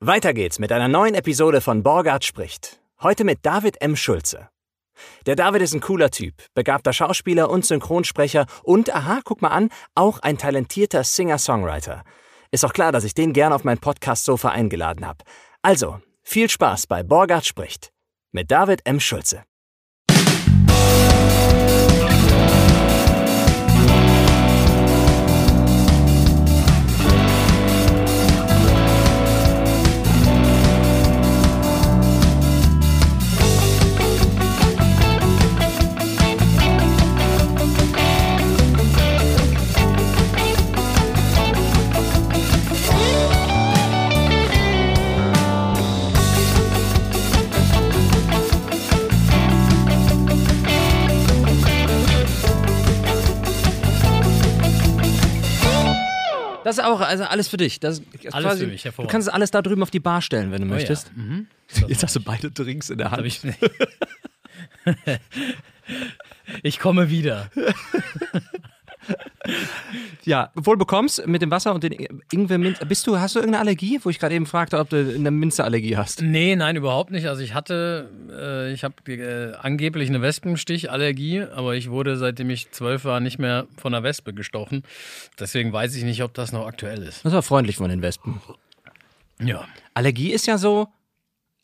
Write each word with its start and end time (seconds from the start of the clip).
Weiter 0.00 0.32
geht's 0.32 0.60
mit 0.60 0.70
einer 0.70 0.86
neuen 0.86 1.16
Episode 1.16 1.60
von 1.60 1.82
Borgard 1.82 2.24
spricht. 2.24 2.78
Heute 3.02 3.24
mit 3.24 3.40
David 3.42 3.82
M. 3.82 3.96
Schulze. 3.96 4.48
Der 5.26 5.34
David 5.34 5.60
ist 5.60 5.74
ein 5.74 5.80
cooler 5.80 6.10
Typ, 6.10 6.34
begabter 6.54 6.92
Schauspieler 6.92 7.50
und 7.50 7.66
Synchronsprecher 7.66 8.46
und, 8.62 8.94
aha, 8.94 9.18
guck 9.24 9.42
mal 9.42 9.48
an, 9.48 9.70
auch 9.96 10.20
ein 10.20 10.38
talentierter 10.38 11.02
Singer-Songwriter. 11.02 12.04
Ist 12.52 12.64
auch 12.64 12.72
klar, 12.72 12.92
dass 12.92 13.02
ich 13.02 13.14
den 13.14 13.32
gern 13.32 13.52
auf 13.52 13.64
mein 13.64 13.78
Podcast-Sofa 13.78 14.50
eingeladen 14.50 15.04
habe. 15.04 15.24
Also, 15.62 16.00
viel 16.22 16.48
Spaß 16.48 16.86
bei 16.86 17.02
Borgard 17.02 17.44
spricht 17.44 17.90
mit 18.30 18.52
David 18.52 18.82
M. 18.84 19.00
Schulze. 19.00 19.42
Das 56.68 56.76
ist 56.76 56.84
auch 56.84 57.00
also 57.00 57.24
alles 57.24 57.48
für 57.48 57.56
dich. 57.56 57.80
Das 57.80 58.00
ist 58.00 58.34
Alles 58.34 58.46
quasi, 58.46 58.64
für 58.66 58.70
mich, 58.70 58.82
Du 58.82 59.06
kannst 59.06 59.26
es 59.26 59.32
alles 59.32 59.50
da 59.50 59.62
drüben 59.62 59.82
auf 59.82 59.90
die 59.90 60.00
Bar 60.00 60.20
stellen, 60.20 60.52
wenn 60.52 60.60
du 60.60 60.66
Oh 60.66 60.70
ja. 60.70 60.74
möchtest. 60.74 61.16
Mhm. 61.16 61.46
Jetzt 61.86 62.02
hast 62.02 62.14
du 62.14 62.20
beide 62.20 62.50
Drinks 62.50 62.90
in 62.90 62.98
der 62.98 63.10
Hab 63.10 63.24
ich, 63.24 63.40
ich 66.62 66.78
komme 66.78 67.08
wieder. 67.08 67.50
Ja, 70.24 70.50
wohl 70.54 70.76
bekommst 70.76 71.26
mit 71.26 71.40
dem 71.42 71.50
Wasser 71.50 71.74
und 71.74 71.82
den 71.84 71.92
Ingwer 72.30 72.58
Minze. 72.58 72.84
Bist 72.84 73.06
du, 73.06 73.18
hast 73.18 73.34
du 73.34 73.38
irgendeine 73.38 73.62
Allergie? 73.62 73.98
Wo 74.02 74.10
ich 74.10 74.18
gerade 74.18 74.34
eben 74.34 74.46
fragte, 74.46 74.78
ob 74.78 74.90
du 74.90 75.14
eine 75.14 75.30
Minzeallergie 75.30 75.96
hast. 75.96 76.20
Nee, 76.22 76.54
nein, 76.54 76.76
überhaupt 76.76 77.10
nicht. 77.10 77.26
Also 77.28 77.42
ich 77.42 77.54
hatte, 77.54 78.10
äh, 78.30 78.72
ich 78.72 78.84
habe 78.84 78.94
äh, 79.10 79.54
angeblich 79.54 80.08
eine 80.08 80.20
Wespenstichallergie, 80.20 81.42
aber 81.42 81.76
ich 81.76 81.90
wurde, 81.90 82.16
seitdem 82.16 82.50
ich 82.50 82.70
zwölf 82.72 83.04
war, 83.04 83.20
nicht 83.20 83.38
mehr 83.38 83.66
von 83.76 83.94
einer 83.94 84.02
Wespe 84.02 84.34
gestochen. 84.34 84.82
Deswegen 85.40 85.72
weiß 85.72 85.94
ich 85.96 86.04
nicht, 86.04 86.22
ob 86.22 86.34
das 86.34 86.52
noch 86.52 86.66
aktuell 86.66 87.02
ist. 87.02 87.24
Das 87.24 87.32
war 87.32 87.42
freundlich 87.42 87.76
von 87.76 87.88
den 87.88 88.02
Wespen. 88.02 88.40
Ja. 89.40 89.66
Allergie 89.94 90.32
ist 90.32 90.46
ja 90.46 90.58
so. 90.58 90.88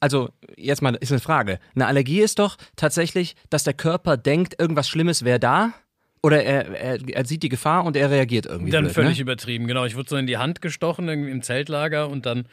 Also, 0.00 0.30
jetzt 0.56 0.82
mal 0.82 0.94
ist 0.96 1.12
eine 1.12 1.20
Frage. 1.20 1.58
Eine 1.74 1.86
Allergie 1.86 2.20
ist 2.20 2.38
doch 2.38 2.56
tatsächlich, 2.76 3.36
dass 3.48 3.64
der 3.64 3.72
Körper 3.72 4.16
denkt, 4.16 4.60
irgendwas 4.60 4.88
Schlimmes 4.88 5.24
wäre 5.24 5.40
da. 5.40 5.72
Oder 6.24 6.42
er, 6.42 6.68
er, 6.70 7.06
er 7.06 7.26
sieht 7.26 7.42
die 7.42 7.50
Gefahr 7.50 7.84
und 7.84 7.98
er 7.98 8.10
reagiert 8.10 8.46
irgendwie. 8.46 8.70
Dann 8.70 8.84
blöd, 8.84 8.94
völlig 8.94 9.18
ne? 9.18 9.22
übertrieben, 9.22 9.66
genau. 9.66 9.84
Ich 9.84 9.94
wurde 9.94 10.08
so 10.08 10.16
in 10.16 10.26
die 10.26 10.38
Hand 10.38 10.62
gestochen 10.62 11.06
irgendwie 11.06 11.30
im 11.30 11.42
Zeltlager 11.42 12.08
und 12.08 12.24
dann 12.24 12.48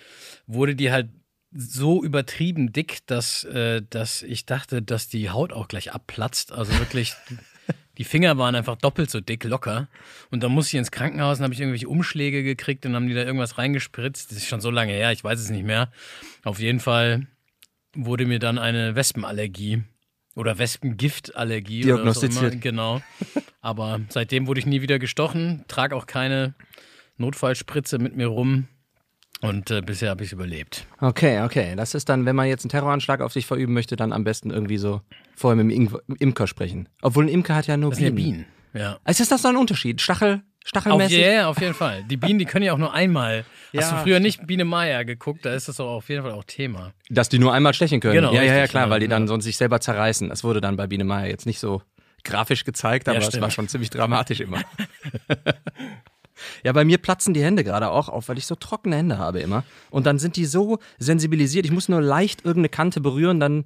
wurde 0.46 0.76
die 0.76 0.92
halt 0.92 1.08
so 1.54 2.04
übertrieben 2.04 2.74
dick, 2.74 3.00
dass, 3.06 3.46
äh, 3.46 3.82
dass 3.90 4.24
ich 4.24 4.46
dachte, 4.46 4.82
dass 4.82 5.08
die 5.08 5.30
Haut 5.30 5.54
auch 5.54 5.70
gleich 5.70 5.94
abplatzt. 5.94 6.52
Also 6.52 6.78
wirklich, 6.80 7.14
die 7.98 8.04
Finger 8.04 8.38
waren 8.38 8.56
einfach 8.56 8.76
doppelt 8.76 9.10
so 9.10 9.22
dick, 9.22 9.46
locker. 9.46 9.88
Und 10.32 10.44
dann 10.44 10.52
musste 10.52 10.76
ich 10.76 10.80
ins 10.80 10.92
Krankenhaus 10.92 11.38
und 11.38 11.46
habe 11.46 11.54
ich 11.54 11.62
irgendwelche 11.62 11.88
Umschläge 11.88 12.44
gekriegt 12.44 12.86
und 12.86 12.94
haben 12.94 13.08
die 13.08 13.14
da 13.14 13.24
irgendwas 13.24 13.58
reingespritzt. 13.58 14.32
Das 14.32 14.38
ist 14.38 14.48
schon 14.50 14.60
so 14.60 14.70
lange 14.70 14.92
her, 14.92 15.14
ich 15.14 15.24
weiß 15.24 15.40
es 15.40 15.50
nicht 15.50 15.64
mehr. 15.64 15.94
Auf 16.44 16.60
jeden 16.60 16.82
Fall 16.82 17.26
wurde 17.96 18.26
mir 18.26 18.40
dann 18.40 18.58
eine 18.58 18.96
Wespenallergie 18.96 19.84
oder 20.36 20.58
Wespengiftallergie 20.58 21.86
oder 21.86 22.06
was 22.06 22.18
auch 22.18 22.24
immer. 22.24 22.32
Diagnostiziert. 22.32 22.62
Genau. 22.62 23.02
Aber 23.62 24.00
seitdem 24.10 24.48
wurde 24.48 24.60
ich 24.60 24.66
nie 24.66 24.82
wieder 24.82 24.98
gestochen, 25.00 25.64
trage 25.68 25.96
auch 25.96 26.08
keine 26.08 26.56
Notfallspritze 27.18 28.00
mit 28.00 28.16
mir 28.16 28.28
rum 28.28 28.68
und 29.42 29.70
äh, 29.72 29.82
bisher 29.82 30.10
habe 30.10 30.24
ich 30.24 30.30
es 30.30 30.34
überlebt. 30.34 30.86
Okay, 31.00 31.42
okay. 31.42 31.76
Das 31.76 31.94
ist 31.94 32.10
dann, 32.10 32.26
wenn 32.26 32.36
man 32.36 32.48
jetzt 32.48 32.64
einen 32.64 32.70
Terroranschlag 32.72 33.22
auf 33.22 33.34
sich 33.34 33.46
verüben 33.46 33.74
möchte, 33.74 33.96
dann 33.96 34.14
am 34.14 34.24
besten 34.24 34.52
irgendwie 34.52 34.78
so 34.78 35.02
vorher 35.36 35.56
mit 35.64 35.72
dem 35.76 35.88
Ing- 35.88 35.98
Imker 36.20 36.48
sprechen. 36.48 36.90
Obwohl 37.02 37.26
ein 37.26 37.30
Imker 37.30 37.56
hat 37.56 37.68
ja 37.68 37.78
nur 37.78 37.92
Das 37.92 38.00
sind 38.00 38.08
ja 38.08 38.12
Bienen. 38.14 38.46
Bienen. 38.74 38.82
Ja. 38.84 39.00
Also 39.04 39.24
ist 39.24 39.32
das 39.32 39.42
so 39.42 39.50
ein 39.50 39.58
Unterschied? 39.58 40.00
Stachel, 40.00 40.42
stachelmäßig? 40.64 41.18
ja, 41.20 41.32
ja, 41.32 41.48
auf 41.50 41.60
jeden 41.60 41.74
Fall. 41.74 42.04
Die 42.10 42.18
Bienen, 42.18 42.40
die 42.40 42.46
können 42.46 42.64
ja 42.66 42.74
auch 42.74 42.78
nur 42.78 42.94
einmal. 42.94 43.44
Hast 43.76 43.92
Ja, 43.92 43.98
du 43.98 44.04
früher 44.04 44.20
nicht 44.20 44.48
Biene 44.48 44.64
Meier 44.66 45.04
geguckt? 45.06 45.46
Da 45.46 45.54
ist 45.54 45.68
das 45.68 45.78
doch 45.78 45.88
auf 45.90 46.08
jeden 46.10 46.24
Fall 46.24 46.32
auch 46.32 46.44
Thema. 46.46 46.94
Dass 47.10 47.28
die 47.30 47.38
nur 47.40 47.54
einmal 47.54 47.74
stechen 47.74 48.00
können. 48.00 48.16
Genau, 48.16 48.34
ja, 48.34 48.44
ja, 48.44 48.56
ja, 48.58 48.68
klar, 48.68 48.90
weil 48.90 49.00
die 49.02 49.08
dann 49.08 49.28
sonst 49.28 49.44
sich 49.44 49.58
selber 49.58 49.80
zerreißen. 49.82 50.30
Das 50.30 50.44
wurde 50.44 50.62
dann 50.62 50.78
bei 50.78 50.88
Biene 50.88 51.04
Meier 51.04 51.28
jetzt 51.28 51.46
nicht 51.46 51.60
so 51.60 51.82
grafisch 52.24 52.64
gezeigt, 52.64 53.08
aber 53.08 53.20
Ja, 53.20 53.28
es 53.28 53.42
war 53.42 53.52
schon 53.52 53.68
ziemlich 53.68 53.90
dramatisch 53.90 54.40
immer. 54.40 54.62
ja, 56.64 56.72
bei 56.72 56.86
mir 56.86 56.98
platzen 56.98 57.34
die 57.34 57.44
Hände 57.44 57.64
gerade 57.64 57.90
auch 57.90 58.10
auf, 58.10 58.30
weil 58.30 58.38
ich 58.38 58.46
so 58.46 58.56
trockene 58.56 58.96
Hände 58.96 59.18
habe 59.18 59.40
immer. 59.40 59.64
Und 59.90 60.06
dann 60.06 60.20
sind 60.20 60.36
die 60.36 60.46
so 60.46 60.80
sensibilisiert, 60.98 61.66
ich 61.66 61.72
muss 61.72 61.90
nur 61.90 62.02
leicht 62.02 62.46
irgendeine 62.46 62.70
Kante 62.70 63.02
berühren, 63.02 63.40
dann 63.40 63.66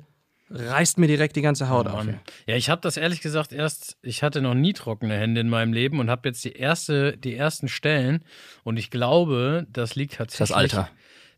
reißt 0.49 0.99
mir 0.99 1.07
direkt 1.07 1.35
die 1.35 1.41
ganze 1.41 1.69
Haut 1.69 1.87
auf. 1.87 2.05
Mann. 2.05 2.19
Ja, 2.45 2.55
ich 2.55 2.69
habe 2.69 2.81
das 2.81 2.97
ehrlich 2.97 3.21
gesagt 3.21 3.51
erst, 3.51 3.97
ich 4.01 4.21
hatte 4.21 4.41
noch 4.41 4.53
nie 4.53 4.73
trockene 4.73 5.17
Hände 5.17 5.41
in 5.41 5.49
meinem 5.49 5.73
Leben 5.73 5.99
und 5.99 6.09
habe 6.09 6.29
jetzt 6.29 6.43
die 6.45 6.53
erste, 6.53 7.17
die 7.17 7.35
ersten 7.35 7.67
Stellen 7.67 8.23
und 8.63 8.77
ich 8.77 8.91
glaube, 8.91 9.65
das 9.71 9.95
liegt 9.95 10.15
tatsächlich. 10.15 10.49
Das 10.49 10.55
Alter. 10.55 10.89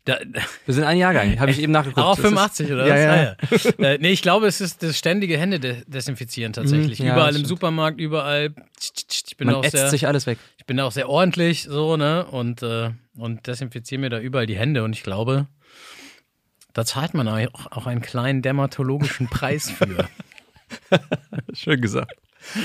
Da, 0.08 0.18
Wir 0.64 0.72
sind 0.74 0.84
ein 0.84 0.96
Jahrgang, 0.96 1.38
habe 1.38 1.50
ich 1.50 1.60
eben 1.60 1.70
nachgeguckt. 1.72 1.98
auch 2.06 2.16
Das 2.16 2.24
ist- 2.24 2.30
85 2.30 2.72
oder 2.72 2.86
Ja, 2.86 3.36
was? 3.50 3.64
ja. 3.64 3.70
Ja. 3.78 3.88
äh, 3.90 3.98
nee, 4.00 4.08
ich 4.10 4.22
glaube, 4.22 4.46
es 4.46 4.60
ist 4.62 4.82
das 4.82 4.96
ständige 4.96 5.36
Hände 5.36 5.60
de 5.60 5.82
desinfizieren 5.86 6.54
tatsächlich. 6.54 6.98
Mhm, 7.00 7.06
ja, 7.08 7.12
überall 7.12 7.36
im. 7.36 7.44
Supermarkt, 7.44 8.00
überall. 8.00 8.54
Ich 9.28 9.36
bin 9.36 9.48
Man 9.48 9.56
auch 9.56 9.64
ätzt 9.64 9.72
sehr, 9.76 9.90
sich 9.90 10.06
alles 10.06 10.26
weg. 10.26 10.38
ich 10.56 10.64
bin 10.64 10.80
auch 10.80 10.92
sehr 10.92 11.10
ordentlich 11.10 11.64
so, 11.64 11.98
ne? 11.98 12.24
Und, 12.24 12.62
äh, 12.62 12.90
und 13.18 13.46
desinfiziere 13.46 14.00
mir 14.00 14.08
da 14.08 14.18
überall 14.18 14.46
die 14.46 14.56
Hände 14.56 14.82
und 14.82 14.94
ich 14.94 15.02
glaube, 15.02 15.46
da 16.72 16.84
zahlt 16.86 17.12
man 17.12 17.28
auch, 17.28 17.66
auch 17.72 17.86
einen 17.86 18.00
kleinen 18.00 18.40
dermatologischen 18.40 19.26
Preis 19.30 19.70
für. 19.70 20.08
Schön 21.52 21.80
gesagt. 21.80 22.14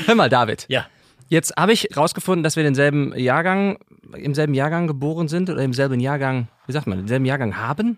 Hör 0.05 0.15
mal, 0.15 0.29
David. 0.29 0.65
ja. 0.69 0.85
Jetzt 1.29 1.55
habe 1.57 1.73
ich 1.73 1.87
rausgefunden, 1.97 2.43
dass 2.43 2.57
wir 2.57 2.63
denselben 2.63 3.17
Jahrgang, 3.17 3.79
im 4.15 4.35
selben 4.35 4.53
Jahrgang 4.53 4.85
geboren 4.87 5.27
sind 5.27 5.49
oder 5.49 5.63
im 5.63 5.73
selben 5.73 5.99
Jahrgang, 5.99 6.47
wie 6.67 6.71
sagt 6.73 6.87
man, 6.87 6.99
im 6.99 7.07
selben 7.07 7.25
Jahrgang 7.25 7.57
haben. 7.57 7.97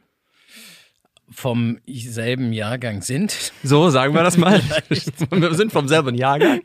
vom 1.31 1.79
selben 1.87 2.53
Jahrgang 2.53 3.01
sind. 3.01 3.35
So, 3.63 3.89
sagen 3.89 4.13
wir 4.13 4.21
das 4.21 4.37
mal. 4.37 4.61
wir 5.31 5.53
sind 5.55 5.71
vom 5.71 5.87
selben 5.87 6.13
Jahrgang. 6.13 6.61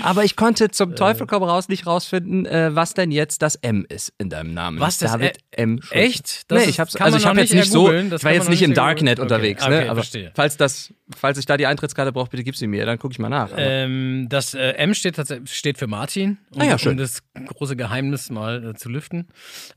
Aber 0.00 0.22
ich 0.22 0.36
konnte 0.36 0.70
zum 0.70 0.94
Teufel 0.94 1.26
komm 1.26 1.42
raus 1.42 1.68
nicht 1.68 1.86
rausfinden, 1.88 2.46
äh, 2.46 2.74
was 2.74 2.94
denn 2.94 3.10
jetzt 3.10 3.42
das 3.42 3.56
M 3.56 3.84
ist 3.88 4.12
in 4.18 4.30
deinem 4.30 4.54
Namen. 4.54 4.78
Was 4.78 4.98
das 4.98 5.10
David 5.10 5.38
M. 5.50 5.80
Schulze. 5.82 5.94
Echt? 5.94 6.50
Das 6.52 6.62
nee, 6.64 6.70
ich 6.70 6.78
hab's, 6.78 6.94
also 6.96 7.18
ich 7.18 7.26
habe 7.26 7.40
jetzt 7.40 7.52
nicht 7.52 7.70
so, 7.70 7.92
ich 7.92 8.22
war 8.24 8.32
jetzt 8.32 8.48
nicht 8.48 8.62
im 8.62 8.74
Darknet 8.74 9.18
ergoogeln. 9.18 9.38
unterwegs, 9.40 9.62
Okay, 9.64 9.70
ne? 9.72 9.78
okay, 9.80 9.88
Aber 9.88 9.96
verstehe. 10.02 10.30
falls 10.36 10.56
das, 10.56 10.94
falls 11.14 11.38
ich 11.38 11.46
da 11.46 11.56
die 11.56 11.66
Eintrittskarte 11.66 12.12
brauche, 12.12 12.30
bitte 12.30 12.42
gib 12.44 12.56
sie 12.56 12.66
mir, 12.66 12.84
dann 12.86 12.98
gucke 12.98 13.12
ich 13.12 13.18
mal 13.18 13.28
nach. 13.28 13.50
Ähm, 13.56 14.26
das 14.28 14.54
äh, 14.54 14.70
M 14.72 14.94
steht, 14.94 15.16
steht 15.48 15.78
für 15.78 15.86
Martin, 15.86 16.38
um, 16.54 16.60
Ah 16.62 16.64
ja, 16.64 16.78
schön. 16.78 16.92
um 16.92 16.98
das 16.98 17.22
große 17.34 17.76
Geheimnis 17.76 18.30
mal 18.30 18.70
äh, 18.70 18.74
zu 18.74 18.88
lüften. 18.88 19.28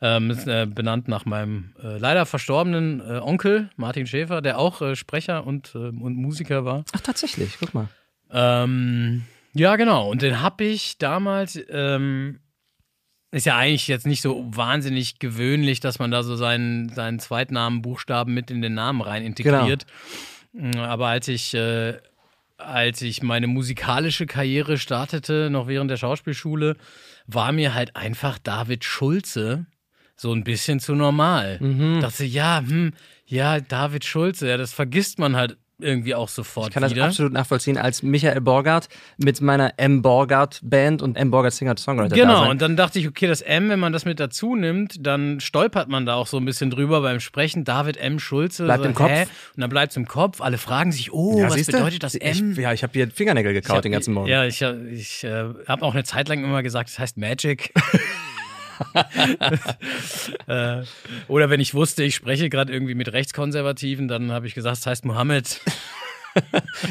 Ähm, 0.01 0.31
ist 0.31 0.47
äh, 0.47 0.66
benannt 0.66 1.07
nach 1.07 1.25
meinem 1.25 1.73
äh, 1.84 1.97
leider 1.97 2.25
verstorbenen 2.25 3.01
äh, 3.01 3.19
Onkel 3.19 3.69
Martin 3.75 4.07
Schäfer, 4.07 4.41
der 4.41 4.57
auch 4.57 4.81
äh, 4.81 4.95
Sprecher 4.95 5.45
und, 5.45 5.75
äh, 5.75 5.78
und 5.78 6.16
Musiker 6.16 6.66
war. 6.66 6.84
Ach, 6.94 7.01
tatsächlich, 7.01 7.57
guck 7.59 7.73
mal. 7.73 7.88
Ähm, 8.31 9.23
ja, 9.53 9.75
genau. 9.75 10.09
Und 10.09 10.22
den 10.22 10.41
habe 10.41 10.63
ich 10.63 10.97
damals. 10.97 11.59
Ähm, 11.69 12.40
ist 13.31 13.46
ja 13.46 13.56
eigentlich 13.57 13.88
jetzt 13.88 14.07
nicht 14.07 14.22
so 14.22 14.44
wahnsinnig 14.50 15.19
gewöhnlich, 15.19 15.79
dass 15.79 16.00
man 16.00 16.09
da 16.09 16.23
so 16.23 16.35
seinen, 16.35 16.90
seinen 16.90 17.19
Zweitnamenbuchstaben 17.19 18.34
mit 18.34 18.50
in 18.50 18.61
den 18.63 18.73
Namen 18.73 19.01
rein 19.01 19.23
integriert. 19.23 19.85
Mm, 19.85 20.39
Aber 20.78 21.07
als 21.07 21.28
ich, 21.28 21.53
äh, 21.53 21.97
als 22.57 23.01
ich 23.01 23.22
meine 23.23 23.47
musikalische 23.47 24.25
Karriere 24.25 24.78
startete, 24.78 25.49
noch 25.49 25.67
während 25.67 25.91
der 25.91 25.97
Schauspielschule, 25.97 26.75
war 27.28 27.51
mir 27.51 27.73
halt 27.73 27.96
einfach 27.96 28.40
David 28.40 28.84
Schulze 28.84 29.66
so 30.16 30.34
ein 30.34 30.43
bisschen 30.43 30.79
zu 30.79 30.96
normal. 30.96 31.59
Mhm. 31.61 32.01
Dachte, 32.01 32.25
ja, 32.25 32.61
hm, 32.66 32.93
ja, 33.25 33.59
David 33.61 34.03
Schulze, 34.03 34.49
ja, 34.49 34.57
das 34.57 34.73
vergisst 34.73 35.19
man 35.19 35.35
halt 35.35 35.57
irgendwie 35.79 36.16
auch 36.16 36.29
sofort 36.29 36.67
Ich 36.67 36.73
kann 36.73 36.84
das 36.84 36.93
wieder. 36.93 37.05
absolut 37.05 37.34
nachvollziehen 37.34 37.78
als 37.78 38.03
Michael 38.03 38.41
Borgart 38.41 38.90
mit 39.17 39.41
meiner 39.41 39.73
M. 39.78 40.02
Borgart 40.02 40.59
Band 40.64 41.02
und 41.02 41.16
M. 41.16 41.31
Borgart 41.31 41.53
Singer 41.53 41.76
Songwriter. 41.78 42.16
Genau, 42.16 42.49
und 42.49 42.61
dann 42.61 42.76
dachte 42.76 42.99
ich, 42.99 43.08
okay, 43.08 43.28
das 43.28 43.41
M, 43.41 43.70
wenn 43.70 43.79
man 43.79 43.93
das 43.93 44.05
mit 44.05 44.20
dazu 44.20 44.55
nimmt, 44.55 45.05
dann 45.05 45.40
stolpert 45.40 45.90
man 45.90 46.05
da 46.05 46.16
auch 46.16 46.28
so 46.28 46.37
ein 46.37 46.46
bisschen 46.46 46.70
drüber 46.70 47.02
beim 47.02 47.20
Sprechen. 47.20 47.64
David 47.64 47.97
M. 47.97 48.20
Schulze. 48.20 48.66
Bleibt 48.66 48.84
so, 48.84 48.90
im 48.90 48.96
Kopf. 48.96 49.09
Hä? 49.09 49.23
Und 49.55 49.61
dann 49.61 49.70
bleibt 49.70 49.91
es 49.91 49.97
im 49.97 50.08
Kopf. 50.08 50.41
Alle 50.41 50.58
fragen 50.58 50.91
sich, 50.91 51.11
oh, 51.14 51.40
ja, 51.40 51.49
was 51.49 51.66
bedeutet 51.66 52.03
das 52.03 52.16
M? 52.16 52.52
Ich, 52.52 52.58
ja, 52.58 52.73
ich 52.73 52.84
habe 52.84 52.93
hier 52.93 53.09
Fingernägel 53.09 53.53
gekaut 53.53 53.78
hab- 53.78 53.82
den 53.84 53.91
ganzen 53.91 54.14
Morgen. 54.14 54.28
Ja, 54.29 54.46
ich, 54.46 54.61
ich 54.61 55.23
äh, 55.23 55.46
habe 55.67 55.84
auch 55.84 55.93
eine 55.93 56.03
Zeit 56.03 56.28
lang 56.29 56.43
immer 56.43 56.64
gesagt, 56.64 56.90
es 56.90 56.99
heißt 56.99 57.17
Magic. 57.17 57.73
äh, 60.47 60.84
oder 61.28 61.49
wenn 61.49 61.59
ich 61.59 61.73
wusste, 61.73 62.03
ich 62.03 62.16
spreche 62.16 62.49
gerade 62.49 62.72
irgendwie 62.72 62.96
mit 62.96 63.11
Rechtskonservativen, 63.11 64.08
dann 64.08 64.31
habe 64.31 64.47
ich 64.47 64.55
gesagt, 64.55 64.78
es 64.78 64.85
heißt 64.85 65.05
Mohammed. 65.05 65.61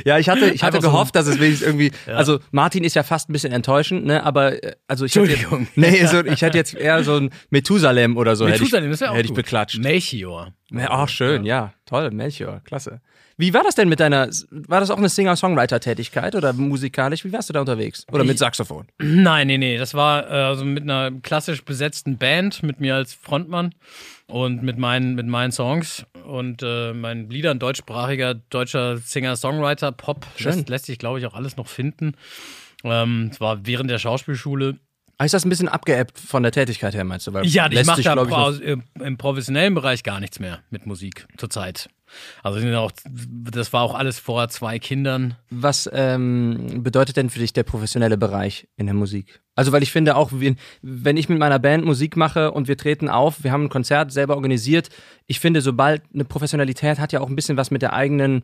Ja, 0.04 0.18
ich 0.18 0.28
hatte, 0.28 0.50
ich 0.50 0.62
hatte 0.62 0.76
Einfach 0.76 0.90
so 0.90 0.92
gehofft, 0.92 1.14
dass 1.14 1.26
es 1.26 1.38
wenigstens 1.40 1.66
irgendwie. 1.66 1.92
Also 2.06 2.40
Martin 2.50 2.84
ist 2.84 2.94
ja 2.94 3.02
fast 3.02 3.30
ein 3.30 3.32
bisschen 3.32 3.52
enttäuschend, 3.52 4.04
ne? 4.04 4.24
Aber 4.24 4.62
äh, 4.62 4.74
also 4.86 5.04
ich 5.04 5.14
hätte 5.14 5.30
jetzt, 5.30 5.46
nee, 5.76 6.04
so, 6.06 6.24
ich 6.24 6.42
hätte 6.42 6.58
jetzt 6.58 6.74
eher 6.74 7.02
so 7.04 7.16
ein 7.16 7.30
Methusalem 7.50 8.16
oder 8.16 8.36
so 8.36 8.44
Methusalem, 8.44 8.84
hätte 8.84 8.90
das 8.90 8.96
ich, 8.96 9.00
wäre 9.00 9.10
auch 9.12 9.14
hätte 9.14 9.26
ich 9.26 9.30
gut. 9.30 9.36
beklatscht. 9.36 9.78
Melchior. 9.78 10.52
Ja, 10.70 10.88
Ach, 10.90 11.08
schön, 11.08 11.44
ja. 11.44 11.72
Toll, 11.86 12.10
Melchior, 12.10 12.60
klasse. 12.64 13.00
Wie 13.40 13.54
war 13.54 13.62
das 13.62 13.76
denn 13.76 13.88
mit 13.88 14.00
deiner, 14.00 14.28
war 14.50 14.80
das 14.80 14.90
auch 14.90 14.98
eine 14.98 15.08
Singer-Songwriter-Tätigkeit 15.08 16.34
oder 16.34 16.52
musikalisch? 16.52 17.24
Wie 17.24 17.32
warst 17.32 17.48
du 17.48 17.52
da 17.52 17.60
unterwegs? 17.60 18.04
Oder 18.10 18.24
mit 18.24 18.36
Saxophon? 18.36 18.86
Nein, 18.98 19.46
nee, 19.46 19.58
nee. 19.58 19.78
Das 19.78 19.94
war 19.94 20.28
äh, 20.28 20.32
also 20.32 20.64
mit 20.64 20.82
einer 20.82 21.12
klassisch 21.22 21.64
besetzten 21.64 22.18
Band, 22.18 22.64
mit 22.64 22.80
mir 22.80 22.96
als 22.96 23.14
Frontmann 23.14 23.74
und 24.26 24.64
mit 24.64 24.76
meinen, 24.76 25.14
mit 25.14 25.28
meinen 25.28 25.52
Songs 25.52 26.04
und 26.26 26.64
äh, 26.64 26.92
meinen 26.92 27.30
Liedern, 27.30 27.60
deutschsprachiger 27.60 28.34
deutscher 28.34 28.98
Singer-Songwriter, 28.98 29.92
Pop. 29.92 30.26
Schön. 30.36 30.54
Lässt, 30.56 30.68
lässt 30.68 30.86
sich, 30.86 30.98
glaube 30.98 31.20
ich, 31.20 31.26
auch 31.26 31.34
alles 31.34 31.56
noch 31.56 31.68
finden. 31.68 32.14
Ähm, 32.82 33.30
Es 33.32 33.40
war 33.40 33.64
während 33.66 33.88
der 33.88 33.98
Schauspielschule. 33.98 34.78
Ah, 35.20 35.24
Ist 35.24 35.34
das 35.34 35.44
ein 35.44 35.48
bisschen 35.48 35.68
abgeebbt 35.68 36.16
von 36.16 36.44
der 36.44 36.52
Tätigkeit 36.52 36.94
her, 36.94 37.02
meinst 37.02 37.26
du? 37.26 37.32
Weil 37.32 37.44
Ja, 37.44 37.68
ich 37.68 37.84
mache 37.84 38.02
da 38.02 38.22
ich, 38.22 38.28
pro, 38.28 39.02
im 39.02 39.18
professionellen 39.18 39.74
Bereich 39.74 40.04
gar 40.04 40.20
nichts 40.20 40.38
mehr 40.38 40.60
mit 40.70 40.86
Musik 40.86 41.26
zurzeit. 41.36 41.90
Also 42.42 42.60
sind 42.60 42.72
auch, 42.74 42.92
das 43.04 43.72
war 43.72 43.82
auch 43.82 43.94
alles 43.94 44.20
vor 44.20 44.48
zwei 44.48 44.78
Kindern. 44.78 45.34
Was 45.50 45.90
ähm, 45.92 46.82
bedeutet 46.84 47.16
denn 47.16 47.30
für 47.30 47.40
dich 47.40 47.52
der 47.52 47.64
professionelle 47.64 48.16
Bereich 48.16 48.68
in 48.76 48.86
der 48.86 48.94
Musik? 48.94 49.40
Also, 49.56 49.72
weil 49.72 49.82
ich 49.82 49.90
finde 49.90 50.14
auch, 50.16 50.30
wenn, 50.32 51.16
ich 51.16 51.28
mit 51.28 51.38
meiner 51.38 51.58
Band 51.58 51.84
Musik 51.84 52.16
mache 52.16 52.52
und 52.52 52.68
wir 52.68 52.76
treten 52.76 53.08
auf, 53.08 53.42
wir 53.42 53.50
haben 53.50 53.64
ein 53.64 53.68
Konzert 53.68 54.12
selber 54.12 54.36
organisiert, 54.36 54.88
ich 55.26 55.40
finde, 55.40 55.60
sobald 55.60 56.02
eine 56.14 56.24
Professionalität 56.24 57.00
hat 57.00 57.12
ja 57.12 57.20
auch 57.20 57.28
ein 57.28 57.36
bisschen 57.36 57.56
was 57.56 57.72
mit 57.72 57.82
der 57.82 57.92
eigenen, 57.92 58.42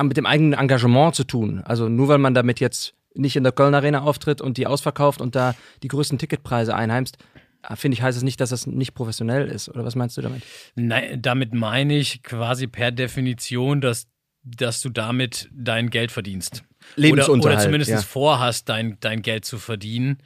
mit 0.00 0.16
dem 0.16 0.26
eigenen 0.26 0.52
Engagement 0.52 1.16
zu 1.16 1.24
tun. 1.24 1.62
Also 1.64 1.88
nur 1.88 2.06
weil 2.08 2.18
man 2.18 2.32
damit 2.32 2.60
jetzt 2.60 2.94
nicht 3.14 3.36
in 3.36 3.44
der 3.44 3.52
Köln 3.52 3.74
Arena 3.74 4.02
auftritt 4.02 4.40
und 4.40 4.56
die 4.56 4.66
ausverkauft 4.66 5.20
und 5.20 5.34
da 5.34 5.54
die 5.82 5.88
größten 5.88 6.18
Ticketpreise 6.18 6.74
einheimst, 6.74 7.18
äh, 7.68 7.76
finde 7.76 7.96
ich, 7.96 8.02
heißt 8.02 8.16
es 8.16 8.24
nicht, 8.24 8.40
dass 8.40 8.50
das 8.50 8.66
nicht 8.66 8.94
professionell 8.94 9.48
ist. 9.48 9.68
Oder 9.68 9.84
was 9.84 9.94
meinst 9.94 10.16
du 10.16 10.22
damit? 10.22 10.42
Nein, 10.74 11.20
damit 11.20 11.54
meine 11.54 11.96
ich 11.96 12.22
quasi 12.22 12.66
per 12.66 12.90
Definition, 12.90 13.80
dass, 13.80 14.08
dass 14.42 14.80
du 14.80 14.88
damit 14.88 15.48
dein 15.52 15.90
Geld 15.90 16.10
verdienst. 16.10 16.64
Oder, 16.96 17.02
Lebensunterhalt, 17.02 17.58
oder 17.58 17.64
zumindest 17.64 17.90
ja. 17.90 18.02
vorhast, 18.02 18.68
dein, 18.68 18.96
dein 19.00 19.22
Geld 19.22 19.44
zu 19.44 19.58
verdienen 19.58 20.18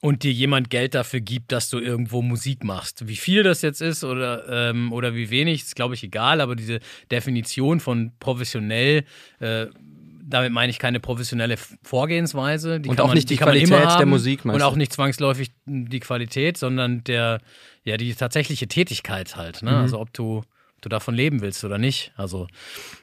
und 0.00 0.22
dir 0.22 0.32
jemand 0.32 0.70
Geld 0.70 0.94
dafür 0.94 1.20
gibt, 1.20 1.50
dass 1.50 1.68
du 1.68 1.80
irgendwo 1.80 2.22
Musik 2.22 2.62
machst. 2.62 3.08
Wie 3.08 3.16
viel 3.16 3.42
das 3.42 3.62
jetzt 3.62 3.80
ist 3.80 4.04
oder, 4.04 4.70
ähm, 4.70 4.92
oder 4.92 5.14
wie 5.14 5.30
wenig, 5.30 5.62
ist 5.62 5.74
glaube 5.74 5.94
ich 5.94 6.04
egal, 6.04 6.40
aber 6.40 6.54
diese 6.54 6.78
Definition 7.10 7.80
von 7.80 8.12
professionell, 8.20 9.04
äh, 9.40 9.66
damit 10.28 10.52
meine 10.52 10.70
ich 10.70 10.78
keine 10.78 11.00
professionelle 11.00 11.56
Vorgehensweise. 11.82 12.80
Die 12.80 12.88
Und 12.88 13.00
auch 13.00 13.08
man, 13.08 13.14
nicht 13.14 13.30
die 13.30 13.36
man 13.36 13.44
Qualität 13.44 13.98
der. 13.98 14.06
Musik, 14.06 14.44
meinst 14.44 14.60
Und 14.60 14.66
auch 14.66 14.76
nicht 14.76 14.92
zwangsläufig 14.92 15.52
die 15.64 16.00
Qualität, 16.00 16.58
sondern 16.58 17.04
der, 17.04 17.40
ja, 17.84 17.96
die 17.96 18.14
tatsächliche 18.14 18.66
Tätigkeit 18.66 19.36
halt. 19.36 19.62
Mhm. 19.62 19.68
Ne? 19.68 19.76
Also 19.78 20.00
ob 20.00 20.12
du, 20.12 20.38
ob 20.38 20.82
du 20.82 20.88
davon 20.88 21.14
leben 21.14 21.40
willst 21.40 21.64
oder 21.64 21.78
nicht. 21.78 22.12
Also, 22.16 22.48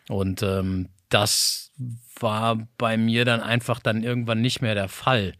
und 0.09 0.43
ähm, 0.43 0.89
das 1.09 1.71
war 2.19 2.67
bei 2.77 2.97
mir 2.97 3.23
dann 3.25 3.39
einfach 3.39 3.79
dann 3.79 4.03
irgendwann 4.03 4.41
nicht 4.41 4.61
mehr 4.61 4.75
der 4.75 4.89
Fall. 4.89 5.33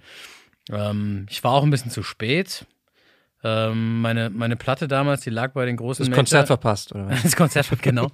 Ähm, 0.72 1.26
ich 1.30 1.44
war 1.44 1.52
auch 1.52 1.64
ein 1.64 1.70
bisschen 1.70 1.92
zu 1.92 2.04
spät. 2.04 2.66
Ähm, 3.46 4.00
meine, 4.02 4.30
meine 4.30 4.56
Platte 4.56 4.88
damals, 4.88 5.22
die 5.22 5.30
lag 5.30 5.52
bei 5.52 5.66
den 5.66 5.76
großen 5.76 6.06
Das 6.06 6.16
Konzert 6.16 6.48
verpasst, 6.48 6.94
oder 6.96 7.10
was? 7.10 7.24
das 7.24 7.36
Konzert, 7.36 7.70
genau. 7.82 8.08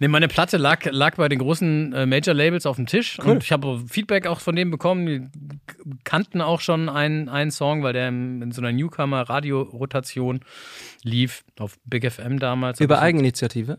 Nee, 0.00 0.08
meine 0.08 0.26
Platte 0.26 0.56
lag, 0.56 0.84
lag 0.90 1.14
bei 1.16 1.28
den 1.28 1.38
großen 1.38 1.92
äh, 1.92 2.06
Major-Labels 2.06 2.66
auf 2.66 2.76
dem 2.76 2.86
Tisch 2.86 3.18
und 3.20 3.44
ich 3.44 3.52
habe 3.52 3.80
Feedback 3.88 4.26
auch 4.26 4.40
von 4.40 4.56
denen 4.56 4.72
bekommen. 4.72 5.06
Die 5.06 5.28
kannten 6.02 6.40
auch 6.40 6.60
schon 6.60 6.88
einen, 6.88 7.28
einen 7.28 7.52
Song, 7.52 7.82
weil 7.84 7.92
der 7.92 8.08
in, 8.08 8.50
so 8.50 8.60
einer 8.60 8.72
Newcomer-Radio-Rotation 8.72 10.40
lief, 11.04 11.44
auf 11.58 11.78
Big 11.84 12.10
FM 12.10 12.38
damals. 12.38 12.80
Über 12.80 12.96
ich- 12.96 13.02
Eigeninitiative? 13.02 13.78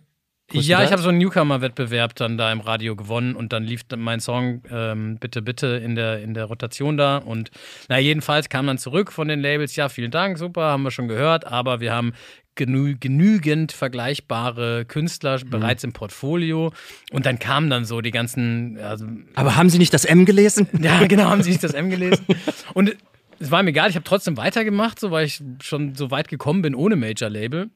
Ja, 0.53 0.83
ich 0.83 0.91
habe 0.91 1.01
so 1.01 1.09
einen 1.09 1.17
Newcomer-Wettbewerb 1.19 2.15
dann 2.15 2.37
da 2.37 2.51
im 2.51 2.61
Radio 2.61 2.95
gewonnen 2.95 3.35
und 3.35 3.53
dann 3.53 3.63
lief 3.63 3.81
mein 3.95 4.19
Song 4.19 4.61
ähm, 4.71 5.17
Bitte, 5.19 5.41
bitte 5.41 5.67
in 5.67 5.95
der, 5.95 6.21
in 6.21 6.33
der 6.33 6.45
Rotation 6.45 6.97
da. 6.97 7.17
Und 7.17 7.51
na, 7.89 7.99
jedenfalls 7.99 8.49
kam 8.49 8.67
dann 8.67 8.77
zurück 8.77 9.11
von 9.11 9.27
den 9.27 9.41
Labels, 9.41 9.75
ja, 9.75 9.89
vielen 9.89 10.11
Dank, 10.11 10.37
super, 10.37 10.63
haben 10.63 10.83
wir 10.83 10.91
schon 10.91 11.07
gehört, 11.07 11.45
aber 11.47 11.79
wir 11.79 11.93
haben 11.93 12.13
genü 12.55 12.95
genügend 12.99 13.71
vergleichbare 13.71 14.85
Künstler 14.85 15.39
Mhm. 15.43 15.49
bereits 15.49 15.83
im 15.83 15.93
Portfolio. 15.93 16.71
Und 17.11 17.25
dann 17.25 17.39
kamen 17.39 17.69
dann 17.69 17.85
so 17.85 18.01
die 18.01 18.11
ganzen, 18.11 18.77
also, 18.79 19.07
Aber 19.35 19.55
haben 19.55 19.69
Sie 19.69 19.79
nicht 19.79 19.93
das 19.93 20.05
M 20.05 20.25
gelesen? 20.25 20.67
ja, 20.81 21.05
genau, 21.07 21.25
haben 21.25 21.41
sie 21.41 21.49
nicht 21.51 21.63
das 21.63 21.73
M 21.73 21.89
gelesen. 21.89 22.25
Und 22.73 22.95
es 23.39 23.49
war 23.51 23.63
mir 23.63 23.71
egal, 23.71 23.89
ich 23.89 23.95
habe 23.95 24.03
trotzdem 24.05 24.37
weitergemacht, 24.37 24.99
so 24.99 25.11
weil 25.11 25.25
ich 25.25 25.41
schon 25.61 25.95
so 25.95 26.11
weit 26.11 26.27
gekommen 26.27 26.61
bin 26.61 26.75
ohne 26.75 26.95
Major-Label. 26.95 27.69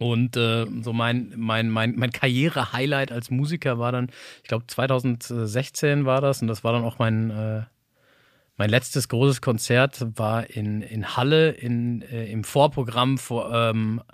Und 0.00 0.34
äh, 0.38 0.66
so 0.80 0.94
mein, 0.94 1.34
mein, 1.36 1.68
mein, 1.68 1.94
mein 1.94 2.10
Karriere-Highlight 2.10 3.12
als 3.12 3.30
Musiker 3.30 3.78
war 3.78 3.92
dann, 3.92 4.08
ich 4.42 4.48
glaube 4.48 4.66
2016 4.66 6.06
war 6.06 6.22
das. 6.22 6.40
Und 6.40 6.48
das 6.48 6.64
war 6.64 6.72
dann 6.72 6.84
auch 6.84 6.98
mein, 6.98 7.28
äh, 7.28 7.62
mein 8.56 8.70
letztes 8.70 9.10
großes 9.10 9.42
Konzert, 9.42 10.06
war 10.16 10.48
in, 10.48 10.80
in 10.80 11.18
Halle 11.18 11.50
in, 11.50 12.00
äh, 12.00 12.32
im 12.32 12.44
Vorprogramm 12.44 13.18
vor, 13.18 13.52
ähm, 13.52 14.00
äh, 14.08 14.12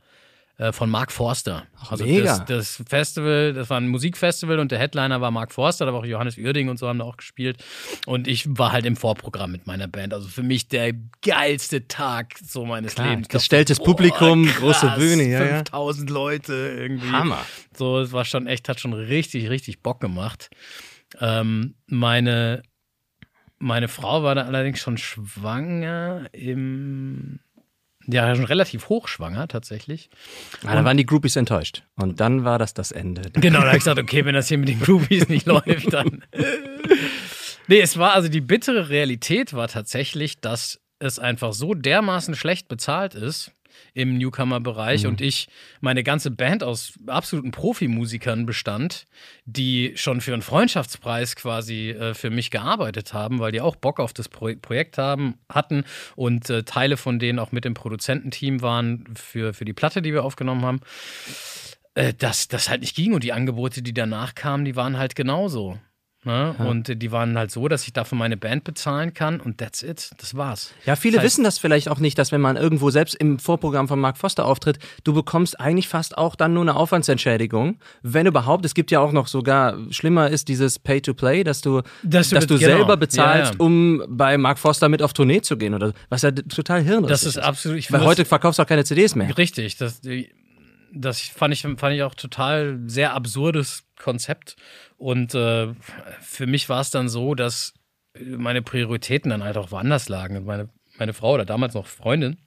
von 0.73 0.89
Mark 0.89 1.13
Forster. 1.13 1.67
also 1.91 2.05
mega. 2.05 2.39
Das, 2.39 2.77
das 2.79 2.83
Festival, 2.89 3.53
das 3.53 3.69
war 3.69 3.79
ein 3.79 3.89
Musikfestival 3.89 4.59
und 4.59 4.73
der 4.73 4.79
Headliner 4.79 5.21
war 5.21 5.31
Mark 5.31 5.53
Forster, 5.53 5.85
da 5.85 5.93
war 5.93 6.01
auch 6.01 6.07
Johannes 6.07 6.39
Uerding 6.39 6.71
und 6.71 6.79
so 6.79 6.89
haben 6.89 6.99
da 6.99 7.05
auch 7.05 7.19
gespielt. 7.19 7.63
Und 8.07 8.27
ich 8.27 8.47
war 8.49 8.73
halt 8.73 8.87
im 8.87 8.97
Vorprogramm 8.97 9.53
mit 9.53 9.67
meiner 9.67 9.87
Band. 9.87 10.15
Also 10.15 10.29
für 10.29 10.43
mich 10.43 10.69
der 10.69 10.95
geilste 11.23 11.89
Tag 11.89 12.37
so 12.43 12.65
meines 12.65 12.95
Klar, 12.95 13.11
Lebens. 13.11 13.29
gestelltes 13.29 13.79
Boah, 13.79 13.85
Publikum, 13.85 14.47
krass, 14.47 14.59
große 14.61 14.95
Bühne, 14.97 15.25
ja, 15.25 15.45
ja. 15.45 15.57
5000 15.57 16.09
Leute 16.09 16.55
irgendwie. 16.55 17.11
Hammer. 17.11 17.45
So, 17.77 18.01
es 18.01 18.13
war 18.13 18.25
schon 18.25 18.47
echt, 18.47 18.69
hat 18.71 18.81
schon 18.81 18.95
richtig, 18.95 19.51
richtig 19.51 19.83
Bock 19.83 20.01
gemacht. 20.01 20.49
Ähm, 21.21 21.75
meine, 21.87 22.63
meine 23.59 23.89
Frau 23.89 24.23
war 24.23 24.35
da 24.35 24.43
allerdings 24.45 24.81
schon 24.81 24.97
schwanger 24.97 26.27
im, 26.33 27.41
ja, 28.07 28.35
schon 28.35 28.45
relativ 28.45 28.89
hochschwanger 28.89 29.49
tatsächlich. 29.49 30.11
Ah, 30.65 30.75
da 30.75 30.85
waren 30.85 30.97
die 30.97 31.07
Groupies 31.07 31.37
enttäuscht. 31.37 31.83
Und 31.97 32.21
dann 32.21 32.45
war 32.45 32.59
das 32.59 32.75
das 32.75 32.93
Ende. 32.93 33.31
Genau, 33.33 33.61
da 33.61 33.67
habe 33.67 33.77
ich 33.77 33.85
gesagt, 33.85 33.99
okay, 33.99 34.25
wenn 34.25 34.35
das 34.35 34.49
hier 34.49 34.59
mit 34.59 34.69
den 34.69 34.81
Groupies 34.81 35.29
nicht 35.29 35.47
läuft, 35.47 35.93
dann. 35.93 36.23
nee, 37.67 37.81
es 37.81 37.99
war 37.99 38.13
also 38.15 38.29
die 38.29 38.41
bittere 38.41 38.89
Realität 38.89 39.53
war 39.53 39.69
tatsächlich, 39.69 40.41
dass 40.41 40.81
es 40.99 41.19
einfach 41.19 41.53
so 41.53 41.75
dermaßen 41.75 42.35
schlecht 42.35 42.69
bezahlt 42.69 43.15
ist 43.15 43.53
im 43.97 44.19
Newcomer-Bereich 44.19 45.07
und 45.07 45.23
ich 45.23 45.49
meine 45.81 46.03
ganze 46.03 46.31
Band 46.31 46.63
aus 46.63 46.99
absoluten 47.07 47.51
Profimusikern 47.51 48.45
bestand, 48.45 49.07
die 49.47 49.95
schon 49.97 50.21
für 50.21 50.35
einen 50.35 50.43
Freundschaftspreis 50.43 51.35
quasi 51.35 51.91
äh, 51.91 52.13
für 52.13 52.29
mich 52.29 52.51
gearbeitet 52.51 53.15
haben, 53.15 53.39
weil 53.39 53.53
die 53.53 53.63
auch 53.63 53.75
Bock 53.75 53.99
auf 53.99 54.13
das 54.13 54.29
Pro 54.29 54.51
Projekt 54.61 54.99
haben, 54.99 55.39
hatten 55.49 55.85
und 56.15 56.51
äh, 56.51 56.63
Teile 56.63 56.99
von 56.99 57.19
denen 57.19 57.39
auch 57.39 57.53
mit 57.53 57.65
dem 57.65 57.73
Produzententeam 57.73 58.61
waren 58.61 59.07
für, 59.15 59.55
für 59.55 59.65
die 59.65 59.73
Platte, 59.73 60.03
die 60.03 60.13
wir 60.13 60.25
aufgenommen 60.25 60.67
haben 60.67 60.81
äh, 61.95 62.13
dass 62.13 62.49
das 62.49 62.69
halt 62.69 62.83
nicht 62.83 62.95
ging 62.95 63.15
und 63.15 63.25
die 63.25 63.33
Angebote, 63.33 63.81
die 63.81 63.95
danach 63.95 64.35
kamen, 64.35 64.67
die 64.67 64.77
waren 64.77 64.99
halt 64.99 65.17
genauso. 65.17 65.79
Ne? 66.27 66.55
Und 66.59 66.89
äh, 66.89 66.97
die 66.97 67.13
waren 67.13 67.39
halt 67.39 67.51
so, 67.53 67.69
dass 67.69 67.85
ich 67.87 67.93
dafür 67.93 68.19
meine 68.19 68.37
Band 68.37 68.65
bezahlen 68.65 69.15
kann 69.15 69.41
und 69.41 69.59
that's 69.59 69.83
it. 69.83 70.11
Das 70.19 70.35
war's. 70.37 70.73
Ja, 70.85 70.97
viele 70.97 71.15
Das 71.17 71.23
heißt- 71.23 71.27
wissen 71.27 71.45
das 71.45 71.59
vielleicht 71.59 71.89
auch 71.89 71.99
nicht, 72.01 72.19
dass 72.19 72.33
wenn 72.33 72.41
man 72.41 72.57
irgendwo 72.57 72.91
selbst 72.91 73.15
im 73.15 73.39
Vorprogramm 73.39 73.87
von 73.87 74.01
Mark 74.01 74.19
Foster 74.19 74.45
auftritt, 74.45 74.79
du 75.05 75.13
bekommst 75.15 75.61
eigentlich 75.61 75.89
fast 75.89 76.19
auch 76.19 76.35
dann 76.35 76.53
nur 76.53 76.65
eine 76.65 76.75
Aufwandsentschädigung. 76.75 77.79
Wenn 78.03 78.27
überhaupt, 78.27 78.65
es 78.65 78.75
gibt 78.75 78.91
ja 78.91 78.99
auch 79.01 79.13
noch 79.13 79.29
sogar, 79.29 79.77
schlimmer 79.91 80.29
ist 80.29 80.49
dieses 80.49 80.79
Pay-to-Play, 80.81 81.45
dass 81.45 81.61
du, 81.61 81.83
Dass 82.03 82.31
dass 82.31 82.47
du 82.47 82.59
genau. 82.59 82.77
selber 82.77 82.97
bezahlst, 82.97 83.53
Ja, 83.55 83.59
ja. 83.59 83.65
um 83.65 84.03
bei 84.09 84.37
Mark 84.37 84.59
Foster 84.59 84.89
mit 84.89 85.03
auf 85.03 85.13
Tournee 85.13 85.41
zu 85.43 85.57
gehen 85.57 85.75
oder 85.75 85.93
was 86.09 86.23
ja 86.23 86.33
total 86.33 86.83
hirnrissig 86.83 87.09
Das 87.09 87.25
ist 87.25 87.39
absolut. 87.39 87.79
Ich 87.79 87.93
Weil 87.93 88.03
heute 88.03 88.25
verkaufst 88.25 88.59
du 88.59 88.65
auch 88.65 88.67
keine 88.67 88.85
CDs 88.85 89.15
mehr. 89.15 89.39
Richtig, 89.39 89.77
das, 89.77 90.01
das 90.93 91.21
fand, 91.21 91.53
ich, 91.55 91.63
fand 91.63 91.95
ich 91.95 92.03
auch 92.03 92.15
total 92.15 92.81
sehr 92.87 93.15
absurdes 93.15 93.85
Konzept. 94.03 94.57
Und 94.97 95.35
äh, 95.35 95.75
für 96.21 96.47
mich 96.47 96.69
war 96.69 96.81
es 96.81 96.91
dann 96.91 97.09
so, 97.09 97.35
dass 97.35 97.75
meine 98.25 98.63
Prioritäten 98.63 99.31
dann 99.31 99.45
halt 99.45 99.57
auch 99.57 99.71
woanders 99.71 100.09
lagen. 100.09 100.37
Und 100.37 100.47
Meine, 100.47 100.69
meine 100.99 101.13
Frau 101.13 101.35
oder 101.35 101.45
damals 101.45 101.75
noch 101.75 101.87
Freundin 101.87 102.39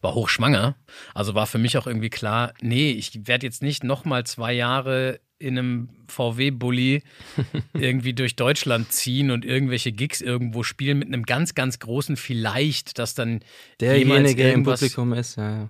war 0.00 0.14
hochschwanger. 0.14 0.76
Also 1.14 1.34
war 1.34 1.46
für 1.46 1.58
mich 1.58 1.76
auch 1.78 1.86
irgendwie 1.86 2.10
klar, 2.10 2.52
nee, 2.60 2.90
ich 2.90 3.26
werde 3.26 3.46
jetzt 3.46 3.62
nicht 3.62 3.84
nochmal 3.84 4.24
zwei 4.24 4.52
Jahre 4.52 5.20
in 5.38 5.58
einem 5.58 5.88
VW-Bully 6.08 7.02
irgendwie 7.74 8.12
durch 8.12 8.36
Deutschland 8.36 8.92
ziehen 8.92 9.30
und 9.30 9.44
irgendwelche 9.44 9.92
Gigs 9.92 10.20
irgendwo 10.20 10.62
spielen 10.62 10.98
mit 10.98 11.08
einem 11.08 11.24
ganz, 11.24 11.54
ganz 11.54 11.78
großen 11.78 12.16
Vielleicht, 12.16 12.98
dass 12.98 13.14
dann 13.14 13.40
derjenige 13.80 14.50
im 14.50 14.62
Publikum 14.62 15.12
ist. 15.12 15.36
Ja, 15.36 15.50
ja. 15.62 15.68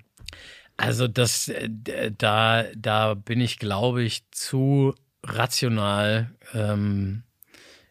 Also 0.77 1.07
das, 1.07 1.49
äh, 1.49 1.69
da, 2.17 2.65
da 2.75 3.15
bin 3.15 3.41
ich, 3.41 3.59
glaube 3.59 4.03
ich, 4.03 4.23
zu 4.31 4.95
rational 5.25 6.31
ähm, 6.55 7.23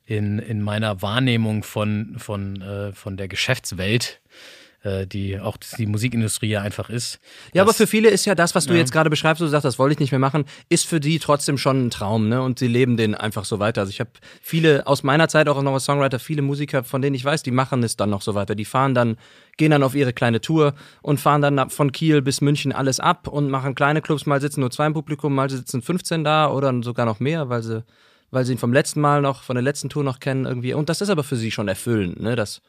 in, 0.05 0.39
in 0.39 0.61
meiner 0.61 1.01
Wahrnehmung 1.01 1.63
von, 1.63 2.15
von, 2.17 2.61
äh, 2.61 2.91
von 2.93 3.17
der 3.17 3.27
Geschäftswelt 3.27 4.21
äh, 4.83 5.05
die 5.05 5.39
auch 5.39 5.57
die 5.77 5.85
Musikindustrie 5.85 6.49
ja 6.49 6.61
einfach 6.61 6.89
ist. 6.89 7.19
Ja, 7.53 7.61
aber 7.61 7.73
für 7.73 7.87
viele 7.87 8.09
ist 8.09 8.25
ja 8.25 8.35
das, 8.35 8.55
was 8.55 8.65
du 8.65 8.73
ja. 8.73 8.79
jetzt 8.79 8.91
gerade 8.91 9.09
beschreibst, 9.09 9.41
du 9.41 9.47
sagst, 9.47 9.65
das 9.65 9.77
wollte 9.77 9.93
ich 9.93 9.99
nicht 9.99 10.11
mehr 10.11 10.19
machen, 10.19 10.45
ist 10.69 10.87
für 10.87 10.99
die 10.99 11.19
trotzdem 11.19 11.57
schon 11.57 11.85
ein 11.85 11.89
Traum, 11.91 12.29
ne? 12.29 12.41
Und 12.41 12.59
sie 12.59 12.67
leben 12.67 12.97
den 12.97 13.13
einfach 13.13 13.45
so 13.45 13.59
weiter. 13.59 13.81
Also 13.81 13.91
ich 13.91 13.99
habe 13.99 14.09
viele 14.41 14.87
aus 14.87 15.03
meiner 15.03 15.27
Zeit 15.27 15.47
auch 15.49 15.61
noch 15.61 15.73
als 15.73 15.85
Songwriter, 15.85 16.19
viele 16.19 16.41
Musiker, 16.41 16.83
von 16.83 17.01
denen 17.01 17.15
ich 17.15 17.23
weiß, 17.23 17.43
die 17.43 17.51
machen 17.51 17.83
es 17.83 17.95
dann 17.95 18.09
noch 18.09 18.21
so 18.21 18.33
weiter. 18.33 18.55
Die 18.55 18.65
fahren 18.65 18.95
dann, 18.95 19.17
gehen 19.57 19.71
dann 19.71 19.83
auf 19.83 19.95
ihre 19.95 20.13
kleine 20.13 20.41
Tour 20.41 20.73
und 21.01 21.19
fahren 21.19 21.41
dann 21.41 21.69
von 21.69 21.91
Kiel 21.91 22.21
bis 22.21 22.41
München 22.41 22.71
alles 22.71 22.99
ab 22.99 23.27
und 23.27 23.49
machen 23.49 23.75
kleine 23.75 24.01
Clubs. 24.01 24.25
Mal 24.25 24.41
sitzen 24.41 24.61
nur 24.61 24.71
zwei 24.71 24.87
im 24.87 24.93
Publikum, 24.93 25.35
mal 25.35 25.49
sitzen 25.49 25.81
15 25.81 26.23
da 26.23 26.49
oder 26.49 26.73
sogar 26.83 27.05
noch 27.05 27.19
mehr, 27.19 27.49
weil 27.49 27.63
sie 27.63 27.83
weil 28.31 28.45
sie 28.45 28.53
ihn 28.53 28.57
vom 28.57 28.71
letzten 28.71 29.01
Mal 29.01 29.21
noch, 29.21 29.43
von 29.43 29.55
der 29.55 29.61
letzten 29.61 29.89
Tour 29.89 30.05
noch 30.05 30.21
kennen 30.21 30.45
irgendwie. 30.45 30.73
Und 30.73 30.87
das 30.87 31.01
ist 31.01 31.09
aber 31.09 31.23
für 31.23 31.35
sie 31.35 31.51
schon 31.51 31.67
erfüllend, 31.67 32.21
ne? 32.21 32.37
Das, 32.37 32.61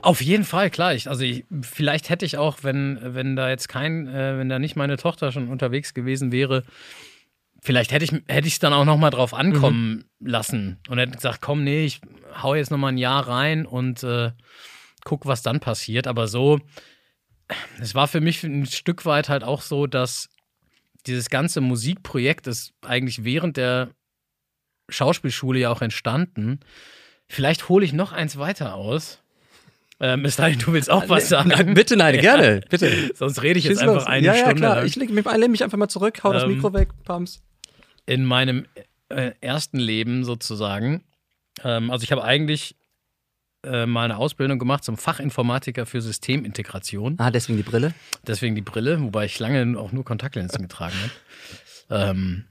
auf 0.00 0.20
jeden 0.20 0.44
Fall, 0.44 0.70
klar. 0.70 0.94
Ich, 0.94 1.08
also 1.08 1.22
ich, 1.22 1.44
vielleicht 1.62 2.10
hätte 2.10 2.26
ich 2.26 2.36
auch, 2.36 2.58
wenn, 2.62 2.98
wenn 3.02 3.36
da 3.36 3.48
jetzt 3.48 3.68
kein, 3.68 4.06
äh, 4.08 4.38
wenn 4.38 4.48
da 4.48 4.58
nicht 4.58 4.76
meine 4.76 4.96
Tochter 4.96 5.32
schon 5.32 5.48
unterwegs 5.48 5.94
gewesen 5.94 6.32
wäre, 6.32 6.64
vielleicht 7.60 7.92
hätte 7.92 8.04
ich 8.04 8.12
hätte 8.28 8.48
ich 8.48 8.54
es 8.54 8.58
dann 8.58 8.72
auch 8.72 8.84
noch 8.84 8.98
mal 8.98 9.10
drauf 9.10 9.34
ankommen 9.34 10.04
mhm. 10.18 10.26
lassen 10.26 10.78
und 10.88 10.98
hätte 10.98 11.12
gesagt, 11.12 11.40
komm, 11.40 11.62
nee, 11.62 11.84
ich 11.84 12.00
hau 12.42 12.54
jetzt 12.54 12.70
noch 12.70 12.78
mal 12.78 12.88
ein 12.88 12.98
Jahr 12.98 13.28
rein 13.28 13.66
und 13.66 14.02
äh, 14.02 14.32
guck, 15.04 15.26
was 15.26 15.42
dann 15.42 15.60
passiert. 15.60 16.06
Aber 16.06 16.28
so, 16.28 16.60
es 17.80 17.94
war 17.94 18.08
für 18.08 18.20
mich 18.20 18.42
ein 18.42 18.66
Stück 18.66 19.04
weit 19.04 19.28
halt 19.28 19.44
auch 19.44 19.62
so, 19.62 19.86
dass 19.86 20.28
dieses 21.06 21.30
ganze 21.30 21.60
Musikprojekt 21.60 22.46
ist 22.46 22.72
eigentlich 22.82 23.24
während 23.24 23.56
der 23.56 23.90
Schauspielschule 24.88 25.58
ja 25.58 25.70
auch 25.70 25.82
entstanden. 25.82 26.60
Vielleicht 27.28 27.68
hole 27.68 27.84
ich 27.84 27.92
noch 27.92 28.12
eins 28.12 28.38
weiter 28.38 28.74
aus. 28.74 29.22
Ähm, 30.00 30.24
es 30.24 30.36
sei 30.36 30.54
du 30.54 30.72
willst 30.72 30.90
auch 30.90 31.08
was 31.08 31.28
sagen. 31.28 31.74
Bitte, 31.74 31.96
nein, 31.96 32.16
gerne, 32.20 32.60
bitte. 32.68 33.12
Sonst 33.14 33.42
rede 33.42 33.58
ich 33.58 33.64
Schieß 33.66 33.70
jetzt 33.70 33.82
einfach 33.82 33.94
los. 33.94 34.06
eine 34.06 34.26
ja, 34.26 34.34
ja, 34.34 34.40
Stunde. 34.40 34.56
Klar. 34.56 34.76
Lang. 34.76 34.86
Ich 34.86 34.96
lege 34.96 35.12
mich, 35.12 35.24
lehne 35.24 35.48
mich 35.48 35.62
einfach 35.62 35.78
mal 35.78 35.88
zurück, 35.88 36.22
hau 36.24 36.32
ähm, 36.32 36.34
das 36.34 36.46
Mikro 36.46 36.72
weg, 36.72 36.88
Pams. 37.04 37.42
In 38.04 38.24
meinem 38.24 38.66
äh, 39.08 39.30
ersten 39.40 39.78
Leben 39.78 40.24
sozusagen, 40.24 41.04
ähm, 41.62 41.90
also 41.90 42.02
ich 42.02 42.10
habe 42.10 42.24
eigentlich 42.24 42.76
äh, 43.64 43.86
mal 43.86 44.04
eine 44.04 44.16
Ausbildung 44.16 44.58
gemacht 44.58 44.84
zum 44.84 44.96
Fachinformatiker 44.96 45.86
für 45.86 46.00
Systemintegration. 46.00 47.16
Ah, 47.18 47.30
deswegen 47.30 47.56
die 47.56 47.62
Brille? 47.62 47.94
Deswegen 48.26 48.54
die 48.54 48.62
Brille, 48.62 49.00
wobei 49.00 49.26
ich 49.26 49.38
lange 49.38 49.78
auch 49.78 49.92
nur 49.92 50.04
Kontaktlinsen 50.04 50.62
getragen 50.62 50.94
habe. 51.88 52.10
Ähm, 52.10 52.44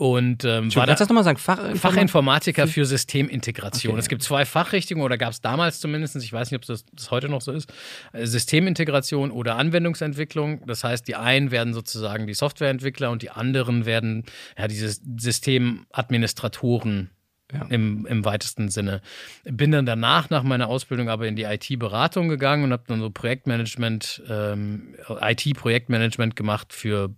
und 0.00 0.44
ähm, 0.46 0.74
war 0.76 0.86
da, 0.86 0.94
das 0.94 1.08
nochmal 1.10 1.24
sagen? 1.24 1.36
Fachinformatiker, 1.36 1.78
Fachinformatiker 1.78 2.66
für 2.66 2.86
Systemintegration. 2.86 3.92
Okay. 3.92 4.00
Es 4.00 4.08
gibt 4.08 4.22
zwei 4.22 4.46
Fachrichtungen, 4.46 5.02
oder 5.02 5.18
gab 5.18 5.32
es 5.32 5.42
damals 5.42 5.78
zumindest, 5.78 6.16
ich 6.16 6.32
weiß 6.32 6.50
nicht, 6.50 6.58
ob 6.58 6.64
das, 6.64 6.86
das, 6.90 7.10
heute 7.10 7.28
noch 7.28 7.42
so 7.42 7.52
ist, 7.52 7.70
äh, 8.14 8.24
Systemintegration 8.24 9.30
oder 9.30 9.56
Anwendungsentwicklung. 9.56 10.64
Das 10.66 10.84
heißt, 10.84 11.06
die 11.06 11.16
einen 11.16 11.50
werden 11.50 11.74
sozusagen 11.74 12.26
die 12.26 12.32
Softwareentwickler 12.32 13.10
und 13.10 13.20
die 13.20 13.28
anderen 13.28 13.84
werden 13.84 14.24
ja 14.56 14.68
diese 14.68 14.88
Systemadministratoren 15.18 17.10
ja. 17.52 17.66
Im, 17.68 18.06
im 18.06 18.24
weitesten 18.24 18.68
Sinne. 18.68 19.00
Bin 19.44 19.72
dann 19.72 19.86
danach, 19.86 20.30
nach 20.30 20.42
meiner 20.42 20.68
Ausbildung, 20.68 21.08
aber 21.08 21.26
in 21.26 21.36
die 21.36 21.44
IT-Beratung 21.44 22.28
gegangen 22.28 22.64
und 22.64 22.72
habe 22.72 22.84
dann 22.86 23.00
so 23.00 23.10
Projektmanagement, 23.10 24.22
ähm, 24.28 24.94
IT-Projektmanagement 25.08 26.36
gemacht 26.36 26.72
für 26.72 27.14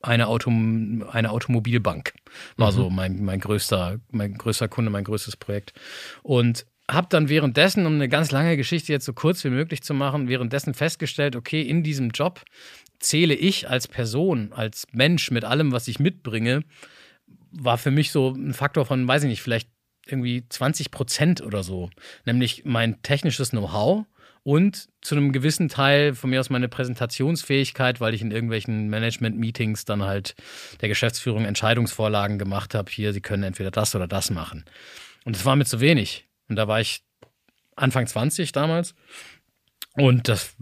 eine, 0.00 0.28
Autom 0.28 1.04
eine 1.10 1.30
Automobilbank. 1.30 2.14
War 2.56 2.70
mhm. 2.70 2.76
so 2.76 2.90
mein, 2.90 3.24
mein, 3.24 3.40
größter, 3.40 3.98
mein 4.10 4.34
größter 4.34 4.68
Kunde, 4.68 4.90
mein 4.90 5.04
größtes 5.04 5.36
Projekt. 5.36 5.72
Und 6.22 6.66
habe 6.90 7.06
dann 7.08 7.28
währenddessen, 7.28 7.86
um 7.86 7.94
eine 7.94 8.08
ganz 8.08 8.30
lange 8.30 8.56
Geschichte 8.56 8.92
jetzt 8.92 9.06
so 9.06 9.14
kurz 9.14 9.42
wie 9.44 9.50
möglich 9.50 9.82
zu 9.82 9.94
machen, 9.94 10.28
währenddessen 10.28 10.74
festgestellt, 10.74 11.34
okay, 11.34 11.62
in 11.62 11.82
diesem 11.82 12.10
Job 12.10 12.42
zähle 12.98 13.34
ich 13.34 13.68
als 13.68 13.88
Person, 13.88 14.52
als 14.52 14.86
Mensch 14.92 15.30
mit 15.30 15.44
allem, 15.44 15.72
was 15.72 15.88
ich 15.88 15.98
mitbringe, 15.98 16.62
war 17.56 17.78
für 17.78 17.90
mich 17.90 18.10
so 18.10 18.30
ein 18.30 18.54
Faktor 18.54 18.86
von, 18.86 19.06
weiß 19.06 19.24
ich 19.24 19.28
nicht, 19.28 19.42
vielleicht 19.42 19.68
irgendwie 20.06 20.44
20 20.48 20.90
Prozent 20.90 21.40
oder 21.40 21.62
so. 21.62 21.90
Nämlich 22.24 22.64
mein 22.64 23.00
technisches 23.02 23.50
Know-how 23.50 24.04
und 24.42 24.88
zu 25.00 25.14
einem 25.14 25.32
gewissen 25.32 25.68
Teil 25.68 26.14
von 26.14 26.30
mir 26.30 26.40
aus 26.40 26.50
meine 26.50 26.68
Präsentationsfähigkeit, 26.68 28.00
weil 28.00 28.12
ich 28.12 28.20
in 28.20 28.30
irgendwelchen 28.30 28.88
Management-Meetings 28.88 29.86
dann 29.86 30.02
halt 30.02 30.34
der 30.82 30.90
Geschäftsführung 30.90 31.46
Entscheidungsvorlagen 31.46 32.38
gemacht 32.38 32.74
habe. 32.74 32.90
Hier, 32.92 33.12
Sie 33.14 33.22
können 33.22 33.42
entweder 33.42 33.70
das 33.70 33.94
oder 33.94 34.06
das 34.06 34.30
machen. 34.30 34.64
Und 35.24 35.34
das 35.36 35.46
war 35.46 35.56
mir 35.56 35.64
zu 35.64 35.80
wenig. 35.80 36.26
Und 36.48 36.56
da 36.56 36.68
war 36.68 36.80
ich 36.80 37.02
Anfang 37.74 38.06
20 38.06 38.52
damals. 38.52 38.94
Und 39.94 40.28
das 40.28 40.54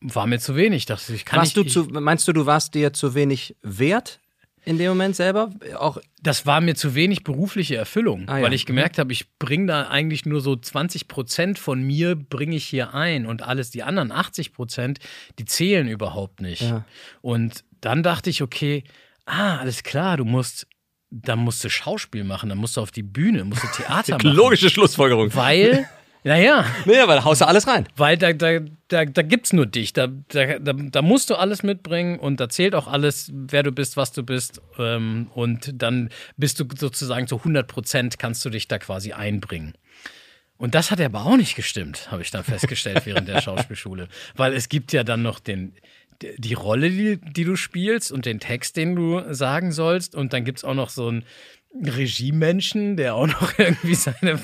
war 0.00 0.26
mir 0.26 0.38
zu 0.38 0.54
wenig. 0.54 0.88
Ich, 0.88 1.24
kann 1.24 1.40
warst 1.40 1.56
ich, 1.56 1.64
du 1.64 1.68
zu, 1.68 1.84
meinst 1.90 2.28
du, 2.28 2.32
du 2.32 2.46
warst 2.46 2.74
dir 2.74 2.92
zu 2.92 3.14
wenig 3.14 3.56
wert? 3.62 4.19
In 4.64 4.78
dem 4.78 4.88
Moment 4.88 5.16
selber? 5.16 5.50
Auch 5.76 5.98
das 6.22 6.46
war 6.46 6.60
mir 6.60 6.74
zu 6.74 6.94
wenig 6.94 7.24
berufliche 7.24 7.76
Erfüllung, 7.76 8.28
ah, 8.28 8.38
ja. 8.38 8.44
weil 8.44 8.52
ich 8.52 8.66
gemerkt 8.66 8.98
habe, 8.98 9.12
ich 9.12 9.26
bringe 9.38 9.66
da 9.66 9.88
eigentlich 9.88 10.26
nur 10.26 10.40
so 10.40 10.56
20 10.56 11.08
Prozent 11.08 11.58
von 11.58 11.82
mir 11.82 12.14
bringe 12.14 12.56
ich 12.56 12.66
hier 12.66 12.94
ein 12.94 13.26
und 13.26 13.42
alles, 13.42 13.70
die 13.70 13.82
anderen 13.82 14.12
80 14.12 14.52
Prozent, 14.52 14.98
die 15.38 15.44
zählen 15.44 15.88
überhaupt 15.88 16.40
nicht. 16.40 16.62
Ja. 16.62 16.84
Und 17.22 17.64
dann 17.80 18.02
dachte 18.02 18.30
ich, 18.30 18.42
okay, 18.42 18.84
ah, 19.24 19.58
alles 19.58 19.82
klar, 19.82 20.16
du 20.16 20.24
musst 20.24 20.66
dann 21.10 21.40
musst 21.40 21.64
du 21.64 21.68
Schauspiel 21.68 22.22
machen, 22.22 22.48
dann 22.48 22.58
musst 22.58 22.76
du 22.76 22.80
auf 22.80 22.92
die 22.92 23.02
Bühne, 23.02 23.44
musst 23.44 23.64
du 23.64 23.68
Theater 23.68 24.12
machen. 24.16 24.30
Logische 24.30 24.70
Schlussfolgerung. 24.70 25.34
Weil 25.34 25.88
naja. 26.22 26.66
Naja, 26.84 27.08
weil 27.08 27.16
da 27.16 27.24
haust 27.24 27.40
du 27.40 27.46
alles 27.46 27.66
rein. 27.66 27.88
Weil 27.96 28.18
da, 28.18 28.32
da, 28.32 28.60
da, 28.88 29.04
da 29.04 29.22
gibt's 29.22 29.52
nur 29.52 29.66
dich. 29.66 29.92
Da, 29.92 30.08
da, 30.28 30.58
da, 30.58 31.02
musst 31.02 31.30
du 31.30 31.34
alles 31.34 31.62
mitbringen 31.62 32.18
und 32.18 32.40
da 32.40 32.48
zählt 32.48 32.74
auch 32.74 32.86
alles, 32.86 33.30
wer 33.32 33.62
du 33.62 33.72
bist, 33.72 33.96
was 33.96 34.12
du 34.12 34.22
bist. 34.22 34.60
Ähm, 34.78 35.30
und 35.34 35.70
dann 35.74 36.10
bist 36.36 36.60
du 36.60 36.64
sozusagen 36.76 37.26
zu 37.26 37.38
100 37.38 37.66
Prozent 37.66 38.18
kannst 38.18 38.44
du 38.44 38.50
dich 38.50 38.68
da 38.68 38.78
quasi 38.78 39.12
einbringen. 39.12 39.74
Und 40.58 40.74
das 40.74 40.90
hat 40.90 41.00
aber 41.00 41.24
auch 41.24 41.38
nicht 41.38 41.56
gestimmt, 41.56 42.10
habe 42.10 42.20
ich 42.20 42.30
dann 42.30 42.44
festgestellt 42.44 43.06
während 43.06 43.26
der 43.26 43.40
Schauspielschule. 43.42 44.08
Weil 44.36 44.52
es 44.52 44.68
gibt 44.68 44.92
ja 44.92 45.04
dann 45.04 45.22
noch 45.22 45.40
den, 45.40 45.74
die 46.20 46.52
Rolle, 46.52 46.90
die, 46.90 47.18
die 47.18 47.44
du 47.44 47.56
spielst 47.56 48.12
und 48.12 48.26
den 48.26 48.40
Text, 48.40 48.76
den 48.76 48.94
du 48.94 49.22
sagen 49.32 49.72
sollst. 49.72 50.14
Und 50.14 50.34
dann 50.34 50.44
gibt's 50.44 50.64
auch 50.64 50.74
noch 50.74 50.90
so 50.90 51.10
ein 51.10 51.24
Regiemenschen, 51.72 52.96
der 52.96 53.14
auch 53.14 53.28
noch 53.28 53.52
irgendwie 53.58 53.94
seine 53.94 54.38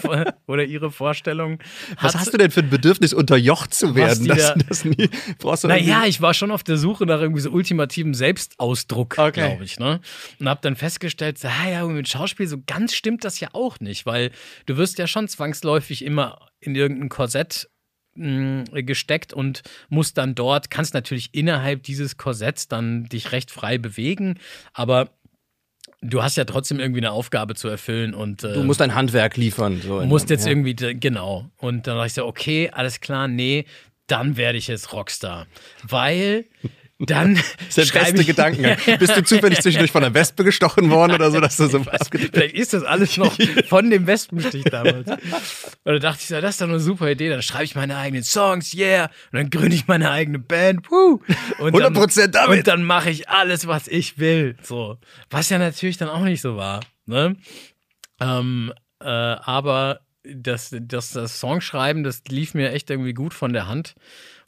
oder 0.46 0.64
ihre 0.64 0.90
Vorstellung 0.90 1.58
hat. 1.96 2.14
Was 2.14 2.16
hast 2.16 2.32
du 2.32 2.38
denn 2.38 2.50
für 2.50 2.60
ein 2.60 2.70
Bedürfnis, 2.70 3.12
unterjocht 3.12 3.74
zu 3.74 3.94
werden? 3.94 4.26
Das, 4.26 4.54
das 4.68 4.84
nie, 4.84 5.10
brauchst 5.38 5.64
du 5.64 5.68
naja, 5.68 6.04
ich 6.06 6.20
war 6.20 6.34
schon 6.34 6.50
auf 6.50 6.62
der 6.62 6.76
Suche 6.76 7.04
nach 7.04 7.20
irgendwie 7.20 7.40
so 7.40 7.50
ultimativen 7.50 8.14
Selbstausdruck, 8.14 9.18
okay. 9.18 9.32
glaube 9.32 9.64
ich. 9.64 9.78
Ne? 9.78 10.00
Und 10.38 10.48
habe 10.48 10.60
dann 10.62 10.76
festgestellt, 10.76 11.38
so, 11.38 11.48
ah 11.48 11.68
ja, 11.68 11.84
mit 11.86 12.08
Schauspiel 12.08 12.46
so 12.46 12.58
ganz 12.64 12.94
stimmt 12.94 13.24
das 13.24 13.40
ja 13.40 13.48
auch 13.52 13.80
nicht, 13.80 14.06
weil 14.06 14.30
du 14.66 14.76
wirst 14.76 14.98
ja 14.98 15.06
schon 15.06 15.26
zwangsläufig 15.26 16.04
immer 16.04 16.38
in 16.60 16.74
irgendein 16.74 17.08
Korsett 17.08 17.68
hm, 18.16 18.64
gesteckt 18.72 19.32
und 19.32 19.62
musst 19.88 20.16
dann 20.16 20.34
dort, 20.34 20.70
kannst 20.70 20.94
natürlich 20.94 21.30
innerhalb 21.32 21.82
dieses 21.82 22.16
Korsetts 22.16 22.68
dann 22.68 23.04
dich 23.04 23.32
recht 23.32 23.50
frei 23.50 23.78
bewegen, 23.78 24.38
aber 24.72 25.10
du 26.02 26.22
hast 26.22 26.36
ja 26.36 26.44
trotzdem 26.44 26.78
irgendwie 26.78 27.00
eine 27.00 27.12
Aufgabe 27.12 27.54
zu 27.54 27.68
erfüllen 27.68 28.14
und 28.14 28.44
äh, 28.44 28.54
du 28.54 28.62
musst 28.62 28.80
ein 28.82 28.94
Handwerk 28.94 29.36
liefern. 29.36 29.80
So 29.80 30.00
musst 30.04 30.30
jetzt 30.30 30.44
ja. 30.44 30.52
irgendwie 30.52 30.74
genau. 30.74 31.50
Und 31.58 31.86
dann 31.86 31.96
dachte 31.96 32.06
ich 32.08 32.14
so, 32.14 32.26
okay, 32.26 32.70
alles 32.72 33.00
klar, 33.00 33.28
nee, 33.28 33.64
dann 34.06 34.36
werde 34.36 34.58
ich 34.58 34.68
jetzt 34.68 34.92
Rockstar, 34.92 35.46
weil 35.82 36.46
dann 36.98 37.34
das 37.66 37.78
ist 37.78 37.94
der 37.94 38.00
beste 38.00 38.24
Gedankengang. 38.24 38.78
Bist 38.98 39.16
du 39.16 39.22
zufällig 39.22 39.60
zwischendurch 39.60 39.92
von 39.92 40.02
einer 40.02 40.14
Wespe 40.14 40.44
gestochen 40.44 40.90
worden 40.90 41.12
oder 41.12 41.30
so, 41.30 41.40
dass 41.40 41.56
du 41.56 41.68
so 41.68 41.84
weiß, 41.84 42.08
Vielleicht 42.10 42.54
ist 42.54 42.72
das 42.72 42.84
alles 42.84 43.16
noch 43.18 43.36
von 43.68 43.90
dem 43.90 44.06
Wespenstich 44.06 44.64
damals. 44.64 45.06
Und 45.08 45.20
dann 45.84 46.00
dachte 46.00 46.20
ich 46.22 46.28
so, 46.28 46.40
das 46.40 46.52
ist 46.52 46.60
doch 46.62 46.68
eine 46.68 46.80
super 46.80 47.10
Idee. 47.10 47.28
Dann 47.28 47.42
schreibe 47.42 47.64
ich 47.64 47.74
meine 47.74 47.96
eigenen 47.96 48.24
Songs, 48.24 48.74
yeah. 48.74 49.10
Und 49.32 49.38
dann 49.38 49.50
gründe 49.50 49.76
ich 49.76 49.86
meine 49.86 50.10
eigene 50.10 50.38
Band, 50.38 50.90
woo. 50.90 51.20
Und 51.58 51.74
100 51.74 52.16
dann, 52.16 52.32
damit. 52.32 52.58
Und 52.58 52.66
dann 52.66 52.82
mache 52.82 53.10
ich 53.10 53.28
alles, 53.28 53.66
was 53.66 53.88
ich 53.88 54.18
will. 54.18 54.56
So. 54.62 54.98
Was 55.28 55.50
ja 55.50 55.58
natürlich 55.58 55.98
dann 55.98 56.08
auch 56.08 56.22
nicht 56.22 56.40
so 56.40 56.56
war. 56.56 56.80
Ne? 57.04 57.36
Ähm, 58.20 58.72
äh, 59.00 59.06
aber 59.06 60.00
das, 60.24 60.74
das, 60.80 61.10
das 61.12 61.40
Songschreiben, 61.40 62.04
das 62.04 62.22
lief 62.28 62.54
mir 62.54 62.72
echt 62.72 62.90
irgendwie 62.90 63.12
gut 63.12 63.34
von 63.34 63.52
der 63.52 63.68
Hand. 63.68 63.94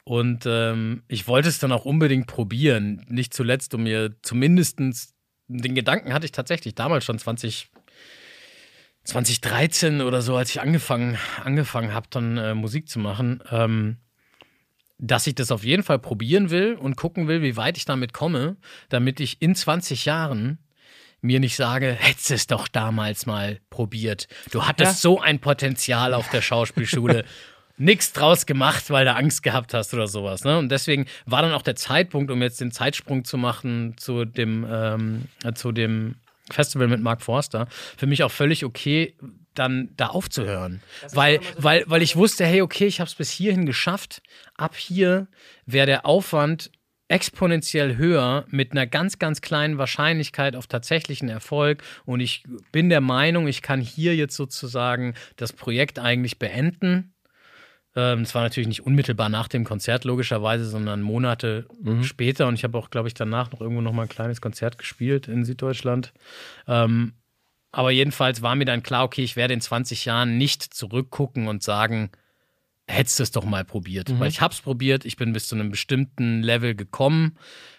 Und 0.09 0.47
ähm, 0.47 1.03
ich 1.07 1.27
wollte 1.27 1.49
es 1.49 1.59
dann 1.59 1.71
auch 1.71 1.85
unbedingt 1.85 2.25
probieren. 2.25 3.05
Nicht 3.09 3.31
zuletzt, 3.31 3.75
um 3.75 3.83
mir 3.83 4.15
zumindest 4.23 4.79
den 5.47 5.75
Gedanken 5.75 6.13
hatte 6.13 6.25
ich 6.25 6.31
tatsächlich 6.31 6.73
damals 6.73 7.05
schon 7.05 7.19
20, 7.19 7.69
2013 9.03 10.01
oder 10.01 10.23
so, 10.23 10.35
als 10.35 10.49
ich 10.49 10.61
angefangen, 10.61 11.19
angefangen 11.43 11.93
habe, 11.93 12.07
dann 12.09 12.37
äh, 12.37 12.55
Musik 12.55 12.89
zu 12.89 12.97
machen, 12.97 13.43
ähm, 13.51 13.97
dass 14.97 15.27
ich 15.27 15.35
das 15.35 15.51
auf 15.51 15.63
jeden 15.63 15.83
Fall 15.83 15.99
probieren 15.99 16.49
will 16.49 16.73
und 16.73 16.95
gucken 16.95 17.27
will, 17.27 17.43
wie 17.43 17.55
weit 17.55 17.77
ich 17.77 17.85
damit 17.85 18.11
komme, 18.11 18.57
damit 18.89 19.19
ich 19.19 19.43
in 19.43 19.53
20 19.53 20.05
Jahren 20.05 20.57
mir 21.21 21.39
nicht 21.39 21.55
sage, 21.55 21.91
hättest 21.91 22.31
es 22.31 22.47
doch 22.47 22.67
damals 22.67 23.27
mal 23.27 23.59
probiert. 23.69 24.27
Du 24.49 24.65
hattest 24.65 25.03
ja. 25.03 25.11
so 25.11 25.21
ein 25.21 25.37
Potenzial 25.37 26.15
auf 26.15 26.29
der 26.29 26.41
Schauspielschule. 26.41 27.25
Nichts 27.79 28.11
draus 28.11 28.45
gemacht, 28.45 28.89
weil 28.89 29.05
du 29.05 29.15
Angst 29.15 29.41
gehabt 29.41 29.73
hast 29.73 29.93
oder 29.93 30.07
sowas. 30.07 30.43
Ne? 30.43 30.57
Und 30.57 30.69
deswegen 30.69 31.05
war 31.25 31.41
dann 31.41 31.53
auch 31.53 31.61
der 31.61 31.77
Zeitpunkt, 31.77 32.29
um 32.29 32.41
jetzt 32.41 32.59
den 32.59 32.71
Zeitsprung 32.71 33.23
zu 33.23 33.37
machen 33.37 33.95
zu 33.97 34.25
dem, 34.25 34.67
ähm, 34.69 35.29
zu 35.55 35.71
dem 35.71 36.15
Festival 36.51 36.87
mit 36.87 36.99
Mark 36.99 37.21
Forster, 37.21 37.67
für 37.97 38.05
mich 38.05 38.23
auch 38.23 38.31
völlig 38.31 38.65
okay, 38.65 39.15
dann 39.53 39.89
da 39.95 40.07
aufzuhören. 40.07 40.81
Weil, 41.13 41.39
weil, 41.57 41.83
weil 41.87 42.01
ich 42.01 42.15
wusste, 42.15 42.45
hey, 42.45 42.61
okay, 42.61 42.85
ich 42.85 42.99
habe 42.99 43.07
es 43.07 43.15
bis 43.15 43.31
hierhin 43.31 43.65
geschafft. 43.65 44.21
Ab 44.55 44.75
hier 44.75 45.27
wäre 45.65 45.85
der 45.85 46.05
Aufwand 46.05 46.71
exponentiell 47.07 47.97
höher 47.97 48.45
mit 48.49 48.71
einer 48.71 48.85
ganz, 48.87 49.19
ganz 49.19 49.41
kleinen 49.41 49.77
Wahrscheinlichkeit 49.77 50.55
auf 50.55 50.67
tatsächlichen 50.67 51.27
Erfolg. 51.27 51.81
Und 52.05 52.19
ich 52.19 52.43
bin 52.71 52.89
der 52.89 53.01
Meinung, 53.01 53.47
ich 53.47 53.61
kann 53.61 53.81
hier 53.81 54.15
jetzt 54.15 54.35
sozusagen 54.35 55.15
das 55.35 55.53
Projekt 55.53 55.97
eigentlich 55.97 56.39
beenden 56.39 57.13
es 57.99 58.35
war 58.35 58.43
natürlich 58.43 58.67
nicht 58.67 58.85
unmittelbar 58.85 59.29
nach 59.29 59.47
dem 59.47 59.63
Konzert, 59.63 60.03
logischerweise, 60.03 60.65
sondern 60.65 61.01
Monate 61.01 61.65
mhm. 61.81 62.03
später. 62.03 62.47
Und 62.47 62.55
ich 62.55 62.63
habe 62.63 62.77
auch, 62.77 62.89
glaube 62.89 63.07
ich, 63.07 63.13
danach 63.13 63.51
noch 63.51 63.61
irgendwo 63.61 63.81
noch 63.81 63.93
mal 63.93 64.03
ein 64.03 64.09
kleines 64.09 64.41
Konzert 64.41 64.77
gespielt 64.77 65.27
in 65.27 65.45
Süddeutschland. 65.45 66.13
Ähm, 66.67 67.13
aber 67.71 67.91
jedenfalls 67.91 68.41
war 68.41 68.55
mir 68.55 68.65
dann 68.65 68.83
klar, 68.83 69.03
okay, 69.03 69.23
ich 69.23 69.35
werde 69.35 69.53
in 69.53 69.61
20 69.61 70.05
Jahren 70.05 70.37
nicht 70.37 70.63
zurückgucken 70.63 71.47
und 71.47 71.63
sagen, 71.63 72.09
hättest 72.87 73.19
du 73.19 73.23
es 73.23 73.31
doch 73.31 73.45
mal 73.45 73.63
probiert. 73.63 74.09
Mhm. 74.09 74.19
Weil 74.19 74.29
ich 74.29 74.41
habe 74.41 74.53
es 74.53 74.61
probiert, 74.61 75.05
ich 75.05 75.17
bin 75.17 75.33
bis 75.33 75.47
zu 75.47 75.55
einem 75.55 75.69
bestimmten 75.69 76.41
Level 76.41 76.75
gekommen. 76.75 77.37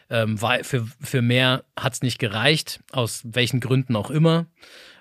Ähm, 0.08 0.40
weil 0.42 0.64
für, 0.64 0.86
für 1.00 1.22
mehr 1.22 1.64
hat 1.78 1.94
es 1.94 2.02
nicht 2.02 2.18
gereicht, 2.18 2.80
aus 2.90 3.22
welchen 3.24 3.60
Gründen 3.60 3.94
auch 3.94 4.10
immer. 4.10 4.46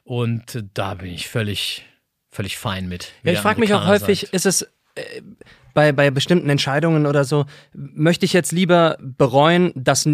Und 0.03 0.63
da 0.73 0.95
bin 0.95 1.11
ich 1.11 1.27
völlig, 1.27 1.85
völlig 2.29 2.57
fein 2.57 2.87
mit. 2.87 3.11
Ja, 3.23 3.33
ich 3.33 3.39
frage 3.39 3.59
mich 3.59 3.73
auch 3.73 3.87
häufig, 3.87 4.21
sagt. 4.21 4.33
ist 4.33 4.45
es 4.45 4.67
bei, 5.73 5.91
bei 5.91 6.11
bestimmten 6.11 6.49
Entscheidungen 6.49 7.05
oder 7.05 7.23
so, 7.23 7.45
möchte 7.73 8.25
ich 8.25 8.33
jetzt 8.33 8.51
lieber 8.51 8.97
bereuen, 8.99 9.71
das 9.75 10.07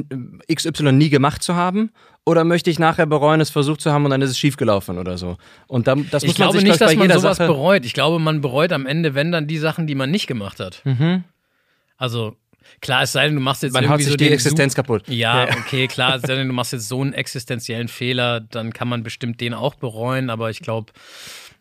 XY 0.54 0.92
nie 0.92 1.10
gemacht 1.10 1.44
zu 1.44 1.56
haben? 1.56 1.92
Oder 2.28 2.44
möchte 2.44 2.72
ich 2.72 2.80
nachher 2.80 3.06
bereuen, 3.06 3.40
es 3.40 3.52
versucht 3.52 3.82
zu 3.82 3.92
haben 3.92 4.04
und 4.06 4.12
dann 4.12 4.22
ist 4.22 4.32
es 4.32 4.40
schiefgelaufen 4.40 4.98
oder 4.98 5.18
so? 5.18 5.38
Und 5.68 5.88
dann, 5.88 6.10
das 6.10 6.24
ich 6.24 6.30
muss 6.30 6.40
man 6.40 6.48
glaube 6.48 6.60
sich, 6.60 6.68
nicht, 6.68 6.82
dass 6.82 6.96
man 6.96 7.12
sowas 7.12 7.38
Sache 7.38 7.48
bereut. 7.48 7.86
Ich 7.86 7.94
glaube, 7.94 8.18
man 8.18 8.42
bereut 8.42 8.74
am 8.74 8.88
Ende, 8.88 9.14
wenn 9.14 9.32
dann 9.32 9.48
die 9.48 9.60
Sachen, 9.60 9.86
die 9.86 9.94
man 9.94 10.10
nicht 10.10 10.26
gemacht 10.26 10.60
hat. 10.60 10.82
Mhm. 10.86 11.24
Also 11.98 12.36
Klar, 12.82 13.04
es 13.04 13.12
sei 13.12 13.26
denn, 13.26 13.36
du 13.36 13.42
machst 13.42 13.64
jetzt 13.64 13.74
Man 13.74 13.84
irgendwie 13.84 14.04
sich 14.04 14.12
so 14.12 14.18
die 14.18 14.30
Existenz 14.30 14.74
Su 14.74 14.78
kaputt. 14.78 15.08
Ja, 15.08 15.48
okay, 15.58 15.88
klar, 15.88 16.16
es 16.16 16.24
sei 16.24 16.36
denn, 16.36 16.48
du 16.48 16.54
machst 16.54 16.74
jetzt 16.74 16.88
so 16.88 17.02
einen 17.02 17.14
existenziellen 17.14 17.88
Fehler, 17.88 18.40
dann 18.42 18.74
kann 18.74 18.88
man 18.88 19.04
bestimmt 19.04 19.40
den 19.40 19.54
auch 19.54 19.76
bereuen, 19.76 20.30
aber 20.30 20.50
ich 20.50 20.60
glaube, 20.60 20.92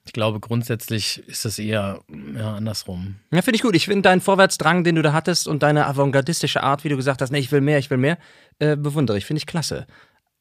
ich 0.06 0.12
glaube, 0.12 0.38
grundsätzlich 0.38 1.22
ist 1.26 1.44
das 1.44 1.58
eher 1.58 2.00
ja, 2.36 2.54
andersrum. 2.54 3.16
Ja, 3.32 3.40
finde 3.40 3.56
ich 3.56 3.62
gut. 3.62 3.74
Ich 3.74 3.86
finde 3.86 4.02
deinen 4.02 4.20
Vorwärtsdrang, 4.20 4.84
den 4.84 4.96
du 4.96 5.02
da 5.02 5.12
hattest 5.12 5.48
und 5.48 5.62
deine 5.62 5.86
avantgardistische 5.86 6.62
Art, 6.62 6.84
wie 6.84 6.90
du 6.90 6.96
gesagt 6.96 7.22
hast, 7.22 7.30
nee, 7.30 7.38
ich 7.38 7.50
will 7.50 7.62
mehr, 7.62 7.78
ich 7.78 7.90
will 7.90 7.96
mehr, 7.96 8.18
äh, 8.58 8.76
bewundere 8.76 9.16
ich. 9.16 9.24
Finde 9.24 9.38
ich 9.38 9.46
klasse. 9.46 9.86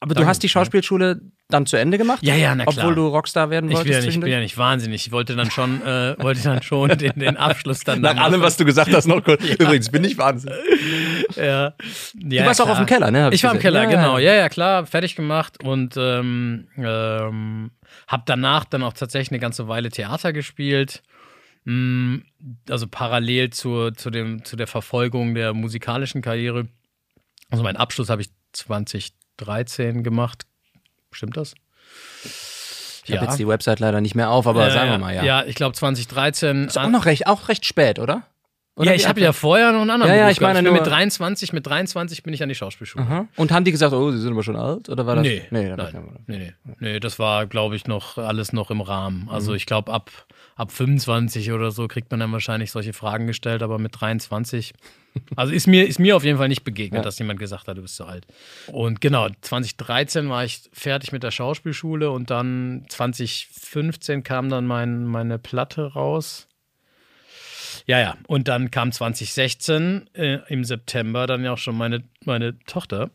Aber 0.00 0.12
Danke. 0.12 0.24
du 0.24 0.28
hast 0.28 0.42
die 0.42 0.50
Schauspielschule 0.50 1.22
dann 1.48 1.64
zu 1.64 1.78
Ende 1.78 1.96
gemacht? 1.96 2.18
Ja, 2.22 2.34
ja, 2.34 2.54
na 2.54 2.66
klar. 2.66 2.84
Obwohl 2.84 2.94
du 2.94 3.06
Rockstar 3.06 3.48
werden 3.48 3.70
wolltest? 3.70 3.86
Ich 3.86 3.92
bin 3.92 4.00
ja 4.02 4.06
nicht, 4.06 4.20
bin 4.20 4.32
ja 4.32 4.40
nicht 4.40 4.58
wahnsinnig. 4.58 5.06
Ich 5.06 5.12
wollte 5.12 5.34
dann 5.34 5.50
schon, 5.50 5.80
äh, 5.80 6.14
wollte 6.18 6.42
dann 6.42 6.62
schon 6.62 6.90
den, 6.98 7.12
den 7.18 7.38
Abschluss 7.38 7.84
dann. 7.84 8.02
Nach 8.02 8.16
allem, 8.16 8.42
was 8.42 8.58
du 8.58 8.66
gesagt 8.66 8.92
hast, 8.92 9.06
noch 9.06 9.24
kurz. 9.24 9.42
Ja. 9.44 9.54
Übrigens, 9.54 9.90
bin 9.90 10.04
ich 10.04 10.18
wahnsinnig. 10.18 10.56
Ja. 11.36 11.44
ja. 11.44 11.72
Du 12.14 12.46
warst 12.46 12.60
klar. 12.60 12.68
auch 12.68 12.72
auf 12.72 12.78
dem 12.78 12.86
Keller, 12.86 13.10
ne? 13.10 13.28
Ich, 13.28 13.36
ich 13.36 13.44
war 13.44 13.52
im 13.52 13.58
Keller, 13.58 13.84
ja, 13.84 13.90
genau. 13.90 14.18
Ja, 14.18 14.34
ja, 14.34 14.48
klar. 14.48 14.86
Fertig 14.86 15.16
gemacht 15.16 15.62
und 15.62 15.96
ähm, 15.96 16.68
ähm, 16.76 17.70
hab 18.06 18.26
danach 18.26 18.64
dann 18.64 18.82
auch 18.82 18.92
tatsächlich 18.92 19.30
eine 19.30 19.40
ganze 19.40 19.68
Weile 19.68 19.90
Theater 19.90 20.32
gespielt. 20.32 21.02
Mm, 21.64 22.18
also 22.68 22.86
parallel 22.86 23.50
zur, 23.50 23.94
zu, 23.94 24.10
dem, 24.10 24.44
zu 24.44 24.56
der 24.56 24.66
Verfolgung 24.66 25.34
der 25.34 25.54
musikalischen 25.54 26.22
Karriere. 26.22 26.68
Also 27.50 27.62
meinen 27.64 27.76
Abschluss 27.76 28.10
habe 28.10 28.22
ich 28.22 28.30
20 28.52 29.12
13 29.36 30.02
gemacht. 30.02 30.46
Stimmt 31.10 31.36
das? 31.36 31.54
Ich 32.24 33.10
ja. 33.10 33.16
habe 33.16 33.26
jetzt 33.26 33.38
die 33.38 33.46
Website 33.46 33.80
leider 33.80 34.00
nicht 34.00 34.14
mehr 34.14 34.30
auf, 34.30 34.46
aber 34.46 34.66
äh, 34.66 34.70
sagen 34.70 34.90
wir 34.90 34.98
mal, 34.98 35.14
ja. 35.14 35.22
Ja, 35.22 35.44
ich 35.44 35.54
glaube 35.54 35.74
2013. 35.74 36.66
Ist 36.66 36.78
auch 36.78 36.88
noch 36.88 37.04
recht, 37.04 37.26
auch 37.26 37.48
recht 37.48 37.66
spät, 37.66 37.98
oder? 37.98 38.22
Oder 38.76 38.90
ja, 38.90 38.96
ich 38.96 39.06
habe 39.06 39.20
ja 39.20 39.32
vorher 39.32 39.70
noch 39.72 39.82
einen 39.82 39.90
anderen 39.90 40.12
ja, 40.12 40.22
ja, 40.22 40.30
ich 40.30 40.40
meine 40.40 40.58
ich 40.58 40.64
nur 40.64 40.72
mit 40.72 40.86
23, 40.86 41.52
mit 41.52 41.64
23 41.64 42.24
bin 42.24 42.34
ich 42.34 42.42
an 42.42 42.48
die 42.48 42.56
Schauspielschule. 42.56 43.04
Aha. 43.04 43.28
Und 43.36 43.52
haben 43.52 43.64
die 43.64 43.70
gesagt, 43.70 43.92
oh, 43.92 44.10
sie 44.10 44.18
sind 44.18 44.32
aber 44.32 44.42
schon 44.42 44.56
alt? 44.56 44.88
Oder 44.88 45.06
war 45.06 45.14
das? 45.14 45.22
Nee, 45.24 45.42
nee, 45.50 45.74
nein, 45.76 46.08
nee, 46.26 46.36
nee, 46.38 46.74
nee, 46.80 47.00
das 47.00 47.20
war, 47.20 47.46
glaube 47.46 47.76
ich, 47.76 47.86
noch 47.86 48.18
alles 48.18 48.52
noch 48.52 48.70
im 48.72 48.80
Rahmen. 48.80 49.28
Also 49.30 49.52
mhm. 49.52 49.58
ich 49.58 49.66
glaube, 49.66 49.92
ab, 49.92 50.10
ab 50.56 50.72
25 50.72 51.52
oder 51.52 51.70
so 51.70 51.86
kriegt 51.86 52.10
man 52.10 52.18
dann 52.18 52.32
wahrscheinlich 52.32 52.72
solche 52.72 52.92
Fragen 52.92 53.28
gestellt, 53.28 53.62
aber 53.62 53.78
mit 53.78 54.00
23 54.00 54.72
also 55.36 55.52
ist 55.52 55.66
mir, 55.66 55.86
ist 55.86 55.98
mir 55.98 56.16
auf 56.16 56.24
jeden 56.24 56.38
Fall 56.38 56.48
nicht 56.48 56.64
begegnet, 56.64 56.98
ja. 56.98 57.02
dass 57.04 57.18
jemand 57.18 57.38
gesagt 57.38 57.68
hat, 57.68 57.76
du 57.76 57.82
bist 57.82 57.96
zu 57.96 58.04
alt. 58.04 58.26
Und 58.66 59.00
genau, 59.00 59.28
2013 59.40 60.28
war 60.28 60.44
ich 60.44 60.62
fertig 60.72 61.12
mit 61.12 61.22
der 61.22 61.30
Schauspielschule 61.30 62.10
und 62.10 62.30
dann 62.30 62.84
2015 62.88 64.22
kam 64.22 64.48
dann 64.48 64.66
mein, 64.66 65.04
meine 65.04 65.38
Platte 65.38 65.92
raus. 65.92 66.48
Ja, 67.86 68.00
ja. 68.00 68.16
Und 68.26 68.48
dann 68.48 68.70
kam 68.70 68.92
2016 68.92 70.10
äh, 70.14 70.38
im 70.48 70.64
September 70.64 71.26
dann 71.26 71.44
ja 71.44 71.52
auch 71.52 71.58
schon 71.58 71.76
meine, 71.76 72.02
meine 72.24 72.58
Tochter 72.60 73.10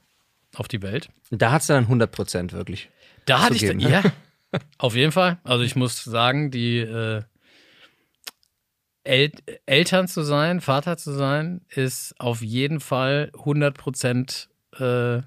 auf 0.55 0.67
die 0.67 0.81
Welt. 0.81 1.09
Da 1.31 1.51
hat 1.51 1.61
es 1.61 1.67
dann 1.67 1.85
100 1.85 2.11
Prozent 2.11 2.53
wirklich. 2.53 2.89
Da 3.25 3.41
hatte 3.41 3.55
ich, 3.55 3.61
geben, 3.61 3.79
ne? 3.79 3.89
ja, 3.89 4.03
auf 4.77 4.95
jeden 4.95 5.11
Fall. 5.11 5.39
Also 5.43 5.63
ich 5.63 5.75
muss 5.75 6.03
sagen, 6.03 6.51
die, 6.51 6.79
äh, 6.79 7.23
El 9.03 9.31
Eltern 9.65 10.07
zu 10.07 10.21
sein, 10.21 10.61
Vater 10.61 10.97
zu 10.97 11.13
sein, 11.13 11.61
ist 11.69 12.13
auf 12.19 12.41
jeden 12.41 12.79
Fall 12.79 13.31
100 13.33 13.75
Prozent, 13.75 14.49
äh, 14.77 15.21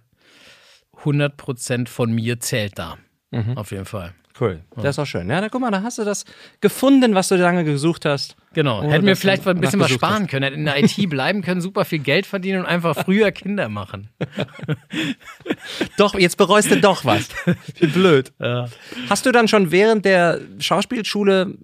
100 0.99 1.37
Prozent 1.37 1.89
von 1.89 2.13
mir 2.13 2.39
zählt 2.39 2.79
da. 2.79 2.99
Mhm. 3.31 3.57
Auf 3.57 3.73
jeden 3.73 3.87
Fall. 3.87 4.15
Cool. 4.41 4.61
Das 4.77 4.97
ist 4.97 4.99
auch 4.99 5.07
schön. 5.07 5.29
Ja, 5.29 5.41
da, 5.41 5.49
guck 5.49 5.61
mal, 5.61 5.71
da 5.71 5.83
hast 5.83 5.99
du 5.99 6.05
das 6.05 6.25
gefunden, 6.61 7.15
was 7.15 7.29
du 7.29 7.37
lange 7.37 7.65
gesucht 7.65 8.05
hast. 8.05 8.37
Genau. 8.55 8.83
Hätten 8.83 9.07
wir 9.07 9.17
vielleicht 9.17 9.47
ein 9.47 9.61
bisschen 9.61 9.81
was 9.81 9.91
sparen 9.91 10.23
hast. 10.23 10.31
können, 10.31 10.45
hätten 10.45 10.59
in 10.61 10.65
der 10.65 10.83
IT 10.83 10.97
bleiben 11.11 11.43
können, 11.43 11.61
super 11.61 11.85
viel 11.85 11.99
Geld 11.99 12.27
verdienen 12.27 12.61
und 12.61 12.67
einfach 12.67 12.97
früher 13.05 13.31
Kinder 13.31 13.69
machen. 13.69 14.09
doch, 15.99 16.15
jetzt 16.15 16.37
bereust 16.37 16.71
du 16.71 16.81
doch 16.81 17.05
was. 17.05 17.29
Wie 17.79 17.87
blöd. 17.87 18.33
Ja. 18.41 18.69
Hast 19.11 19.27
du 19.27 19.33
dann 19.33 19.49
schon 19.49 19.71
während 19.71 20.05
der 20.05 20.41
Schauspielschule 20.59 21.55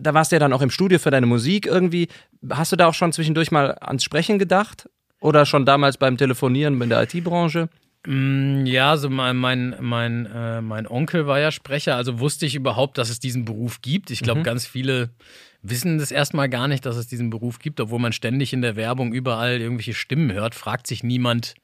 da 0.00 0.14
warst 0.14 0.30
du 0.30 0.36
ja 0.36 0.40
dann 0.40 0.52
auch 0.52 0.62
im 0.62 0.70
Studio 0.70 1.00
für 1.00 1.10
deine 1.10 1.26
Musik 1.26 1.66
irgendwie. 1.66 2.06
Hast 2.50 2.70
du 2.70 2.76
da 2.76 2.86
auch 2.86 2.94
schon 2.94 3.12
zwischendurch 3.12 3.50
mal 3.50 3.72
ans 3.80 4.04
Sprechen 4.04 4.38
gedacht? 4.38 4.88
Oder 5.20 5.46
schon 5.46 5.66
damals 5.66 5.96
beim 5.96 6.16
Telefonieren 6.16 6.80
in 6.80 6.88
der 6.88 7.02
IT-Branche? 7.02 7.68
Mm, 8.06 8.66
ja, 8.66 8.90
also 8.92 9.10
mein, 9.10 9.36
mein, 9.36 9.76
mein, 9.80 10.26
äh, 10.26 10.60
mein 10.60 10.86
Onkel 10.86 11.26
war 11.26 11.40
ja 11.40 11.50
Sprecher, 11.50 11.96
also 11.96 12.20
wusste 12.20 12.46
ich 12.46 12.54
überhaupt, 12.54 12.98
dass 12.98 13.10
es 13.10 13.18
diesen 13.18 13.44
Beruf 13.44 13.82
gibt. 13.82 14.10
Ich 14.10 14.20
glaube, 14.20 14.40
mhm. 14.40 14.44
ganz 14.44 14.66
viele 14.66 15.10
wissen 15.62 15.98
das 15.98 16.12
erstmal 16.12 16.48
gar 16.48 16.68
nicht, 16.68 16.86
dass 16.86 16.96
es 16.96 17.08
diesen 17.08 17.30
Beruf 17.30 17.58
gibt, 17.58 17.80
obwohl 17.80 17.98
man 17.98 18.12
ständig 18.12 18.52
in 18.52 18.62
der 18.62 18.76
Werbung 18.76 19.12
überall 19.12 19.60
irgendwelche 19.60 19.94
Stimmen 19.94 20.32
hört, 20.32 20.54
fragt 20.54 20.86
sich 20.86 21.02
niemand, 21.02 21.54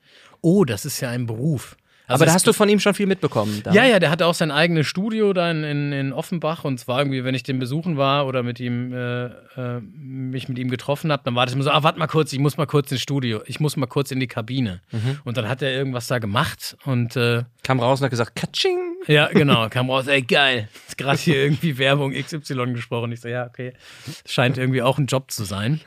oh, 0.40 0.64
das 0.64 0.84
ist 0.84 1.00
ja 1.00 1.10
ein 1.10 1.26
Beruf. 1.26 1.76
Also 2.12 2.22
Aber 2.22 2.26
da 2.26 2.34
hast 2.34 2.46
du 2.46 2.52
von 2.52 2.68
ihm 2.68 2.78
schon 2.78 2.94
viel 2.94 3.06
mitbekommen. 3.06 3.62
Da. 3.64 3.72
Ja, 3.72 3.84
ja, 3.84 3.98
der 3.98 4.10
hatte 4.10 4.26
auch 4.26 4.34
sein 4.34 4.50
eigenes 4.50 4.86
Studio 4.86 5.32
da 5.32 5.50
in, 5.50 5.64
in, 5.64 5.92
in, 5.92 6.12
Offenbach 6.12 6.64
und 6.64 6.78
zwar 6.78 6.98
irgendwie, 6.98 7.24
wenn 7.24 7.34
ich 7.34 7.42
den 7.42 7.58
besuchen 7.58 7.96
war 7.96 8.26
oder 8.26 8.42
mit 8.42 8.60
ihm 8.60 8.92
äh, 8.92 9.24
äh, 9.26 9.80
mich 9.80 10.48
mit 10.48 10.58
ihm 10.58 10.70
getroffen 10.70 11.10
habe, 11.10 11.22
dann 11.24 11.34
war 11.34 11.46
das 11.46 11.54
immer 11.54 11.64
so, 11.64 11.70
ah, 11.70 11.82
warte 11.82 11.98
mal 11.98 12.06
kurz, 12.06 12.32
ich 12.32 12.38
muss 12.38 12.56
mal 12.56 12.66
kurz 12.66 12.92
ins 12.92 13.00
Studio, 13.00 13.40
ich 13.46 13.60
muss 13.60 13.76
mal 13.76 13.86
kurz 13.86 14.10
in 14.10 14.20
die 14.20 14.26
Kabine. 14.26 14.80
Mhm. 14.90 15.20
Und 15.24 15.36
dann 15.36 15.48
hat 15.48 15.62
er 15.62 15.72
irgendwas 15.72 16.06
da 16.06 16.18
gemacht 16.18 16.76
und 16.84 17.16
äh, 17.16 17.44
kam 17.62 17.80
raus 17.80 18.00
und 18.00 18.04
hat 18.04 18.10
gesagt, 18.10 18.36
Katsching. 18.36 18.78
Ja, 19.06 19.28
genau, 19.28 19.68
kam 19.70 19.90
raus, 19.90 20.06
ey, 20.06 20.22
geil. 20.22 20.68
Ist 20.86 20.98
gerade 20.98 21.18
hier 21.18 21.36
irgendwie 21.36 21.78
Werbung 21.78 22.12
XY 22.12 22.72
gesprochen. 22.74 23.12
Ich 23.12 23.20
so, 23.20 23.28
ja, 23.28 23.46
okay. 23.46 23.72
Scheint 24.26 24.58
irgendwie 24.58 24.82
auch 24.82 24.98
ein 24.98 25.06
Job 25.06 25.30
zu 25.30 25.44
sein. 25.44 25.80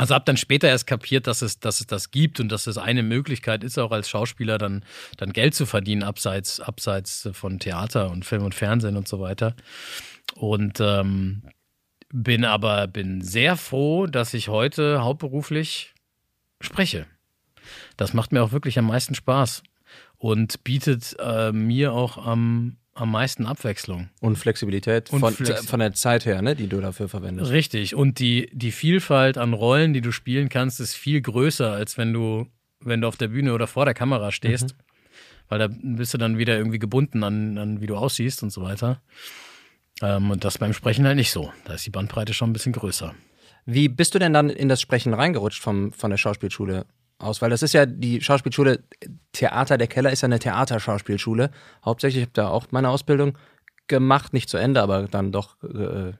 Also 0.00 0.14
habe 0.14 0.24
dann 0.24 0.38
später 0.38 0.66
erst 0.66 0.86
kapiert, 0.86 1.26
dass 1.26 1.42
es, 1.42 1.60
dass 1.60 1.80
es 1.80 1.86
das 1.86 2.10
gibt 2.10 2.40
und 2.40 2.50
dass 2.50 2.66
es 2.66 2.78
eine 2.78 3.02
Möglichkeit 3.02 3.62
ist, 3.62 3.76
auch 3.76 3.92
als 3.92 4.08
Schauspieler 4.08 4.56
dann, 4.56 4.82
dann 5.18 5.30
Geld 5.34 5.54
zu 5.54 5.66
verdienen, 5.66 6.02
abseits, 6.02 6.58
abseits 6.58 7.28
von 7.34 7.58
Theater 7.58 8.10
und 8.10 8.24
Film 8.24 8.42
und 8.42 8.54
Fernsehen 8.54 8.96
und 8.96 9.06
so 9.06 9.20
weiter. 9.20 9.54
Und 10.36 10.80
ähm, 10.80 11.42
bin 12.10 12.46
aber 12.46 12.86
bin 12.86 13.20
sehr 13.20 13.58
froh, 13.58 14.06
dass 14.06 14.32
ich 14.32 14.48
heute 14.48 15.02
hauptberuflich 15.02 15.92
spreche. 16.62 17.04
Das 17.98 18.14
macht 18.14 18.32
mir 18.32 18.42
auch 18.42 18.52
wirklich 18.52 18.78
am 18.78 18.86
meisten 18.86 19.14
Spaß. 19.14 19.62
und 20.16 20.64
bietet 20.64 21.14
äh, 21.18 21.52
mir 21.52 21.92
auch 21.92 22.16
am, 22.16 22.78
am 22.94 23.10
meisten 23.12 23.46
Abwechslung. 23.46 24.10
Und 24.20 24.36
Flexibilität 24.36 25.10
Und 25.10 25.20
von, 25.20 25.34
Flexi- 25.34 25.66
von 25.66 25.80
der 25.80 25.92
Zeit 25.92 26.26
her, 26.26 26.42
ne, 26.42 26.56
die 26.56 26.66
du 26.66 26.80
dafür 26.80 27.08
verwendest. 27.08 27.50
Richtig. 27.50 27.94
Und 27.94 28.18
die, 28.18 28.50
die 28.52 28.72
Vielfalt 28.72 29.38
an 29.38 29.52
Rollen, 29.52 29.92
die 29.92 30.00
du 30.00 30.12
spielen 30.12 30.48
kannst, 30.48 30.80
ist 30.80 30.94
viel 30.94 31.20
größer, 31.20 31.72
als 31.72 31.96
wenn 31.98 32.12
du, 32.12 32.46
wenn 32.80 33.00
du 33.00 33.08
auf 33.08 33.16
der 33.16 33.28
Bühne 33.28 33.54
oder 33.54 33.66
vor 33.66 33.84
der 33.84 33.94
Kamera 33.94 34.32
stehst. 34.32 34.74
Weil 35.48 35.58
da 35.58 35.68
bist 35.70 36.14
du 36.14 36.18
dann 36.18 36.38
wieder 36.38 36.56
irgendwie 36.56 36.78
gebunden 36.78 37.24
an, 37.24 37.58
an 37.58 37.80
wie 37.80 37.86
du 37.86 37.96
aussiehst 37.96 38.42
und 38.42 38.50
so 38.50 38.62
weiter. 38.62 39.00
Ähm, 40.02 40.30
und 40.30 40.44
das 40.44 40.58
beim 40.58 40.72
Sprechen 40.72 41.06
halt 41.06 41.16
nicht 41.16 41.30
so. 41.32 41.52
Da 41.64 41.74
ist 41.74 41.86
die 41.86 41.90
Bandbreite 41.90 42.34
schon 42.34 42.50
ein 42.50 42.52
bisschen 42.52 42.72
größer. 42.72 43.14
Wie 43.66 43.88
bist 43.88 44.14
du 44.14 44.18
denn 44.18 44.32
dann 44.32 44.48
in 44.48 44.68
das 44.68 44.80
Sprechen 44.80 45.12
reingerutscht 45.12 45.62
vom, 45.62 45.92
von 45.92 46.10
der 46.10 46.18
Schauspielschule 46.18 46.86
aus? 47.22 47.42
Weil 47.42 47.50
das 47.50 47.62
ist 47.62 47.72
ja 47.74 47.86
die 47.86 48.20
Schauspielschule, 48.20 48.80
Theater 49.32 49.78
der 49.78 49.86
Keller 49.86 50.10
ist 50.10 50.22
ja 50.22 50.26
eine 50.26 50.38
Theaterschauspielschule. 50.38 51.50
Hauptsächlich 51.84 52.22
habe 52.22 52.32
da 52.34 52.48
auch 52.48 52.66
meine 52.70 52.88
Ausbildung 52.88 53.36
gemacht, 53.88 54.32
nicht 54.32 54.48
zu 54.48 54.56
Ende, 54.56 54.82
aber 54.82 55.08
dann 55.08 55.32
doch. 55.32 55.56
Äh, 55.62 56.12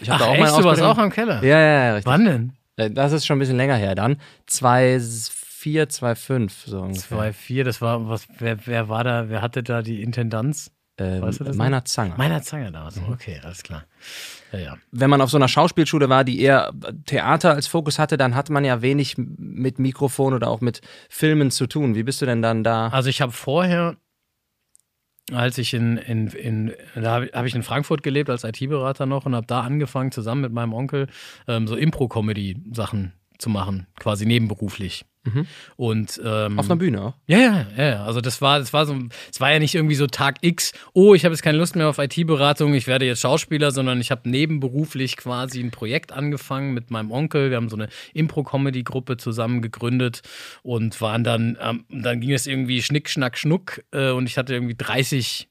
ich 0.00 0.08
habe 0.10 0.20
da 0.22 0.26
auch 0.30 0.36
meine 0.38 0.44
echt? 0.44 0.52
Du 0.58 0.64
warst 0.64 0.66
Ausbildung. 0.66 0.86
auch 0.90 0.98
am 0.98 1.10
Keller? 1.10 1.42
Ja, 1.42 1.58
ja, 1.60 1.84
ja, 1.88 1.94
richtig. 1.94 2.10
Wann 2.12 2.24
denn? 2.24 2.52
Äh, 2.76 2.90
Das 2.90 3.12
ist 3.12 3.26
schon 3.26 3.36
ein 3.36 3.40
bisschen 3.40 3.56
länger 3.56 3.76
her 3.76 3.94
dann. 3.94 4.16
2004, 4.46 5.88
2005 5.88 6.64
so 6.66 6.80
ungefähr. 6.80 7.18
2,4, 7.32 7.64
das 7.64 7.80
war, 7.80 8.08
was, 8.08 8.26
wer, 8.38 8.66
wer 8.66 8.88
war 8.88 9.04
da, 9.04 9.28
wer 9.28 9.42
hatte 9.42 9.62
da 9.62 9.82
die 9.82 10.02
Intendanz? 10.02 10.70
Ähm, 10.98 11.22
Weißt 11.22 11.40
du 11.40 11.44
meiner 11.54 11.84
Zange. 11.84 12.14
Meiner 12.16 12.42
Zange 12.42 12.72
damals. 12.72 12.98
Okay, 13.10 13.38
alles 13.42 13.62
klar. 13.62 13.84
Ja, 14.52 14.58
ja. 14.58 14.76
wenn 14.92 15.10
man 15.10 15.20
auf 15.20 15.30
so 15.30 15.36
einer 15.36 15.48
Schauspielschule 15.48 16.08
war, 16.08 16.24
die 16.24 16.40
eher 16.40 16.72
Theater 17.04 17.52
als 17.52 17.66
Fokus 17.66 17.98
hatte, 17.98 18.16
dann 18.16 18.34
hat 18.34 18.48
man 18.48 18.64
ja 18.64 18.80
wenig 18.80 19.16
mit 19.18 19.78
Mikrofon 19.78 20.32
oder 20.32 20.48
auch 20.48 20.60
mit 20.60 20.80
Filmen 21.10 21.50
zu 21.50 21.66
tun. 21.66 21.94
Wie 21.94 22.02
bist 22.02 22.22
du 22.22 22.26
denn 22.26 22.40
dann 22.40 22.64
da? 22.64 22.88
Also 22.88 23.10
ich 23.10 23.20
habe 23.20 23.32
vorher, 23.32 23.96
als 25.32 25.58
ich 25.58 25.74
in, 25.74 25.98
in, 25.98 26.28
in 26.28 26.72
da 26.94 27.16
habe 27.16 27.30
hab 27.32 27.44
ich 27.44 27.54
in 27.54 27.62
Frankfurt 27.62 28.02
gelebt 28.02 28.30
als 28.30 28.44
IT-Berater 28.44 29.04
noch 29.04 29.26
und 29.26 29.34
habe 29.34 29.46
da 29.46 29.60
angefangen, 29.60 30.12
zusammen 30.12 30.40
mit 30.40 30.52
meinem 30.52 30.72
Onkel 30.72 31.08
ähm, 31.46 31.66
so 31.66 31.76
Impro-Comedy-Sachen 31.76 33.12
zu 33.38 33.50
machen, 33.50 33.86
quasi 33.98 34.24
nebenberuflich. 34.24 35.04
Und 35.76 36.20
ähm, 36.24 36.58
auf 36.58 36.66
einer 36.66 36.76
Bühne 36.76 37.02
auch? 37.02 37.14
ja, 37.26 37.38
ja, 37.38 37.66
ja, 37.76 37.84
ja. 37.84 38.04
Also 38.04 38.20
das 38.20 38.40
war, 38.40 38.58
das 38.58 38.72
war 38.72 38.86
so, 38.86 38.96
es 39.30 39.40
war 39.40 39.52
ja 39.52 39.58
nicht 39.58 39.74
irgendwie 39.74 39.94
so 39.94 40.06
Tag 40.06 40.36
X, 40.40 40.72
oh, 40.92 41.14
ich 41.14 41.24
habe 41.24 41.34
jetzt 41.34 41.42
keine 41.42 41.58
Lust 41.58 41.76
mehr 41.76 41.88
auf 41.88 41.98
IT-Beratung, 41.98 42.74
ich 42.74 42.86
werde 42.86 43.06
jetzt 43.06 43.20
Schauspieler, 43.20 43.70
sondern 43.70 44.00
ich 44.00 44.10
habe 44.10 44.28
nebenberuflich 44.28 45.16
quasi 45.16 45.60
ein 45.60 45.70
Projekt 45.70 46.12
angefangen 46.12 46.74
mit 46.74 46.90
meinem 46.90 47.10
Onkel. 47.10 47.50
Wir 47.50 47.56
haben 47.56 47.68
so 47.68 47.76
eine 47.76 47.88
Impro-Comedy-Gruppe 48.14 49.16
zusammen 49.16 49.62
gegründet 49.62 50.22
und 50.62 51.00
waren 51.00 51.24
dann, 51.24 51.58
ähm, 51.60 51.84
dann 51.88 52.20
ging 52.20 52.32
es 52.32 52.46
irgendwie 52.46 52.82
Schnick, 52.82 53.08
Schnack, 53.08 53.38
Schnuck 53.38 53.82
äh, 53.92 54.10
und 54.10 54.28
ich 54.28 54.38
hatte 54.38 54.54
irgendwie 54.54 54.76
30, 54.76 55.48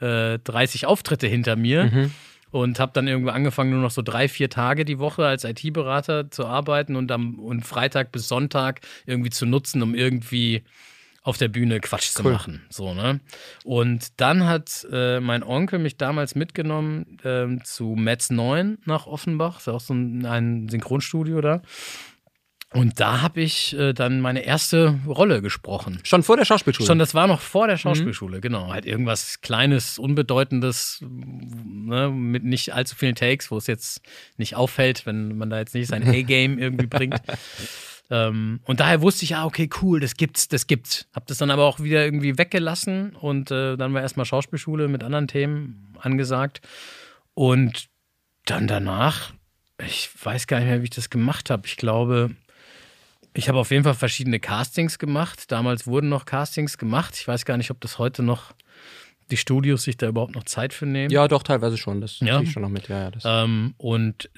äh, 0.00 0.38
30 0.38 0.86
Auftritte 0.86 1.26
hinter 1.26 1.56
mir. 1.56 2.10
Und 2.50 2.78
habe 2.78 2.92
dann 2.94 3.08
irgendwie 3.08 3.32
angefangen, 3.32 3.70
nur 3.70 3.80
noch 3.80 3.90
so 3.90 4.02
drei, 4.02 4.28
vier 4.28 4.48
Tage 4.48 4.84
die 4.84 4.98
Woche 4.98 5.26
als 5.26 5.44
IT-Berater 5.44 6.30
zu 6.30 6.46
arbeiten 6.46 6.96
und 6.96 7.10
am 7.10 7.38
und 7.38 7.66
Freitag 7.66 8.12
bis 8.12 8.28
Sonntag 8.28 8.80
irgendwie 9.04 9.30
zu 9.30 9.46
nutzen, 9.46 9.82
um 9.82 9.94
irgendwie 9.94 10.62
auf 11.26 11.38
der 11.38 11.48
Bühne 11.48 11.80
Quatsch 11.80 12.10
zu 12.12 12.24
Cool. 12.24 12.32
machen. 12.32 12.62
So, 12.70 12.94
ne? 12.94 13.18
Und 13.64 14.20
dann 14.20 14.46
hat 14.46 14.86
äh, 14.92 15.18
mein 15.18 15.42
Onkel 15.42 15.80
mich 15.80 15.96
damals 15.96 16.36
mitgenommen 16.36 17.18
ähm, 17.24 17.64
zu 17.64 17.96
Metz 17.96 18.30
9 18.30 18.78
nach 18.84 19.08
Offenbach. 19.08 19.58
Ist 19.58 19.66
ja 19.66 19.72
auch 19.72 19.80
so 19.80 19.92
ein, 19.92 20.24
ein 20.24 20.68
Synchronstudio 20.68 21.40
da. 21.40 21.62
Und 22.76 23.00
da 23.00 23.22
habe 23.22 23.40
ich 23.40 23.74
äh, 23.78 23.94
dann 23.94 24.20
meine 24.20 24.40
erste 24.40 24.98
Rolle 25.06 25.40
gesprochen. 25.40 25.98
Schon 26.02 26.22
vor 26.22 26.36
der 26.36 26.44
Schauspielschule? 26.44 26.86
Schon, 26.86 26.98
das 26.98 27.14
war 27.14 27.26
noch 27.26 27.40
vor 27.40 27.66
der 27.68 27.78
Schauspielschule, 27.78 28.42
genau. 28.42 28.68
Halt 28.70 28.84
irgendwas 28.84 29.40
Kleines, 29.40 29.98
Unbedeutendes, 29.98 31.02
ne, 31.02 32.10
mit 32.10 32.44
nicht 32.44 32.74
allzu 32.74 32.94
vielen 32.94 33.14
Takes, 33.14 33.50
wo 33.50 33.56
es 33.56 33.66
jetzt 33.66 34.02
nicht 34.36 34.56
auffällt, 34.56 35.06
wenn 35.06 35.38
man 35.38 35.48
da 35.48 35.58
jetzt 35.58 35.74
nicht 35.74 35.88
sein 35.88 36.02
A-Game 36.06 36.58
irgendwie 36.58 36.86
bringt. 36.86 37.22
Ähm, 38.10 38.60
und 38.64 38.80
daher 38.80 39.00
wusste 39.00 39.24
ich, 39.24 39.30
ja, 39.30 39.46
okay, 39.46 39.70
cool, 39.80 39.98
das 39.98 40.14
gibt's, 40.14 40.46
das 40.48 40.66
gibt's. 40.66 41.06
Hab 41.14 41.26
das 41.28 41.38
dann 41.38 41.50
aber 41.50 41.64
auch 41.64 41.80
wieder 41.80 42.04
irgendwie 42.04 42.36
weggelassen 42.36 43.16
und 43.16 43.50
äh, 43.50 43.78
dann 43.78 43.94
war 43.94 44.02
erstmal 44.02 44.26
Schauspielschule 44.26 44.88
mit 44.88 45.02
anderen 45.02 45.28
Themen 45.28 45.96
angesagt. 45.98 46.60
Und 47.32 47.88
dann 48.44 48.66
danach, 48.66 49.32
ich 49.84 50.10
weiß 50.22 50.46
gar 50.46 50.58
nicht 50.58 50.68
mehr, 50.68 50.80
wie 50.80 50.84
ich 50.84 50.90
das 50.90 51.08
gemacht 51.08 51.48
habe. 51.48 51.66
Ich 51.66 51.78
glaube, 51.78 52.36
ich 53.36 53.48
habe 53.48 53.58
auf 53.58 53.70
jeden 53.70 53.84
Fall 53.84 53.94
verschiedene 53.94 54.40
Castings 54.40 54.98
gemacht. 54.98 55.50
Damals 55.52 55.86
wurden 55.86 56.08
noch 56.08 56.24
Castings 56.24 56.78
gemacht. 56.78 57.14
Ich 57.16 57.26
weiß 57.28 57.44
gar 57.44 57.56
nicht, 57.56 57.70
ob 57.70 57.80
das 57.80 57.98
heute 57.98 58.22
noch 58.22 58.52
die 59.30 59.36
Studios 59.36 59.82
sich 59.82 59.96
da 59.96 60.08
überhaupt 60.08 60.34
noch 60.34 60.44
Zeit 60.44 60.72
für 60.72 60.86
nehmen. 60.86 61.10
ja, 61.10 61.26
doch, 61.28 61.42
teilweise 61.42 61.76
schon. 61.76 62.00
Das 62.00 62.20
Ja. 62.20 62.40
ich 62.40 62.52
schon 62.52 62.62
noch 62.62 62.68
mit. 62.68 62.88
Ja, 62.88 63.10
ja. 63.10 63.44
Ähm, 63.44 63.74
und 63.76 64.30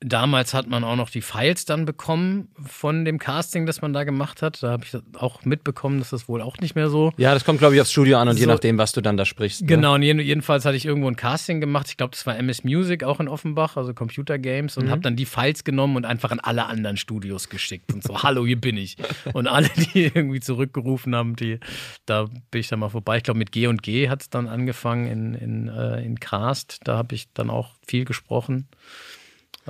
damals 0.00 0.54
hat 0.54 0.68
man 0.68 0.84
auch 0.84 0.94
noch 0.94 1.10
die 1.10 1.22
Files 1.22 1.64
dann 1.64 1.84
bekommen 1.84 2.48
von 2.64 3.04
dem 3.04 3.18
Casting, 3.18 3.66
das 3.66 3.80
man 3.82 3.92
da 3.92 4.04
gemacht 4.04 4.42
hat. 4.42 4.62
Da 4.62 4.70
habe 4.70 4.84
ich 4.84 4.96
auch 5.16 5.44
mitbekommen, 5.44 5.98
dass 5.98 6.10
das 6.10 6.28
wohl 6.28 6.40
auch 6.40 6.56
nicht 6.58 6.74
mehr 6.76 6.88
so. 6.88 7.12
ja, 7.16 7.34
das 7.34 7.44
kommt, 7.44 7.58
glaube 7.58 7.74
ich, 7.74 7.80
aufs 7.80 7.90
Studio 7.90 8.18
an 8.18 8.28
und 8.28 8.36
je 8.36 8.44
So- 8.44 8.50
nachdem, 8.50 8.78
was 8.78 8.92
du 8.92 9.00
dann 9.00 9.16
da 9.16 9.24
sprichst. 9.24 9.62
Ne? 9.62 9.66
Genau, 9.66 9.94
und 9.94 10.02
jeden, 10.02 10.20
jedenfalls 10.20 10.64
hatte 10.64 10.76
ich 10.76 10.86
irgendwo 10.86 11.08
ein 11.08 11.16
Casting 11.16 11.60
gemacht. 11.60 11.88
Ich 11.90 11.96
glaube, 11.96 12.12
das 12.12 12.24
war 12.26 12.36
MS 12.36 12.62
Music, 12.62 13.02
auch 13.02 13.18
in 13.18 13.26
Offenbach, 13.28 13.76
also 13.76 13.92
Computer 13.92 14.38
Games, 14.38 14.76
und 14.76 14.88
habe 14.90 15.00
dann 15.00 15.16
die 15.16 15.26
Files 15.26 15.64
genommen 15.64 15.96
und 15.96 16.04
einfach 16.04 16.30
an 16.30 16.38
alle 16.40 16.66
anderen 16.66 16.96
Studios 16.96 17.48
geschickt 17.48 17.92
und 17.92 18.02
so, 18.04 18.22
hallo, 18.22 18.46
hier 18.46 18.60
bin 18.60 18.76
ich. 18.76 18.96
Und 19.32 19.48
alle, 19.48 19.68
die 19.70 20.04
irgendwie 20.14 20.40
zurückgerufen 20.40 21.16
haben, 21.16 21.34
die, 21.34 21.58
da 22.06 22.26
bin 22.50 22.60
ich 22.60 22.68
dann 22.68 22.78
mal 22.78 22.88
vorbei. 22.88 23.16
Ich 23.16 23.24
glaube, 23.24 23.38
mit 23.38 23.50
G 23.52 23.66
und 23.66 23.82
G 23.82 24.08
hat 24.08 24.22
es 24.22 24.30
dann 24.30 24.46
angefangen 24.46 25.06
in, 25.08 25.34
in, 25.34 25.68
äh, 25.68 26.04
in 26.04 26.20
Krast. 26.20 26.78
Da 26.84 26.96
habe 26.96 27.14
ich 27.16 27.32
dann 27.34 27.50
auch 27.50 27.70
viel 27.86 28.04
gesprochen. 28.04 28.68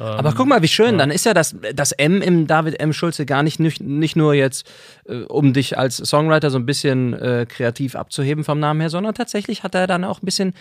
Aber 0.01 0.33
guck 0.33 0.47
mal, 0.47 0.63
wie 0.63 0.69
schön, 0.69 0.99
dann 0.99 1.11
ist 1.11 1.27
ja 1.27 1.35
das, 1.35 1.57
das 1.75 1.93
M 1.93 2.23
im 2.23 2.47
David 2.47 2.81
M. 2.81 2.93
Schulze 2.93 3.27
gar 3.27 3.43
nicht, 3.43 3.59
nicht, 3.59 3.81
nicht 3.81 4.17
nur 4.17 4.35
jetzt, 4.35 4.71
äh, 5.07 5.23
um 5.23 5.53
dich 5.53 5.79
als 5.79 5.97
Songwriter 5.97 6.51
so 6.51 6.59
ein 6.59 6.67
bisschen 6.67 7.15
äh, 7.15 7.47
kreativ 7.49 7.97
abzuheben 7.97 8.45
vom 8.45 8.61
Namen 8.61 8.81
her, 8.81 8.91
sondern 8.91 9.15
tatsächlich 9.15 9.63
hat 9.63 9.75
er 9.75 9.87
dann 9.87 10.05
auch 10.05 10.23
ein 10.23 10.25
bisschen, 10.25 10.55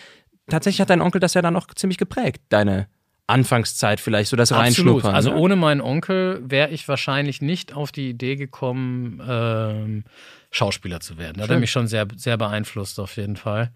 tatsächlich 0.49 0.81
hat 0.81 0.89
dein 0.89 1.01
Onkel 1.01 1.19
das 1.19 1.33
ja 1.33 1.41
dann 1.41 1.55
auch 1.55 1.67
ziemlich 1.75 1.97
geprägt, 1.97 2.41
deine 2.49 2.87
Anfangszeit 3.27 3.99
vielleicht, 3.99 4.29
so 4.29 4.37
das 4.37 4.51
Absolut. 4.51 4.65
Reinschnuppern. 4.65 5.15
Also 5.15 5.31
ne? 5.31 5.37
ohne 5.37 5.55
meinen 5.57 5.81
Onkel 5.81 6.41
wäre 6.43 6.69
ich 6.69 6.87
wahrscheinlich 6.87 7.41
nicht 7.41 7.75
auf 7.75 7.91
die 7.91 8.09
Idee 8.09 8.37
gekommen, 8.37 9.21
ähm, 9.27 10.03
Schauspieler 10.49 11.01
zu 11.01 11.17
werden. 11.17 11.35
Da 11.37 11.43
hat 11.43 11.49
er 11.49 11.59
mich 11.59 11.71
schon 11.71 11.87
sehr, 11.87 12.07
sehr 12.15 12.37
beeinflusst, 12.37 12.99
auf 12.99 13.17
jeden 13.17 13.35
Fall. 13.35 13.71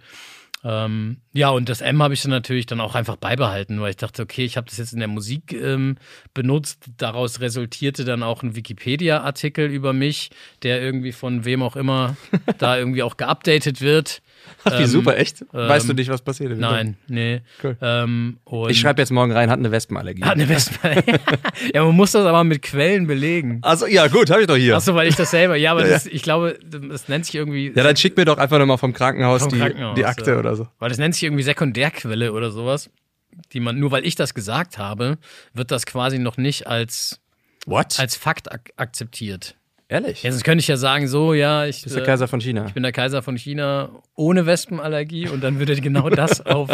Ähm, 0.63 1.17
ja, 1.33 1.49
und 1.49 1.69
das 1.69 1.81
M 1.81 2.03
habe 2.03 2.13
ich 2.13 2.21
dann 2.21 2.31
natürlich 2.31 2.67
dann 2.67 2.81
auch 2.81 2.93
einfach 2.93 3.15
beibehalten, 3.15 3.81
weil 3.81 3.91
ich 3.91 3.97
dachte, 3.97 4.21
okay, 4.21 4.45
ich 4.45 4.57
habe 4.57 4.67
das 4.67 4.77
jetzt 4.77 4.93
in 4.93 4.99
der 4.99 5.07
Musik 5.07 5.53
ähm, 5.53 5.97
benutzt. 6.33 6.85
Daraus 6.97 7.39
resultierte 7.39 8.05
dann 8.05 8.21
auch 8.21 8.43
ein 8.43 8.55
Wikipedia-Artikel 8.55 9.69
über 9.69 9.93
mich, 9.93 10.29
der 10.61 10.81
irgendwie 10.81 11.13
von 11.13 11.45
wem 11.45 11.63
auch 11.63 11.75
immer 11.75 12.15
da 12.59 12.77
irgendwie 12.77 13.03
auch 13.03 13.17
geupdatet 13.17 13.81
wird. 13.81 14.21
Ach, 14.63 14.77
wie 14.77 14.83
ähm, 14.83 14.87
super, 14.87 15.17
echt? 15.17 15.45
weißt 15.51 15.87
du 15.87 15.91
ähm, 15.91 15.95
nicht, 15.95 16.09
was 16.09 16.21
passiert? 16.21 16.57
Nein, 16.57 16.97
nee. 17.07 17.41
Cool. 17.63 17.77
Ähm, 17.81 18.37
Ich 18.69 18.79
schreibe 18.79 19.01
jetzt 19.01 19.11
morgen 19.11 19.31
rein, 19.31 19.49
hat 19.49 19.59
eine 19.59 19.71
Wespenallergie. 19.71 20.23
hat 20.23 20.33
eine 20.33 20.47
Wespe. 20.47 20.77
ja, 21.73 21.83
man 21.83 21.95
muss 21.95 22.11
das 22.11 22.25
aber 22.25 22.43
mit 22.43 22.61
Quellen 22.61 23.07
belegen. 23.07 23.59
Also, 23.63 23.87
ja, 23.87 24.07
gut, 24.07 24.29
habe 24.29 24.41
ich 24.41 24.47
doch 24.47 24.55
hier. 24.55 24.75
Achso, 24.75 24.93
weil 24.95 25.07
ich 25.07 25.15
das 25.15 25.31
selber. 25.31 25.55
Ja, 25.55 25.71
aber 25.71 25.83
das, 25.83 26.05
ich 26.05 26.21
glaube, 26.21 26.59
das 26.63 27.07
nennt 27.07 27.25
sich 27.25 27.35
irgendwie. 27.35 27.71
Ja, 27.75 27.83
dann 27.83 27.95
schick 27.95 28.15
mir 28.17 28.25
doch 28.25 28.37
einfach 28.37 28.59
nochmal 28.59 28.77
vom 28.77 28.93
Krankenhaus, 28.93 29.43
Vom 29.43 29.51
die, 29.51 29.59
Krankenhaus, 29.59 29.95
die 29.95 30.05
Akte 30.05 30.31
ja. 30.31 30.39
oder 30.39 30.55
so. 30.55 30.67
Weil 30.79 30.89
das 30.89 30.97
nennt 30.97 31.15
sich 31.15 31.23
irgendwie 31.23 31.43
Sekundärquelle 31.43 32.33
oder 32.33 32.51
sowas. 32.51 32.89
Die 33.53 33.59
man, 33.59 33.79
nur 33.79 33.91
weil 33.91 34.05
ich 34.05 34.15
das 34.15 34.33
gesagt 34.33 34.77
habe, 34.77 35.17
wird 35.53 35.71
das 35.71 35.85
quasi 35.85 36.19
noch 36.19 36.37
nicht 36.37 36.67
als, 36.67 37.21
What? 37.65 37.99
als 37.99 38.15
Fakt 38.15 38.51
ak 38.51 38.71
akzeptiert. 38.75 39.55
Ehrlich? 39.91 40.23
Ja, 40.23 40.31
sonst 40.31 40.45
könnte 40.45 40.61
ich 40.61 40.69
ja 40.69 40.77
sagen, 40.77 41.09
so, 41.09 41.33
ja, 41.33 41.65
ich, 41.65 41.83
Bist 41.83 41.97
der 41.97 42.03
äh, 42.03 42.05
Kaiser 42.05 42.29
von 42.29 42.39
China. 42.39 42.65
ich 42.65 42.73
bin 42.73 42.81
der 42.81 42.93
Kaiser 42.93 43.21
von 43.21 43.35
China 43.35 43.89
ohne 44.15 44.45
Wespenallergie 44.45 45.27
und 45.27 45.43
dann 45.43 45.59
würde 45.59 45.75
genau 45.81 46.09
das 46.09 46.39
auf, 46.45 46.69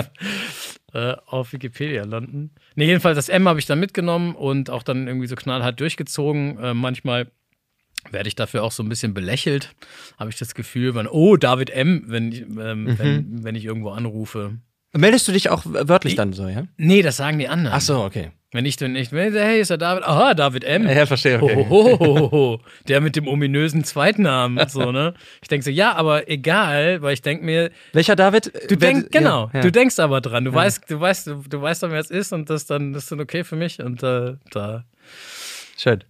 äh, 0.93 1.15
auf 1.25 1.51
Wikipedia 1.51 2.03
landen. 2.03 2.51
Nee, 2.75 2.86
jedenfalls 2.86 3.15
das 3.15 3.30
M 3.30 3.47
habe 3.47 3.58
ich 3.58 3.65
dann 3.65 3.80
mitgenommen 3.80 4.36
und 4.36 4.69
auch 4.69 4.84
dann 4.84 5.08
irgendwie 5.08 5.25
so 5.25 5.36
knallhart 5.36 5.80
durchgezogen. 5.80 6.60
Äh, 6.60 6.75
manchmal 6.75 7.32
werde 8.12 8.27
ich 8.27 8.36
dafür 8.36 8.62
auch 8.62 8.71
so 8.71 8.84
ein 8.84 8.89
bisschen 8.89 9.15
belächelt, 9.15 9.73
habe 10.19 10.30
ich 10.30 10.38
das 10.38 10.53
Gefühl, 10.53 10.93
wenn, 10.93 11.08
oh, 11.08 11.38
David 11.38 11.71
M., 11.71 12.03
wenn, 12.06 12.32
ähm, 12.32 12.99
wenn, 12.99 13.43
wenn 13.43 13.56
ich 13.56 13.65
irgendwo 13.65 13.89
anrufe. 13.89 14.60
Meldest 14.93 15.28
du 15.28 15.32
dich 15.32 15.50
auch 15.50 15.63
wörtlich 15.65 16.15
dann 16.15 16.34
so, 16.34 16.47
ja? 16.47 16.63
Nee, 16.78 17.02
das 17.02 17.17
sagen 17.17 17.38
die 17.39 17.47
anderen. 17.47 17.76
Ach 17.76 17.82
so, 17.82 18.04
okay. 18.04 18.32
Wenn 18.54 18.65
ich 18.65 18.78
dann 18.78 18.93
nicht, 18.93 19.12
ich, 19.12 19.19
hey, 19.34 19.60
ist 19.60 19.69
der 19.71 19.78
David, 19.78 20.04
aha, 20.06 20.34
David 20.34 20.63
M. 20.63 20.88
Ja, 20.88 21.06
verstehe, 21.06 21.41
okay. 21.43 21.65
Hohohoho, 21.69 22.62
der 22.88 23.02
mit 23.02 23.17
dem 23.17 23.28
ominösen 23.28 23.84
Zweitnamen 23.84 24.58
und 24.58 24.71
so, 24.71 24.93
ne? 24.93 25.13
Ich 25.41 25.50
denke 25.50 25.65
so, 25.65 25.69
ja, 25.69 25.93
aber 25.93 26.30
egal, 26.30 27.02
weil 27.02 27.13
ich 27.13 27.21
denke 27.21 27.43
mir, 27.43 27.71
Welcher 27.91 28.15
David? 28.15 28.54
du 28.69 28.78
denkst, 28.78 29.10
genau, 29.12 29.50
Ja, 29.52 29.60
ja. 29.60 29.62
du 29.62 29.71
denkst 29.71 30.00
aber 30.00 30.21
dran, 30.21 30.45
du 30.45 30.54
weißt, 30.54 30.89
du 30.89 30.97
weißt, 31.00 31.28
du, 31.28 31.43
du 31.47 31.62
weißt 31.62 31.84
dann, 31.84 31.91
wer 31.91 32.00
es 32.00 32.10
ist 32.10 32.32
und 32.32 32.50
das 32.50 32.65
dann, 32.65 32.93
das 32.93 33.04
ist 33.04 33.12
dann 33.12 33.19
okay 33.19 33.43
für 33.43 33.58
mich 33.58 33.80
und 33.82 34.02
äh, 34.02 34.36
da, 34.52 34.86
Schön. 35.78 36.04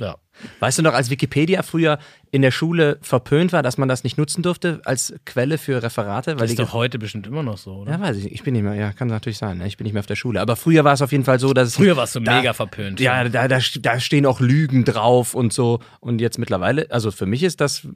ja. 0.00 0.16
Weißt 0.60 0.78
du 0.78 0.82
noch, 0.82 0.94
als 0.94 1.10
Wikipedia 1.10 1.62
früher 1.62 1.98
in 2.30 2.42
der 2.42 2.50
Schule 2.50 2.98
verpönt 3.00 3.52
war, 3.52 3.62
dass 3.62 3.78
man 3.78 3.88
das 3.88 4.04
nicht 4.04 4.18
nutzen 4.18 4.42
durfte 4.42 4.80
als 4.84 5.14
Quelle 5.24 5.58
für 5.58 5.82
Referate? 5.82 6.32
Weil 6.32 6.36
Das 6.42 6.50
ist 6.50 6.58
doch 6.58 6.72
heute 6.72 6.98
bestimmt 6.98 7.26
immer 7.26 7.42
noch 7.42 7.58
so, 7.58 7.72
oder? 7.76 7.92
ja, 7.92 8.00
weiß 8.00 8.16
ich. 8.18 8.32
Ich 8.32 8.42
bin 8.42 8.54
nicht 8.54 8.62
mehr, 8.62 8.74
ja, 8.74 8.92
kann 8.92 9.08
natürlich 9.08 9.38
sein. 9.38 9.58
ne? 9.58 9.66
Ich 9.66 9.76
bin 9.76 9.84
nicht 9.84 9.94
mehr 9.94 10.00
auf 10.00 10.06
der 10.06 10.16
Schule. 10.16 10.40
Aber 10.40 10.56
früher 10.56 10.84
war 10.84 10.92
es 10.92 11.02
auf 11.02 11.12
jeden 11.12 11.24
Fall 11.24 11.38
so, 11.40 11.52
dass 11.52 11.68
es. 11.68 11.76
Früher 11.76 11.96
war 11.96 12.04
es 12.04 12.12
so 12.12 12.20
da- 12.20 12.36
mega 12.38 12.52
verpönt. 12.52 13.00
Ja, 13.00 13.24
da, 13.28 13.48
da, 13.48 13.58
da 13.80 14.00
stehen 14.00 14.26
auch 14.26 14.40
Lügen 14.40 14.84
drauf 14.84 15.34
und 15.34 15.52
so. 15.52 15.80
Und 16.00 16.20
jetzt 16.20 16.38
mittlerweile, 16.38 16.90
also 16.90 17.10
für 17.10 17.26
mich 17.26 17.42
ist 17.42 17.60
das, 17.60 17.86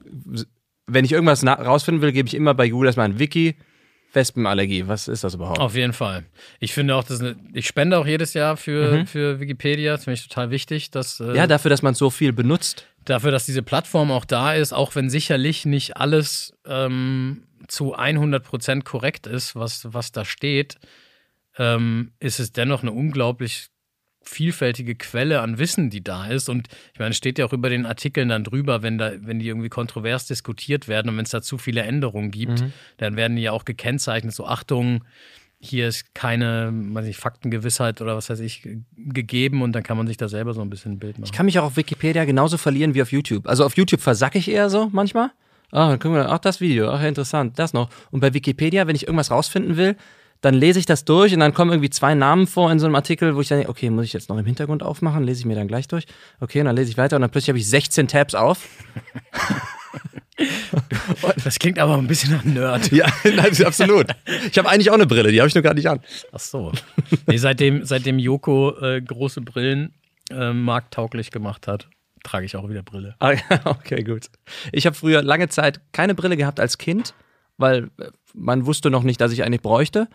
wenn 0.87 1.05
ich 1.05 1.11
irgendwas 1.11 1.45
rausfinden 1.45 2.01
will, 2.01 2.11
gebe 2.11 2.27
ich 2.27 2.33
immer 2.35 2.53
bei 2.53 2.69
Google 2.69 2.87
erstmal 2.87 3.07
ein 3.07 3.19
Wiki. 3.19 3.55
Wespenallergie, 4.13 4.87
was 4.87 5.07
ist 5.07 5.23
das 5.23 5.33
überhaupt? 5.35 5.59
Auf 5.59 5.75
jeden 5.75 5.93
Fall. 5.93 6.23
Ich 6.59 6.73
finde 6.73 6.95
auch, 6.95 7.03
das 7.03 7.13
ist 7.15 7.21
eine, 7.21 7.35
ich 7.53 7.67
spende 7.67 7.97
auch 7.97 8.05
jedes 8.05 8.33
Jahr 8.33 8.57
für, 8.57 8.99
Mhm. 8.99 9.07
für 9.07 9.39
Wikipedia. 9.39 9.93
Das 9.93 10.03
finde 10.05 10.15
ich 10.19 10.27
total 10.27 10.51
wichtig, 10.51 10.91
dass 10.91 11.19
äh, 11.19 11.35
Ja, 11.35 11.47
dafür, 11.47 11.69
dass 11.69 11.81
man 11.81 11.93
so 11.95 12.09
viel 12.09 12.31
benutzt. 12.33 12.87
dafür, 13.05 13.31
dass 13.31 13.45
diese 13.45 13.63
Plattform 13.63 14.11
auch 14.11 14.23
da 14.25 14.53
ist, 14.53 14.71
auch 14.71 14.95
wenn 14.95 15.09
sicherlich 15.09 15.65
nicht 15.65 15.97
alles 15.97 16.53
ähm, 16.65 17.43
zu 17.67 17.97
100% 17.97 18.83
korrekt 18.83 19.27
ist, 19.27 19.55
was, 19.55 19.93
was 19.93 20.11
da 20.11 20.23
steht, 20.25 20.77
ähm, 21.57 22.11
ist 22.19 22.39
es 22.39 22.51
dennoch 22.53 22.81
eine 22.81 22.91
unglaublich 22.91 23.67
vielfältige 24.23 24.95
Quelle 24.95 25.41
an 25.41 25.59
Wissen, 25.59 25.89
die 25.89 26.03
da 26.03 26.27
ist. 26.27 26.49
Und 26.49 26.67
ich 26.93 26.99
meine, 26.99 27.11
es 27.11 27.17
steht 27.17 27.37
ja 27.37 27.45
auch 27.45 27.53
über 27.53 27.69
den 27.69 27.85
Artikeln 27.85 28.29
dann 28.29 28.43
drüber, 28.43 28.81
wenn, 28.81 28.97
da, 28.97 29.11
wenn 29.19 29.39
die 29.39 29.47
irgendwie 29.47 29.69
kontrovers 29.69 30.25
diskutiert 30.25 30.87
werden 30.87 31.09
und 31.09 31.17
wenn 31.17 31.25
es 31.25 31.31
da 31.31 31.41
zu 31.41 31.57
viele 31.57 31.81
Änderungen 31.81 32.31
gibt, 32.31 32.63
dann 32.97 33.15
werden 33.15 33.35
die 33.35 33.43
ja 33.43 33.51
auch 33.51 33.65
gekennzeichnet. 33.65 34.33
So, 34.33 34.47
Achtung, 34.47 35.03
hier 35.59 35.87
ist 35.87 36.13
keine 36.13 36.71
weiß 36.73 37.05
ich, 37.05 37.17
Faktengewissheit 37.17 38.01
oder 38.01 38.15
was 38.17 38.29
weiß 38.29 38.39
ich 38.41 38.63
ge- 38.63 38.79
gegeben 38.97 39.61
und 39.61 39.71
dann 39.73 39.83
kann 39.83 39.95
man 39.95 40.07
sich 40.07 40.17
da 40.17 40.27
selber 40.27 40.53
so 40.53 40.61
ein 40.61 40.69
bisschen 40.69 40.93
ein 40.93 40.99
Bild 40.99 41.17
machen. 41.17 41.25
Ich 41.25 41.31
kann 41.31 41.45
mich 41.45 41.57
auch 41.59 41.63
auf 41.65 41.77
Wikipedia 41.77 42.25
genauso 42.25 42.57
verlieren 42.57 42.93
wie 42.95 43.01
auf 43.01 43.11
YouTube. 43.13 43.47
Also 43.47 43.65
auf 43.65 43.77
YouTube 43.77 44.01
versacke 44.01 44.37
ich 44.37 44.49
eher 44.49 44.69
so 44.69 44.89
manchmal. 44.91 45.31
Ah, 45.71 45.89
dann 45.89 45.99
gucken 45.99 46.15
wir, 46.17 46.29
ach, 46.29 46.39
das 46.39 46.61
Video, 46.61 46.89
ach, 46.91 47.01
interessant, 47.01 47.57
das 47.57 47.73
noch. 47.73 47.89
Und 48.11 48.19
bei 48.19 48.33
Wikipedia, 48.33 48.85
wenn 48.87 48.95
ich 48.95 49.03
irgendwas 49.07 49.31
rausfinden 49.31 49.75
will, 49.77 49.95
dann 50.43 50.55
lese 50.55 50.77
ich 50.77 50.85
das 50.85 51.05
durch 51.05 51.33
und 51.33 51.39
dann 51.39 51.53
kommen 51.53 51.71
irgendwie 51.71 51.89
zwei 51.89 52.15
Namen 52.15 52.47
vor 52.47 52.69
in 52.69 52.77
so 52.77 52.85
einem 52.85 52.95
Artikel, 52.95 53.35
wo 53.35 53.41
ich 53.41 53.47
dann 53.47 53.59
denke, 53.59 53.71
okay, 53.71 53.89
muss 53.89 54.03
ich 54.03 54.11
jetzt 54.11 54.27
noch 54.27 54.37
im 54.37 54.45
Hintergrund 54.45 54.83
aufmachen, 54.83 55.23
lese 55.23 55.39
ich 55.39 55.45
mir 55.45 55.55
dann 55.55 55.69
gleich 55.69 55.87
durch. 55.87 56.05
Okay, 56.41 56.59
und 56.59 56.65
dann 56.65 56.75
lese 56.75 56.91
ich 56.91 56.97
weiter 56.97 57.15
und 57.15 57.21
dann 57.21 57.31
plötzlich 57.31 57.49
habe 57.49 57.59
ich 57.59 57.69
16 57.69 58.07
Tabs 58.09 58.35
auf. 58.35 58.67
Das 61.43 61.59
klingt 61.59 61.77
aber 61.77 61.95
ein 61.95 62.07
bisschen 62.07 62.31
nach 62.31 62.43
Nerd. 62.43 62.91
Ja, 62.91 63.05
nein, 63.23 63.65
absolut. 63.65 64.07
Ich 64.49 64.57
habe 64.57 64.67
eigentlich 64.67 64.89
auch 64.89 64.95
eine 64.95 65.05
Brille, 65.05 65.31
die 65.31 65.39
habe 65.39 65.47
ich 65.47 65.53
nur 65.53 65.61
gar 65.61 65.75
nicht 65.75 65.87
an. 65.87 65.99
Ach 66.31 66.39
so. 66.39 66.71
Nee, 67.27 67.37
seitdem, 67.37 67.85
seitdem 67.85 68.17
Joko 68.17 68.75
äh, 68.79 68.99
große 68.99 69.41
Brillen 69.41 69.93
äh, 70.31 70.51
markttauglich 70.51 71.29
gemacht 71.29 71.67
hat, 71.67 71.87
trage 72.23 72.45
ich 72.45 72.55
auch 72.55 72.67
wieder 72.67 72.81
Brille. 72.81 73.15
Ah, 73.19 73.33
ja, 73.33 73.41
okay, 73.65 74.03
gut. 74.03 74.27
Ich 74.71 74.87
habe 74.87 74.95
früher 74.95 75.21
lange 75.21 75.49
Zeit 75.49 75.81
keine 75.91 76.15
Brille 76.15 76.35
gehabt 76.35 76.59
als 76.59 76.79
Kind, 76.79 77.13
weil 77.57 77.91
äh, 77.99 78.09
man 78.33 78.65
wusste 78.65 78.89
noch 78.89 79.03
nicht, 79.03 79.21
dass 79.21 79.31
ich 79.31 79.43
eine 79.43 79.59
bräuchte. 79.59 80.07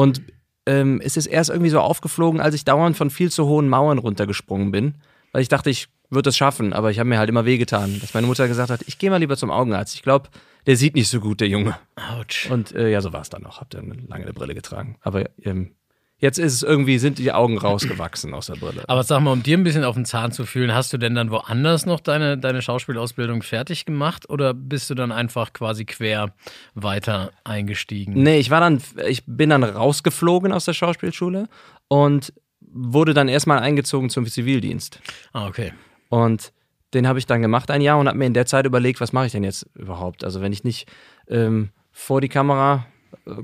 Und 0.00 0.22
ähm, 0.64 0.98
es 1.04 1.18
ist 1.18 1.26
erst 1.26 1.50
irgendwie 1.50 1.68
so 1.68 1.78
aufgeflogen, 1.78 2.40
als 2.40 2.54
ich 2.54 2.64
dauernd 2.64 2.96
von 2.96 3.10
viel 3.10 3.30
zu 3.30 3.46
hohen 3.46 3.68
Mauern 3.68 3.98
runtergesprungen 3.98 4.70
bin, 4.70 4.94
weil 5.32 5.42
ich 5.42 5.48
dachte, 5.48 5.68
ich 5.68 5.88
würde 6.08 6.30
es 6.30 6.38
schaffen, 6.38 6.72
aber 6.72 6.90
ich 6.90 6.98
habe 6.98 7.08
mir 7.10 7.18
halt 7.18 7.28
immer 7.28 7.44
wehgetan, 7.44 8.00
dass 8.00 8.14
meine 8.14 8.26
Mutter 8.26 8.48
gesagt 8.48 8.70
hat, 8.70 8.80
ich 8.86 8.98
gehe 8.98 9.10
mal 9.10 9.18
lieber 9.18 9.36
zum 9.36 9.50
Augenarzt. 9.50 9.94
Ich 9.94 10.02
glaube, 10.02 10.30
der 10.64 10.76
sieht 10.76 10.94
nicht 10.94 11.10
so 11.10 11.20
gut, 11.20 11.42
der 11.42 11.48
Junge. 11.48 11.76
Autsch. 11.96 12.50
Und 12.50 12.74
äh, 12.74 12.90
ja, 12.90 13.02
so 13.02 13.12
war 13.12 13.20
es 13.20 13.28
dann 13.28 13.42
noch. 13.42 13.60
Hab 13.60 13.68
dann 13.68 14.06
lange 14.08 14.24
eine 14.24 14.32
Brille 14.32 14.54
getragen. 14.54 14.96
Aber 15.02 15.28
ähm, 15.42 15.72
jetzt 16.20 16.38
ist 16.38 16.54
es 16.54 16.62
irgendwie, 16.62 16.98
sind 16.98 17.18
die 17.18 17.32
Augen 17.32 17.58
rausgewachsen 17.58 18.32
aus 18.34 18.46
der 18.46 18.54
Brille. 18.54 18.84
Aber 18.86 19.02
sag 19.02 19.20
mal, 19.20 19.32
um 19.32 19.42
dir 19.42 19.58
ein 19.58 19.64
bisschen 19.64 19.84
auf 19.84 19.96
den 19.96 20.04
Zahn 20.04 20.32
zu 20.32 20.46
fühlen, 20.46 20.72
hast 20.72 20.92
du 20.92 20.98
denn 20.98 21.14
dann 21.14 21.30
woanders 21.30 21.86
noch 21.86 22.00
deine, 22.00 22.38
deine 22.38 22.62
Schauspielausbildung 22.62 23.42
fertig 23.42 23.84
gemacht 23.86 24.28
oder 24.30 24.54
bist 24.54 24.90
du 24.90 24.94
dann 24.94 25.12
einfach 25.12 25.52
quasi 25.52 25.84
quer 25.84 26.32
weiter 26.74 27.32
eingestiegen? 27.44 28.22
Nee, 28.22 28.38
ich 28.38 28.50
war 28.50 28.60
dann, 28.60 28.80
ich 29.08 29.24
bin 29.26 29.50
dann 29.50 29.64
rausgeflogen 29.64 30.52
aus 30.52 30.66
der 30.66 30.74
Schauspielschule 30.74 31.48
und 31.88 32.32
wurde 32.60 33.14
dann 33.14 33.28
erstmal 33.28 33.58
eingezogen 33.58 34.10
zum 34.10 34.26
Zivildienst. 34.26 35.00
Ah, 35.32 35.48
okay. 35.48 35.72
Und 36.08 36.52
den 36.94 37.06
habe 37.06 37.18
ich 37.18 37.26
dann 37.26 37.42
gemacht 37.42 37.70
ein 37.70 37.80
Jahr 37.80 37.98
und 37.98 38.08
habe 38.08 38.18
mir 38.18 38.26
in 38.26 38.34
der 38.34 38.46
Zeit 38.46 38.66
überlegt, 38.66 39.00
was 39.00 39.12
mache 39.12 39.26
ich 39.26 39.32
denn 39.32 39.44
jetzt 39.44 39.66
überhaupt? 39.74 40.24
Also 40.24 40.40
wenn 40.40 40.52
ich 40.52 40.64
nicht 40.64 40.88
ähm, 41.28 41.70
vor 41.92 42.20
die 42.20 42.28
Kamera 42.28 42.86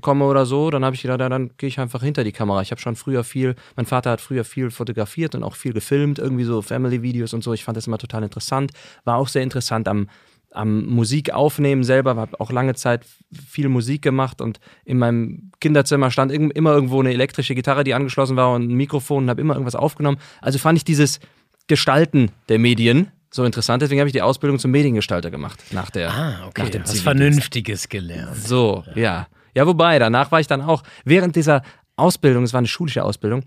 komme 0.01 0.25
oder 0.25 0.46
so, 0.46 0.70
dann 0.70 0.85
habe 0.85 0.94
ich 0.96 1.03
gedacht, 1.03 1.20
ja, 1.20 1.29
dann 1.29 1.51
gehe 1.57 1.68
ich 1.68 1.79
einfach 1.79 2.03
hinter 2.03 2.25
die 2.25 2.33
Kamera. 2.33 2.62
Ich 2.62 2.70
habe 2.70 2.81
schon 2.81 2.96
früher 2.96 3.25
viel, 3.25 3.55
mein 3.77 3.87
Vater 3.87 4.11
hat 4.11 4.20
früher 4.20 4.44
viel 4.44 4.70
fotografiert 4.70 5.35
und 5.35 5.42
auch 5.42 5.55
viel 5.57 5.72
gefilmt, 5.72 6.18
irgendwie 6.18 6.44
so 6.44 6.62
Family-Videos 6.62 7.33
und 7.35 7.42
so. 7.44 7.53
Ich 7.53 7.64
fand 7.64 7.77
das 7.77 7.87
immer 7.87 7.99
total 7.99 8.22
interessant. 8.22 8.72
War 9.05 9.16
auch 9.16 9.29
sehr 9.29 9.42
interessant 9.42 9.88
am, 9.88 10.09
am 10.53 10.87
Musik 10.87 11.33
aufnehmen 11.33 11.85
selber, 11.85 12.16
habe 12.16 12.40
auch 12.40 12.51
lange 12.51 12.75
Zeit 12.75 13.05
viel 13.49 13.68
Musik 13.68 14.03
gemacht 14.03 14.40
und 14.40 14.59
in 14.85 14.99
meinem 14.99 15.51
Kinderzimmer 15.61 16.11
stand 16.11 16.33
immer 16.33 16.72
irgendwo 16.72 17.01
eine 17.01 17.12
elektrische 17.12 17.55
Gitarre, 17.55 17.85
die 17.85 17.94
angeschlossen 17.94 18.37
war 18.37 18.55
und 18.55 18.70
ein 18.70 18.75
Mikrofon 18.75 19.25
und 19.25 19.31
habe 19.31 19.40
immer 19.40 19.55
irgendwas 19.55 19.75
aufgenommen. 19.75 20.18
Also 20.40 20.59
fand 20.59 20.79
ich 20.79 20.85
dieses 20.85 21.20
Gestalten 21.66 22.31
der 22.49 22.59
Medien 22.59 23.09
so 23.31 23.44
interessant. 23.44 23.83
Deswegen 23.83 24.01
habe 24.01 24.09
ich 24.09 24.12
die 24.12 24.22
Ausbildung 24.22 24.59
zum 24.59 24.70
Mediengestalter 24.70 25.31
gemacht 25.31 25.62
nach 25.72 25.90
der 25.90 26.11
Ah, 26.11 26.31
nach 26.31 26.46
okay. 26.49 26.70
dem 26.70 26.85
Was. 26.85 27.01
Vernünftiges 27.01 27.88
gelernt. 27.88 28.37
So, 28.37 28.85
ja. 28.94 29.03
Ja, 29.03 29.27
wobei, 29.64 29.99
danach 30.01 30.33
war 30.33 30.40
ich 30.40 30.49
dann 30.49 30.61
auch, 30.61 30.83
während 31.05 31.37
dieser 31.37 31.62
Ausbildung, 31.95 32.42
es 32.42 32.53
war 32.53 32.59
eine 32.59 32.66
schulische 32.66 33.05
Ausbildung, 33.05 33.45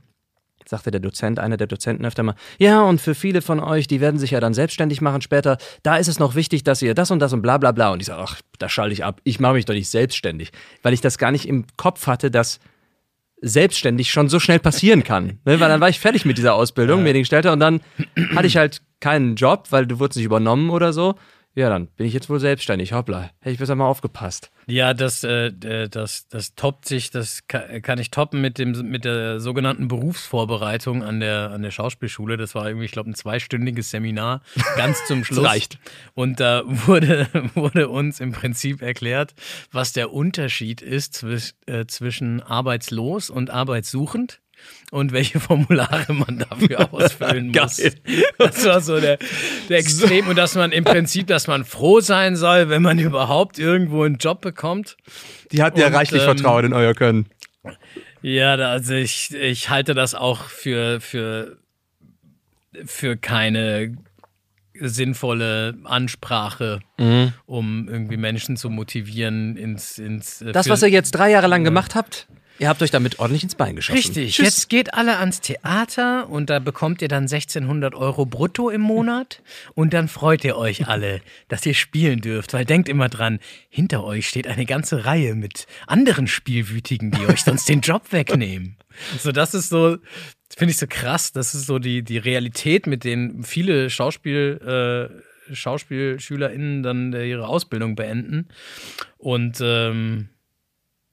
sagte 0.66 0.92
der 0.92 1.02
Dozent, 1.02 1.40
einer 1.40 1.58
der 1.58 1.68
Dozenten 1.68 2.06
öfter 2.06 2.24
mal, 2.24 2.36
ja, 2.58 2.82
und 2.82 3.02
für 3.02 3.16
viele 3.16 3.42
von 3.42 3.60
euch, 3.60 3.88
die 3.88 4.02
werden 4.02 4.20
sich 4.20 4.32
ja 4.32 4.40
dann 4.40 4.54
selbstständig 4.54 5.02
machen 5.02 5.22
später, 5.22 5.58
da 5.84 5.98
ist 5.98 6.08
es 6.08 6.20
noch 6.20 6.36
wichtig, 6.36 6.64
dass 6.64 6.82
ihr 6.82 6.94
das 6.94 7.12
und 7.12 7.20
das 7.20 7.34
und 7.34 7.42
bla 7.42 7.58
bla 7.58 7.72
bla. 7.72 7.92
Und 7.92 8.00
ich 8.00 8.08
sage, 8.08 8.22
ach, 8.24 8.40
da 8.60 8.70
schalte 8.70 8.94
ich 8.94 9.04
ab, 9.04 9.20
ich 9.24 9.40
mache 9.40 9.54
mich 9.54 9.66
doch 9.66 9.74
nicht 9.74 9.90
selbstständig, 9.90 10.52
weil 10.84 10.94
ich 10.94 11.02
das 11.02 11.18
gar 11.18 11.32
nicht 11.32 11.48
im 11.48 11.66
Kopf 11.76 12.08
hatte, 12.08 12.32
dass 12.32 12.60
selbstständig 13.42 14.12
schon 14.12 14.30
so 14.30 14.40
schnell 14.40 14.60
passieren 14.60 15.04
kann. 15.04 15.40
Ne? 15.46 15.60
Weil 15.60 15.70
dann 15.70 15.82
war 15.82 15.90
ich 15.90 16.00
fertig 16.00 16.26
mit 16.26 16.38
dieser 16.38 16.56
Ausbildung, 16.56 17.04
Mediengestalter, 17.04 17.54
und 17.54 17.60
dann 17.60 17.82
hatte 18.36 18.48
ich 18.48 18.58
halt 18.58 18.82
keinen 19.00 19.36
Job, 19.36 19.68
weil 19.70 19.88
du 19.88 20.00
wurdest 20.00 20.18
nicht 20.18 20.26
übernommen 20.26 20.70
oder 20.70 20.92
so. 20.94 21.16
Ja, 21.60 21.68
dann 21.68 21.88
bin 21.88 22.08
ich 22.08 22.14
jetzt 22.14 22.30
wohl 22.30 22.40
selbstständig. 22.40 22.94
Hoppla, 22.94 23.32
hätte 23.42 23.52
ich 23.52 23.60
besser 23.60 23.76
mal 23.76 23.86
aufgepasst. 23.86 24.50
Ja, 24.66 24.94
das, 24.94 25.26
äh, 25.26 25.90
das, 25.90 26.30
das 26.30 26.56
toppt 26.56 26.88
sich, 26.88 27.12
das 27.12 27.48
kann, 27.50 27.82
kann 27.82 28.00
ich 28.00 28.12
toppen 28.12 28.40
mit, 28.40 28.58
dem, 28.58 28.72
mit 28.90 29.04
der 29.04 29.42
sogenannten 29.42 29.90
Berufsvorbereitung 29.90 31.04
an 31.04 31.20
der, 31.20 31.52
an 31.52 31.62
der 31.62 31.72
Schauspielschule. 31.72 32.38
Das 32.38 32.56
war 32.56 32.66
irgendwie, 32.66 32.86
ich 32.86 32.94
glaube, 32.94 33.10
ein 33.10 33.14
zweistündiges 33.14 33.90
Seminar, 33.90 34.42
ganz 34.78 35.06
zum 35.08 35.26
Schluss. 35.26 35.44
reicht. 35.44 35.80
Und 36.14 36.40
da 36.40 36.64
wurde, 36.66 37.28
wurde 37.56 37.90
uns 37.90 38.22
im 38.22 38.32
Prinzip 38.32 38.82
erklärt, 38.82 39.36
was 39.70 39.92
der 39.92 40.14
Unterschied 40.14 40.82
ist 40.82 41.16
zwisch, 41.16 41.56
äh, 41.66 41.88
zwischen 41.88 42.42
arbeitslos 42.42 43.30
und 43.30 43.50
arbeitssuchend. 43.50 44.40
Und 44.92 45.12
welche 45.12 45.40
Formulare 45.40 46.12
man 46.14 46.40
dafür 46.50 46.92
ausfüllen 46.94 47.52
muss. 47.52 47.80
Das 48.40 48.66
war 48.66 48.82
so 48.82 49.00
der, 49.00 49.20
der 49.70 49.78
Extrem. 49.78 50.28
Und 50.28 50.36
dass 50.36 50.56
man 50.56 50.72
im 50.72 50.84
Prinzip, 50.84 51.28
dass 51.28 51.46
man 51.46 51.64
froh 51.64 52.00
sein 52.00 52.36
soll, 52.36 52.70
wenn 52.70 52.82
man 52.82 52.98
überhaupt 52.98 53.60
irgendwo 53.60 54.04
einen 54.04 54.16
Job 54.18 54.42
bekommt. 54.42 54.98
Die 55.52 55.62
hatten 55.62 55.80
ja 55.80 55.88
Und, 55.88 55.94
reichlich 55.94 56.22
ähm, 56.22 56.26
Vertrauen 56.30 56.66
in 56.66 56.74
euer 56.74 56.96
Können. 56.96 57.28
Ja, 58.24 58.56
also 58.56 58.96
ich, 58.96 59.32
ich 59.36 59.70
halte 59.70 59.94
das 59.94 60.16
auch 60.16 60.46
für, 60.46 61.00
für, 61.02 61.58
für 62.86 63.16
keine 63.16 63.96
sinnvolle 64.82 65.78
Ansprache, 65.84 66.80
um 67.46 67.88
irgendwie 67.90 68.18
Menschen 68.18 68.58
zu 68.58 68.70
motivieren 68.70 69.56
ins, 69.58 69.98
ins 70.00 70.42
äh, 70.42 70.52
Das, 70.52 70.68
für- 70.68 70.74
was 70.74 70.82
ihr 70.82 70.90
jetzt 70.90 71.12
drei 71.12 71.30
Jahre 71.32 71.48
lang 71.48 71.64
gemacht 71.64 71.96
habt, 71.96 72.28
ihr 72.60 72.70
habt 72.70 72.82
euch 72.82 72.92
damit 72.92 73.20
ordentlich 73.20 73.44
ins 73.44 73.56
Bein 73.56 73.76
geschossen. 73.76 73.98
Richtig. 73.98 74.36
Tschüss. 74.36 74.46
Jetzt 74.46 74.70
geht 74.70 74.94
alle 74.94 75.18
ans 75.18 75.42
Theater 75.42 76.30
und 76.30 76.50
da 76.50 76.60
bekommt 76.60 77.02
ihr 77.02 77.08
dann 77.08 77.24
1600 77.24 77.96
Euro 77.96 78.26
brutto 78.26 78.70
im 78.70 78.82
Monat 78.82 79.42
und 79.74 79.94
dann 79.94 80.08
freut 80.08 80.44
ihr 80.44 80.58
euch 80.58 80.88
alle, 80.88 81.22
dass 81.48 81.66
ihr 81.66 81.74
spielen 81.74 82.22
dürft, 82.22 82.54
weil 82.54 82.66
denkt 82.66 82.90
immer 82.90 83.10
dran, 83.10 83.40
hinter 83.70 84.04
euch 84.04 84.28
steht 84.28 84.48
eine 84.48 84.66
ganze 84.66 85.06
Reihe 85.06 85.36
mit 85.36 85.66
anderen 85.88 86.28
Spielwütigen, 86.28 87.12
die 87.12 87.26
euch 87.26 87.44
sonst 87.44 87.68
den 87.70 87.82
Job 87.82 88.12
wegnehmen. 88.12 88.78
So, 89.18 89.32
das 89.32 89.54
ist 89.54 89.70
so, 89.70 89.98
finde 90.56 90.72
ich 90.72 90.78
so 90.78 90.88
krass, 90.88 91.32
das 91.32 91.56
ist 91.56 91.66
so 91.66 91.80
die, 91.80 92.04
die 92.04 92.18
Realität, 92.18 92.88
mit 92.88 93.04
denen 93.04 93.44
viele 93.44 93.90
Schauspiel, 93.90 95.10
äh, 95.50 95.56
SchauspielschülerInnen 95.56 96.84
dann 96.84 97.14
ihre 97.14 97.48
Ausbildung 97.48 97.96
beenden. 97.96 98.50
Und 99.18 99.60
ähm, 99.62 100.30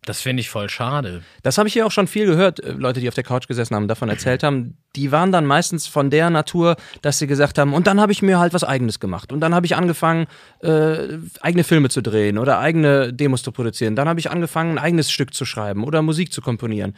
das 0.06 0.22
finde 0.22 0.40
ich 0.40 0.48
voll 0.48 0.70
schade. 0.70 1.22
Das 1.42 1.58
habe 1.58 1.68
ich 1.68 1.74
hier 1.74 1.84
auch 1.84 1.90
schon 1.90 2.06
viel 2.06 2.26
gehört, 2.26 2.60
äh, 2.60 2.72
Leute, 2.72 3.00
die 3.00 3.08
auf 3.08 3.14
der 3.14 3.24
Couch 3.24 3.48
gesessen 3.48 3.74
haben, 3.74 3.88
davon 3.88 4.08
erzählt 4.08 4.42
haben. 4.42 4.78
Die 4.94 5.12
waren 5.12 5.32
dann 5.32 5.44
meistens 5.44 5.86
von 5.86 6.10
der 6.10 6.30
Natur, 6.30 6.76
dass 7.02 7.18
sie 7.18 7.26
gesagt 7.26 7.58
haben, 7.58 7.74
und 7.74 7.86
dann 7.86 8.00
habe 8.00 8.12
ich 8.12 8.22
mir 8.22 8.38
halt 8.38 8.54
was 8.54 8.64
Eigenes 8.64 9.00
gemacht. 9.00 9.32
Und 9.32 9.40
dann 9.40 9.54
habe 9.54 9.66
ich 9.66 9.76
angefangen, 9.76 10.26
äh, 10.60 11.18
eigene 11.40 11.64
Filme 11.64 11.88
zu 11.88 12.02
drehen 12.02 12.38
oder 12.38 12.58
eigene 12.58 13.12
Demos 13.12 13.42
zu 13.42 13.52
produzieren. 13.52 13.96
Dann 13.96 14.08
habe 14.08 14.20
ich 14.20 14.30
angefangen, 14.30 14.78
ein 14.78 14.78
eigenes 14.78 15.10
Stück 15.10 15.34
zu 15.34 15.44
schreiben 15.44 15.84
oder 15.84 16.00
Musik 16.02 16.32
zu 16.32 16.40
komponieren. 16.40 16.96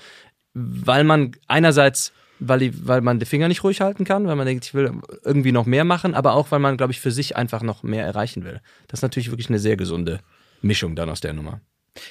Weil 0.53 1.05
man 1.05 1.33
einerseits 1.47 2.13
weil, 2.41 2.61
die, 2.61 2.87
weil 2.87 3.01
man 3.01 3.19
die 3.19 3.27
Finger 3.27 3.49
nicht 3.49 3.65
ruhig 3.65 3.81
halten 3.81 4.05
kann, 4.05 4.29
weil 4.29 4.37
man 4.37 4.47
denkt, 4.47 4.65
ich 4.65 4.73
will 4.73 4.93
irgendwie 5.25 5.51
noch 5.51 5.67
mehr 5.67 5.85
machen, 5.85 6.15
aber 6.15 6.35
auch, 6.35 6.53
weil 6.53 6.61
man, 6.61 6.77
glaube 6.77 6.93
ich, 6.93 7.01
für 7.01 7.11
sich 7.11 7.37
einfach 7.37 7.63
noch 7.63 7.83
mehr 7.83 8.05
erreichen 8.05 8.45
will. 8.45 8.61
Das 8.87 9.01
ist 9.01 9.03
natürlich 9.03 9.31
wirklich 9.33 9.49
eine 9.49 9.59
sehr 9.59 9.77
gesunde 9.77 10.21
Mischung 10.63 10.95
dann 10.95 11.11
aus 11.11 11.21
der 11.21 11.33
Nummer. 11.33 11.61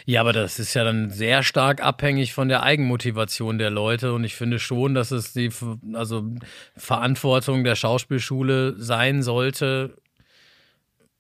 Ja, 0.05 0.21
aber 0.21 0.33
das 0.33 0.59
ist 0.59 0.73
ja 0.73 0.83
dann 0.83 1.09
sehr 1.09 1.43
stark 1.43 1.81
abhängig 1.81 2.33
von 2.33 2.49
der 2.49 2.63
Eigenmotivation 2.63 3.57
der 3.57 3.69
Leute. 3.69 4.13
Und 4.13 4.23
ich 4.23 4.35
finde 4.35 4.59
schon, 4.59 4.93
dass 4.93 5.11
es 5.11 5.33
die 5.33 5.51
also 5.93 6.23
Verantwortung 6.75 7.63
der 7.63 7.75
Schauspielschule 7.75 8.75
sein 8.77 9.23
sollte, 9.23 9.97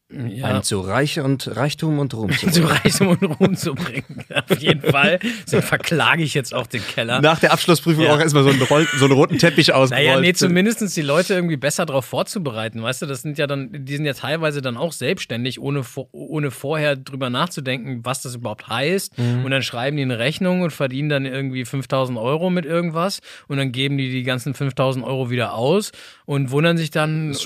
ja. 0.09 0.45
Einen 0.45 0.63
zu 0.63 0.79
Reich 0.79 1.19
und 1.19 1.53
Reichtum 1.57 1.99
und 1.99 2.13
Ruhm 2.13 2.31
zu 2.31 2.45
bringen. 2.45 2.53
zu 2.53 2.63
Reichtum 2.63 3.07
und 3.09 3.23
Ruhm 3.23 3.55
zu 3.57 3.75
bringen. 3.75 4.23
Auf 4.49 4.57
jeden 4.57 4.81
Fall. 4.81 5.19
So 5.45 5.59
verklage 5.59 6.23
ich 6.23 6.33
jetzt 6.33 6.53
auch 6.53 6.65
den 6.65 6.81
Keller. 6.81 7.19
Nach 7.19 7.39
der 7.39 7.51
Abschlussprüfung 7.51 8.05
ja. 8.05 8.15
auch 8.15 8.19
erstmal 8.19 8.43
so 8.43 8.49
einen, 8.49 8.61
Roll, 8.61 8.87
so 8.97 9.05
einen 9.05 9.13
roten 9.13 9.37
Teppich 9.37 9.73
ausgerollt. 9.73 10.07
Naja, 10.07 10.21
nee, 10.21 10.31
zumindest 10.31 10.95
die 10.95 11.01
Leute 11.01 11.33
irgendwie 11.33 11.57
besser 11.57 11.85
darauf 11.85 12.05
vorzubereiten. 12.05 12.81
Weißt 12.81 13.01
du, 13.01 13.05
das 13.05 13.21
sind 13.21 13.37
ja 13.37 13.47
dann, 13.47 13.69
die 13.85 13.95
sind 13.97 14.05
ja 14.05 14.13
teilweise 14.13 14.61
dann 14.61 14.77
auch 14.77 14.93
selbstständig, 14.93 15.59
ohne, 15.59 15.83
ohne 16.11 16.51
vorher 16.51 16.95
drüber 16.95 17.29
nachzudenken, 17.29 18.05
was 18.05 18.21
das 18.21 18.35
überhaupt 18.35 18.69
heißt. 18.69 19.17
Mhm. 19.17 19.43
Und 19.43 19.51
dann 19.51 19.61
schreiben 19.61 19.97
die 19.97 20.03
eine 20.03 20.19
Rechnung 20.19 20.61
und 20.61 20.71
verdienen 20.71 21.09
dann 21.09 21.25
irgendwie 21.25 21.65
5000 21.65 22.17
Euro 22.17 22.49
mit 22.49 22.65
irgendwas. 22.65 23.19
Und 23.47 23.57
dann 23.57 23.73
geben 23.73 23.97
die 23.97 24.09
die 24.09 24.23
ganzen 24.23 24.53
5000 24.53 25.03
Euro 25.03 25.29
wieder 25.29 25.53
aus 25.53 25.91
und 26.27 26.51
wundern 26.51 26.75
sich 26.75 26.91
dann, 26.91 27.31
das 27.31 27.41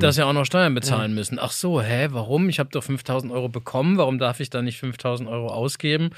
dass 0.00 0.16
sie 0.16 0.24
auch 0.24 0.32
noch 0.32 0.44
Steuern 0.44 0.74
bezahlen 0.74 1.12
ja. 1.12 1.14
müssen. 1.14 1.38
Ach 1.40 1.52
so, 1.52 1.80
hä? 1.80 2.08
warum? 2.10 2.48
Ich 2.48 2.58
habe 2.58 2.68
doch 2.68 2.82
5000 2.82 3.32
Euro 3.32 3.48
bekommen, 3.48 3.96
warum 3.96 4.18
darf 4.18 4.40
ich 4.40 4.50
da 4.50 4.60
nicht 4.60 4.80
5000 4.80 5.28
Euro 5.28 5.46
ausgeben? 5.46 6.10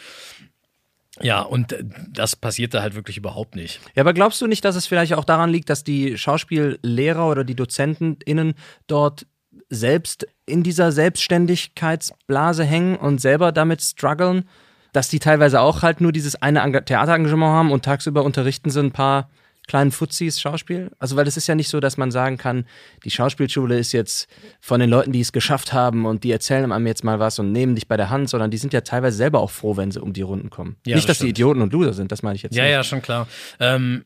Ja, 1.21 1.43
und 1.43 1.73
äh, 1.73 1.85
das 2.11 2.35
passiert 2.35 2.73
da 2.73 2.81
halt 2.81 2.95
wirklich 2.95 3.19
überhaupt 3.19 3.55
nicht. 3.55 3.81
Ja, 3.95 4.03
aber 4.03 4.15
glaubst 4.15 4.41
du 4.41 4.47
nicht, 4.47 4.65
dass 4.65 4.77
es 4.77 4.87
vielleicht 4.87 5.13
auch 5.13 5.27
daran 5.27 5.51
liegt, 5.51 5.69
dass 5.69 5.85
die 5.85 6.17
Schauspiellehrer 6.17 7.29
oder 7.29 7.45
die 7.45 7.55
DozentInnen 7.55 8.55
dort 8.87 9.27
selbst 9.69 10.27
in 10.47 10.63
dieser 10.63 10.93
Selbstständigkeitsblase 10.93 12.65
hängen 12.65 12.97
und 12.97 13.21
selber 13.21 13.53
damit 13.53 13.83
strugglen, 13.83 14.49
dass 14.95 15.11
die 15.11 15.19
teilweise 15.19 15.61
auch 15.61 15.83
halt 15.83 16.01
nur 16.01 16.13
dieses 16.13 16.41
eine 16.41 16.63
Theaterengagement 16.83 17.53
haben 17.53 17.73
und 17.73 17.85
tagsüber 17.85 18.25
unterrichten 18.25 18.71
sie 18.71 18.81
ein 18.81 18.93
paar 18.93 19.29
kleinen 19.67 19.91
Fuzis 19.91 20.41
Schauspiel? 20.41 20.91
Also, 20.99 21.17
weil 21.17 21.25
das 21.25 21.37
ist 21.37 21.47
ja 21.47 21.55
nicht 21.55 21.69
so, 21.69 21.81
dass 21.81 21.97
man 21.97 22.11
sagen 22.11 22.39
kann, 22.39 22.67
die 23.05 23.11
Schauspielschule 23.11 23.79
ist 23.79 23.93
jetzt 23.93 24.29
von 24.61 24.81
den 24.81 24.91
Leuten, 24.91 25.13
die 25.13 25.21
es 25.21 25.33
geschafft 25.33 25.73
haben 25.73 26.07
und 26.07 26.25
die 26.25 26.31
erzählen 26.31 26.73
einem 26.73 26.87
jetzt 26.87 27.05
mal 27.05 27.19
was 27.19 27.39
und 27.39 27.53
nehmen 27.53 27.75
dich 27.75 27.89
bei 27.89 27.97
der 27.97 28.11
Hand, 28.11 28.31
sondern 28.31 28.51
die 28.51 28.59
sind 28.59 28.73
ja 28.73 28.81
teilweise 28.81 29.17
selber 29.17 29.41
auch 29.41 29.51
froh, 29.51 29.77
wenn 29.77 29.91
sie 29.91 30.01
um 30.01 30.13
die 30.13 30.23
Runden 30.23 30.51
kommen. 30.51 30.77
Ja, 30.87 30.97
nicht, 30.97 31.05
das 31.05 31.07
dass 31.07 31.17
stimmt. 31.17 31.29
die 31.29 31.31
Idioten 31.31 31.63
und 31.63 31.73
Loser 31.73 31.93
sind, 31.93 32.13
das 32.13 32.23
meine 32.23 32.37
ich 32.37 32.43
jetzt 32.43 32.55
ja, 32.55 32.65
nicht. 32.65 32.71
Ja, 32.71 32.79
ja, 32.79 32.85
schon 32.85 33.03
klar. 33.03 33.29
Ähm, 33.61 34.05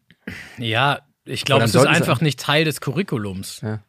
ja, 0.58 1.00
ich 1.24 1.44
glaube, 1.44 1.64
es 1.64 1.74
ist 1.74 1.86
einfach 1.86 2.20
nicht 2.20 2.40
Teil 2.40 2.64
des 2.64 2.80
Curriculums. 2.80 3.60
Ja. 3.62 3.80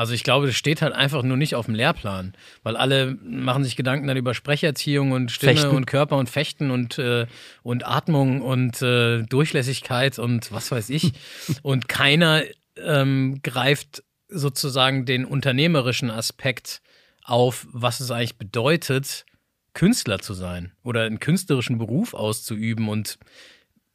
Also 0.00 0.14
ich 0.14 0.24
glaube, 0.24 0.46
das 0.46 0.56
steht 0.56 0.80
halt 0.80 0.94
einfach 0.94 1.22
nur 1.22 1.36
nicht 1.36 1.54
auf 1.54 1.66
dem 1.66 1.74
Lehrplan, 1.74 2.32
weil 2.62 2.74
alle 2.78 3.18
machen 3.22 3.64
sich 3.64 3.76
Gedanken 3.76 4.06
dann 4.06 4.16
über 4.16 4.32
Sprecherziehung 4.32 5.12
und 5.12 5.30
Stimme 5.30 5.52
Fechten. 5.52 5.76
und 5.76 5.84
Körper 5.84 6.16
und 6.16 6.30
Fechten 6.30 6.70
und, 6.70 6.98
äh, 6.98 7.26
und 7.62 7.86
Atmung 7.86 8.40
und 8.40 8.80
äh, 8.80 9.20
Durchlässigkeit 9.24 10.18
und 10.18 10.52
was 10.52 10.70
weiß 10.70 10.88
ich. 10.88 11.12
und 11.62 11.90
keiner 11.90 12.44
ähm, 12.78 13.40
greift 13.42 14.02
sozusagen 14.28 15.04
den 15.04 15.26
unternehmerischen 15.26 16.10
Aspekt 16.10 16.80
auf, 17.22 17.66
was 17.70 18.00
es 18.00 18.10
eigentlich 18.10 18.38
bedeutet, 18.38 19.26
Künstler 19.74 20.20
zu 20.20 20.32
sein 20.32 20.72
oder 20.82 21.02
einen 21.02 21.20
künstlerischen 21.20 21.76
Beruf 21.76 22.14
auszuüben 22.14 22.88
und 22.88 23.18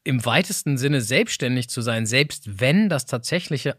im 0.04 0.24
weitesten 0.24 0.78
Sinne 0.78 1.02
selbstständig 1.02 1.68
zu 1.68 1.82
sein, 1.82 2.06
selbst 2.06 2.60
wenn 2.62 2.89
das 2.89 3.08
tatsächliche 3.08 3.76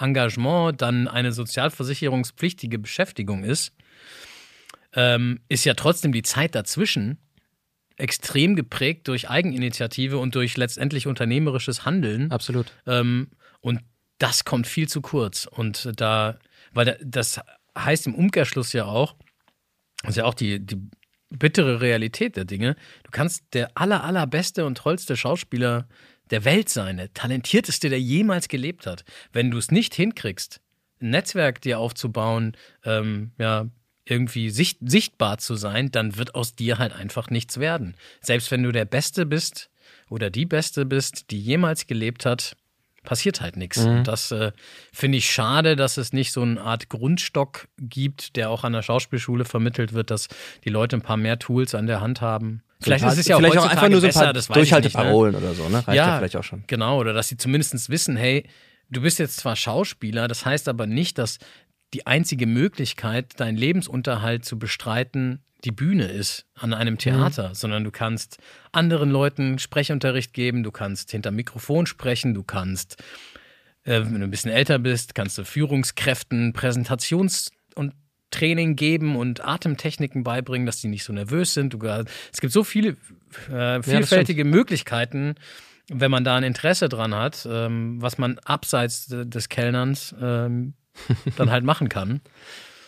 Engagement 0.00 0.80
dann 0.80 1.08
eine 1.08 1.32
sozialversicherungspflichtige 1.32 2.78
Beschäftigung 2.78 3.44
ist, 3.44 3.72
ähm, 4.94 5.40
ist 5.48 5.64
ja 5.64 5.74
trotzdem 5.74 6.12
die 6.12 6.22
Zeit 6.22 6.54
dazwischen 6.54 7.18
extrem 7.96 8.56
geprägt 8.56 9.08
durch 9.08 9.28
Eigeninitiative 9.28 10.18
und 10.18 10.34
durch 10.34 10.56
letztendlich 10.56 11.06
unternehmerisches 11.06 11.84
Handeln. 11.84 12.30
Absolut. 12.30 12.72
Ähm, 12.86 13.28
und 13.60 13.80
das 14.18 14.44
kommt 14.44 14.66
viel 14.66 14.88
zu 14.88 15.00
kurz. 15.00 15.46
Und 15.46 15.90
da, 15.96 16.38
weil 16.72 16.98
das 17.04 17.40
heißt 17.78 18.06
im 18.06 18.14
Umkehrschluss 18.14 18.72
ja 18.72 18.86
auch, 18.86 19.16
das 20.02 20.10
ist 20.10 20.16
ja 20.16 20.24
auch 20.24 20.34
die, 20.34 20.64
die 20.64 20.80
bittere 21.30 21.80
Realität 21.80 22.36
der 22.36 22.44
Dinge, 22.44 22.74
du 23.04 23.10
kannst 23.10 23.44
der 23.52 23.70
aller, 23.74 24.02
allerbeste 24.02 24.64
und 24.64 24.78
tollste 24.78 25.16
Schauspieler 25.16 25.86
der 26.30 26.44
Welt 26.44 26.68
sein, 26.68 26.96
der 26.96 27.12
talentierteste, 27.12 27.88
der 27.88 28.00
jemals 28.00 28.48
gelebt 28.48 28.86
hat. 28.86 29.04
Wenn 29.32 29.50
du 29.50 29.58
es 29.58 29.70
nicht 29.70 29.94
hinkriegst, 29.94 30.60
ein 31.00 31.10
Netzwerk 31.10 31.60
dir 31.60 31.78
aufzubauen, 31.78 32.56
ähm, 32.84 33.32
ja, 33.38 33.66
irgendwie 34.04 34.50
sicht 34.50 34.78
sichtbar 34.84 35.38
zu 35.38 35.54
sein, 35.54 35.90
dann 35.90 36.16
wird 36.16 36.34
aus 36.34 36.54
dir 36.54 36.78
halt 36.78 36.92
einfach 36.92 37.30
nichts 37.30 37.60
werden. 37.60 37.94
Selbst 38.20 38.50
wenn 38.50 38.62
du 38.62 38.72
der 38.72 38.84
Beste 38.84 39.24
bist 39.26 39.70
oder 40.08 40.30
die 40.30 40.46
Beste 40.46 40.84
bist, 40.84 41.30
die 41.30 41.40
jemals 41.40 41.86
gelebt 41.86 42.26
hat, 42.26 42.56
passiert 43.02 43.40
halt 43.40 43.56
nichts. 43.56 43.78
Mhm. 43.78 44.04
Das 44.04 44.30
äh, 44.30 44.52
finde 44.92 45.18
ich 45.18 45.30
schade, 45.30 45.76
dass 45.76 45.96
es 45.96 46.12
nicht 46.12 46.32
so 46.32 46.42
eine 46.42 46.60
Art 46.60 46.88
Grundstock 46.88 47.68
gibt, 47.78 48.36
der 48.36 48.50
auch 48.50 48.64
an 48.64 48.72
der 48.72 48.82
Schauspielschule 48.82 49.44
vermittelt 49.44 49.92
wird, 49.92 50.10
dass 50.10 50.28
die 50.64 50.70
Leute 50.70 50.96
ein 50.96 51.02
paar 51.02 51.16
mehr 51.16 51.38
Tools 51.38 51.74
an 51.74 51.86
der 51.86 52.00
Hand 52.00 52.20
haben, 52.20 52.62
Vielleicht 52.80 53.04
ist 53.04 53.18
es 53.18 53.28
ja 53.28 53.36
auch, 53.36 53.40
vielleicht 53.40 53.58
auch 53.58 53.68
einfach 53.68 53.88
nur 53.88 54.00
so 54.00 54.06
ein 54.06 54.12
paar 54.12 54.32
besser, 54.32 54.54
Durchhalteparolen 54.54 55.32
ne? 55.32 55.38
oder 55.38 55.54
so, 55.54 55.68
ne? 55.68 55.76
Reicht 55.76 55.88
ja, 55.88 55.94
ja 55.94 56.18
vielleicht 56.18 56.36
auch 56.36 56.44
schon. 56.44 56.64
Genau, 56.66 56.98
oder 56.98 57.12
dass 57.12 57.28
sie 57.28 57.36
zumindest 57.36 57.90
wissen, 57.90 58.16
hey, 58.16 58.48
du 58.88 59.02
bist 59.02 59.18
jetzt 59.18 59.36
zwar 59.36 59.56
Schauspieler, 59.56 60.28
das 60.28 60.46
heißt 60.46 60.68
aber 60.68 60.86
nicht, 60.86 61.18
dass 61.18 61.38
die 61.92 62.06
einzige 62.06 62.46
Möglichkeit, 62.46 63.38
deinen 63.38 63.56
Lebensunterhalt 63.56 64.44
zu 64.44 64.58
bestreiten, 64.58 65.42
die 65.64 65.72
Bühne 65.72 66.06
ist 66.06 66.46
an 66.54 66.72
einem 66.72 66.98
Theater, 66.98 67.50
mhm. 67.50 67.54
sondern 67.54 67.84
du 67.84 67.90
kannst 67.90 68.38
anderen 68.72 69.10
Leuten 69.10 69.58
Sprechunterricht 69.58 70.32
geben, 70.32 70.62
du 70.62 70.70
kannst 70.70 71.10
hinter 71.10 71.30
Mikrofon 71.30 71.86
sprechen, 71.86 72.34
du 72.34 72.42
kannst, 72.42 72.96
äh, 73.84 74.00
wenn 74.00 74.20
du 74.20 74.24
ein 74.24 74.30
bisschen 74.30 74.52
älter 74.52 74.78
bist, 74.78 75.14
kannst 75.14 75.36
du 75.36 75.44
Führungskräften 75.44 76.54
Präsentations- 76.54 77.50
und 77.74 77.92
Training 78.30 78.76
geben 78.76 79.16
und 79.16 79.44
Atemtechniken 79.44 80.24
beibringen, 80.24 80.66
dass 80.66 80.80
die 80.80 80.88
nicht 80.88 81.04
so 81.04 81.12
nervös 81.12 81.54
sind. 81.54 81.74
es 82.32 82.40
gibt 82.40 82.52
so 82.52 82.64
viele 82.64 82.96
äh, 83.52 83.82
vielfältige 83.82 84.42
ja, 84.42 84.48
Möglichkeiten, 84.48 85.34
wenn 85.88 86.10
man 86.10 86.24
da 86.24 86.36
ein 86.36 86.44
Interesse 86.44 86.88
dran 86.88 87.14
hat, 87.14 87.46
ähm, 87.50 88.00
was 88.00 88.18
man 88.18 88.38
abseits 88.40 89.06
des 89.08 89.48
Kellnerns 89.48 90.14
ähm, 90.20 90.74
dann 91.36 91.50
halt 91.50 91.64
machen 91.64 91.88
kann. 91.88 92.20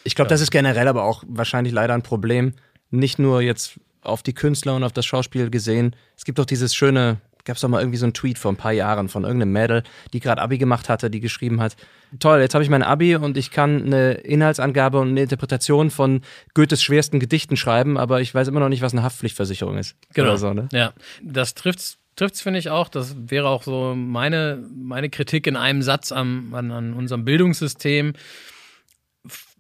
Ich 0.05 0.15
glaube, 0.15 0.29
ja. 0.29 0.31
das 0.31 0.41
ist 0.41 0.51
generell 0.51 0.89
aber 0.89 1.05
auch 1.05 1.25
wahrscheinlich 1.27 1.73
leider 1.73 1.95
ein 1.95 2.03
Problem. 2.03 2.55
Nicht 2.91 3.19
nur 3.19 3.41
jetzt 3.41 3.79
auf 4.03 4.23
die 4.23 4.35
Künstler 4.35 4.77
und 4.77 4.85
auf 4.85 4.93
das 4.93 5.07
Schauspiel 5.07 5.51
gesehen. 5.51 5.95
Es 6.17 6.25
gibt 6.25 6.39
doch 6.39 6.45
dieses 6.45 6.75
schöne 6.75 7.21
gab 7.45 7.57
es 7.57 7.63
doch 7.63 7.69
mal 7.69 7.81
irgendwie 7.81 7.99
so 7.99 8.07
einen 8.07 8.15
Tweet 8.15 8.39
vor 8.39 8.53
ein 8.53 8.57
paar 8.57 8.73
Jahren 8.73 9.09
von 9.09 9.25
irgendeinem 9.25 9.53
Mädel, 9.53 9.83
die 10.13 10.21
gerade 10.21 10.41
Abi 10.41 10.59
gemacht 10.59 10.89
hatte, 10.89 11.11
die 11.11 11.21
geschrieben 11.21 11.61
hat, 11.61 11.77
toll, 12.21 12.41
jetzt 12.41 12.55
habe 12.55 12.65
ich 12.65 12.71
mein 12.71 12.83
Abi 12.83 13.17
und 13.17 13.37
ich 13.37 13.51
kann 13.51 13.85
eine 13.87 14.13
Inhaltsangabe 14.13 15.01
und 15.01 15.09
eine 15.09 15.23
Interpretation 15.23 15.91
von 15.91 16.23
Goethes 16.55 16.83
schwersten 16.83 17.21
Gedichten 17.21 17.57
schreiben, 17.57 17.99
aber 17.99 18.21
ich 18.21 18.35
weiß 18.35 18.49
immer 18.49 18.61
noch 18.61 18.69
nicht, 18.69 18.83
was 18.83 18.93
eine 18.93 19.03
Haftpflichtversicherung 19.03 19.79
ist. 19.79 19.97
Genau. 20.15 20.37
So, 20.37 20.53
ne? 20.53 20.69
Ja, 20.73 20.93
das 21.23 21.55
trifft's 21.55 21.99
trifft's, 22.17 22.43
finde 22.43 22.59
ich 22.59 22.71
auch. 22.71 22.89
Das 22.89 23.17
wäre 23.19 23.49
auch 23.49 23.63
so 23.63 23.95
meine, 23.97 24.63
meine 24.75 25.11
Kritik 25.11 25.47
in 25.47 25.57
einem 25.57 25.83
Satz 25.83 26.13
am, 26.13 26.55
an, 26.55 26.71
an 26.71 26.95
unserem 26.95 27.25
Bildungssystem 27.25 28.15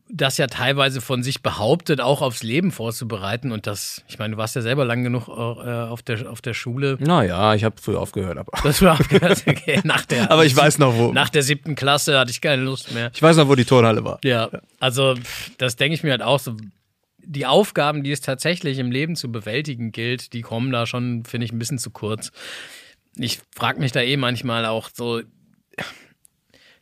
das 0.08 0.36
ja 0.36 0.46
teilweise 0.46 1.00
von 1.00 1.22
sich 1.22 1.42
behauptet, 1.42 2.00
auch 2.00 2.20
aufs 2.22 2.42
Leben 2.42 2.70
vorzubereiten. 2.70 3.50
Und 3.52 3.66
das, 3.66 4.02
ich 4.08 4.18
meine, 4.18 4.32
du 4.32 4.38
warst 4.38 4.54
ja 4.54 4.62
selber 4.62 4.84
lang 4.84 5.02
genug 5.02 5.28
äh, 5.28 5.32
auf, 5.32 6.02
der, 6.02 6.30
auf 6.30 6.42
der 6.42 6.54
Schule. 6.54 6.98
Naja, 7.00 7.54
ich 7.54 7.64
habe 7.64 7.76
früher 7.80 8.00
aufgehört. 8.00 8.36
Aber. 8.36 8.50
Hast 8.62 8.78
früher 8.78 8.92
aufgehört, 8.92 9.42
okay. 9.46 9.80
Nach 9.84 10.04
der, 10.04 10.30
aber 10.30 10.44
ich 10.44 10.54
weiß 10.54 10.78
noch 10.78 10.94
wo. 10.96 11.12
Nach 11.12 11.30
der 11.30 11.42
siebten 11.42 11.74
Klasse 11.74 12.18
hatte 12.18 12.30
ich 12.30 12.40
keine 12.40 12.62
Lust 12.62 12.92
mehr. 12.92 13.10
Ich 13.14 13.22
weiß 13.22 13.36
noch, 13.36 13.48
wo 13.48 13.54
die 13.54 13.64
Turnhalle 13.64 14.04
war. 14.04 14.18
Ja, 14.24 14.50
also 14.80 15.14
das 15.58 15.76
denke 15.76 15.94
ich 15.94 16.02
mir 16.02 16.10
halt 16.10 16.22
auch 16.22 16.38
so. 16.38 16.56
Die 17.24 17.46
Aufgaben, 17.46 18.02
die 18.02 18.10
es 18.10 18.20
tatsächlich 18.20 18.78
im 18.78 18.90
Leben 18.90 19.14
zu 19.14 19.30
bewältigen 19.30 19.92
gilt, 19.92 20.32
die 20.32 20.40
kommen 20.42 20.72
da 20.72 20.86
schon, 20.86 21.24
finde 21.24 21.44
ich, 21.44 21.52
ein 21.52 21.58
bisschen 21.58 21.78
zu 21.78 21.90
kurz. 21.90 22.32
Ich 23.14 23.38
frage 23.54 23.78
mich 23.78 23.92
da 23.92 24.00
eh 24.00 24.16
manchmal 24.16 24.66
auch 24.66 24.88
so, 24.92 25.22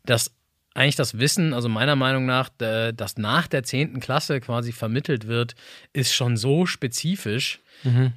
dass 0.07 0.33
eigentlich 0.75 0.97
das 0.97 1.19
Wissen, 1.19 1.53
also 1.53 1.69
meiner 1.69 1.97
Meinung 1.97 2.27
nach, 2.27 2.49
das 2.59 3.17
nach 3.17 3.49
der 3.49 3.63
10. 3.63 4.01
Klasse 4.01 4.41
quasi 4.41 4.73
vermittelt 4.73 5.27
wird, 5.27 5.55
ist 5.93 6.15
schon 6.15 6.37
so 6.37 6.67
spezifisch. 6.67 7.61
Mhm. 7.83 8.13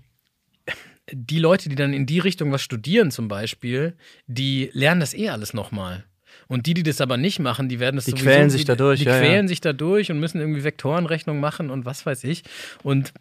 Die 1.12 1.40
Leute, 1.40 1.68
die 1.68 1.76
dann 1.76 1.94
in 1.94 2.06
die 2.06 2.20
Richtung 2.20 2.52
was 2.52 2.62
studieren 2.62 3.12
zum 3.12 3.28
Beispiel, 3.28 3.96
die 4.28 4.70
lernen 4.74 5.02
das 5.02 5.14
eh 5.14 5.30
alles 5.30 5.54
nochmal. 5.54 6.06
Und 6.48 6.66
die, 6.66 6.74
die 6.74 6.84
das 6.84 7.02
aber 7.02 7.18
nicht 7.18 7.40
machen, 7.40 7.70
die 7.70 7.80
werden 7.80 7.96
das 7.96 8.06
Die 8.06 8.12
sowieso, 8.12 8.26
quälen 8.26 8.50
sich 8.50 8.66
dadurch. 8.66 9.00
Die, 9.00 9.06
die 9.06 9.12
ja, 9.12 9.20
quälen 9.20 9.46
ja. 9.46 9.48
sich 9.48 9.62
dadurch 9.62 10.12
und 10.12 10.20
müssen 10.20 10.40
irgendwie 10.40 10.64
Vektorenrechnung 10.64 11.40
machen 11.40 11.70
und 11.70 11.86
was 11.86 12.06
weiß 12.06 12.24
ich. 12.24 12.44
Und 12.84 13.14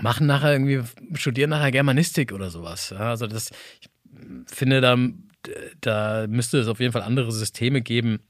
machen 0.00 0.26
nachher 0.26 0.52
irgendwie, 0.52 0.80
studieren 1.14 1.50
nachher 1.50 1.70
Germanistik 1.70 2.32
oder 2.32 2.50
sowas. 2.50 2.92
also 2.92 3.26
das, 3.26 3.50
ich 3.80 3.88
finde, 4.46 4.80
da 4.80 4.96
da 5.80 6.26
müsste 6.28 6.58
es 6.58 6.68
auf 6.68 6.80
jeden 6.80 6.92
Fall 6.92 7.02
andere 7.02 7.32
Systeme 7.32 7.82
geben, 7.82 8.20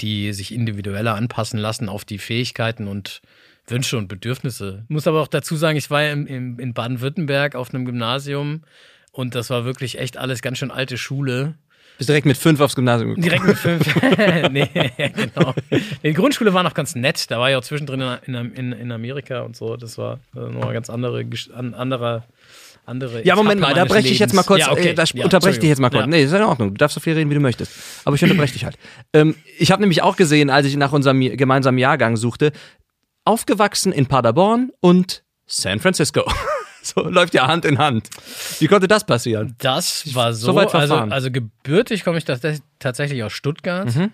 die 0.00 0.32
sich 0.32 0.52
individueller 0.52 1.14
anpassen 1.14 1.58
lassen 1.58 1.88
auf 1.88 2.04
die 2.04 2.18
Fähigkeiten 2.18 2.88
und 2.88 3.22
Wünsche 3.66 3.96
und 3.96 4.08
Bedürfnisse. 4.08 4.84
Muss 4.88 5.06
aber 5.06 5.20
auch 5.20 5.28
dazu 5.28 5.56
sagen, 5.56 5.76
ich 5.76 5.90
war 5.90 6.08
im, 6.08 6.26
im, 6.26 6.58
in 6.58 6.74
Baden-Württemberg 6.74 7.54
auf 7.54 7.72
einem 7.72 7.84
Gymnasium 7.84 8.62
und 9.12 9.34
das 9.34 9.50
war 9.50 9.64
wirklich 9.64 9.98
echt 9.98 10.16
alles 10.16 10.42
ganz 10.42 10.58
schön 10.58 10.70
alte 10.70 10.98
Schule. 10.98 11.54
Bist 11.98 12.08
direkt 12.08 12.26
mit 12.26 12.38
fünf 12.38 12.60
aufs 12.60 12.74
Gymnasium 12.74 13.14
gekommen. 13.14 13.24
Direkt 13.24 13.44
mit 13.44 13.58
fünf. 13.58 13.94
nee, 14.50 14.70
genau. 14.96 15.54
Die 16.02 16.14
Grundschule 16.14 16.54
war 16.54 16.62
noch 16.62 16.72
ganz 16.72 16.94
nett. 16.94 17.30
Da 17.30 17.38
war 17.38 17.50
ich 17.50 17.56
auch 17.56 17.62
zwischendrin 17.62 18.00
in, 18.24 18.34
in, 18.34 18.72
in 18.72 18.92
Amerika 18.92 19.42
und 19.42 19.54
so. 19.54 19.76
Das 19.76 19.98
war 19.98 20.18
äh, 20.34 20.38
noch 20.38 20.66
ein 20.66 20.72
ganz 20.72 20.88
andere, 20.88 21.26
an, 21.54 21.74
anderer 21.74 22.24
andere. 22.86 23.24
Ja, 23.24 23.36
Moment 23.36 23.60
mal, 23.60 23.74
da 23.74 23.84
breche 23.84 24.08
ich 24.08 24.18
jetzt 24.18 24.34
mal 24.34 24.42
kurz, 24.42 24.60
ja, 24.60 24.72
okay. 24.72 24.88
äh, 24.88 24.94
da 24.94 25.04
ja, 25.04 25.24
unterbreche 25.24 25.54
ich 25.54 25.60
dich 25.60 25.68
jetzt 25.68 25.80
mal 25.80 25.90
kurz. 25.90 26.02
Ja. 26.02 26.06
Nee, 26.06 26.24
ist 26.24 26.32
in 26.32 26.42
Ordnung. 26.42 26.70
Du 26.70 26.78
darfst 26.78 26.94
so 26.94 27.00
viel 27.00 27.14
reden, 27.14 27.30
wie 27.30 27.34
du 27.34 27.40
möchtest. 27.40 27.72
Aber 28.04 28.16
ich 28.16 28.22
unterbreche 28.22 28.52
dich 28.52 28.64
halt. 28.64 28.76
Ähm, 29.12 29.36
ich 29.58 29.70
habe 29.70 29.82
nämlich 29.82 30.02
auch 30.02 30.16
gesehen, 30.16 30.50
als 30.50 30.66
ich 30.66 30.76
nach 30.76 30.92
unserem 30.92 31.20
gemeinsamen 31.20 31.78
Jahrgang 31.78 32.16
suchte, 32.16 32.52
aufgewachsen 33.24 33.92
in 33.92 34.06
Paderborn 34.06 34.70
und 34.80 35.22
San 35.46 35.80
Francisco. 35.80 36.24
so 36.82 37.02
läuft 37.02 37.34
ja 37.34 37.46
Hand 37.46 37.64
in 37.64 37.78
Hand. 37.78 38.08
Wie 38.58 38.66
konnte 38.66 38.88
das 38.88 39.04
passieren? 39.04 39.54
Das 39.58 40.14
war 40.14 40.32
so. 40.32 40.46
So 40.46 40.54
weit 40.54 40.74
also, 40.74 40.96
also 40.96 41.30
gebürtig 41.30 42.04
komme 42.04 42.18
ich 42.18 42.24
tatsächlich 42.24 43.22
aus 43.22 43.32
Stuttgart. 43.32 43.94
Mhm. 43.94 44.12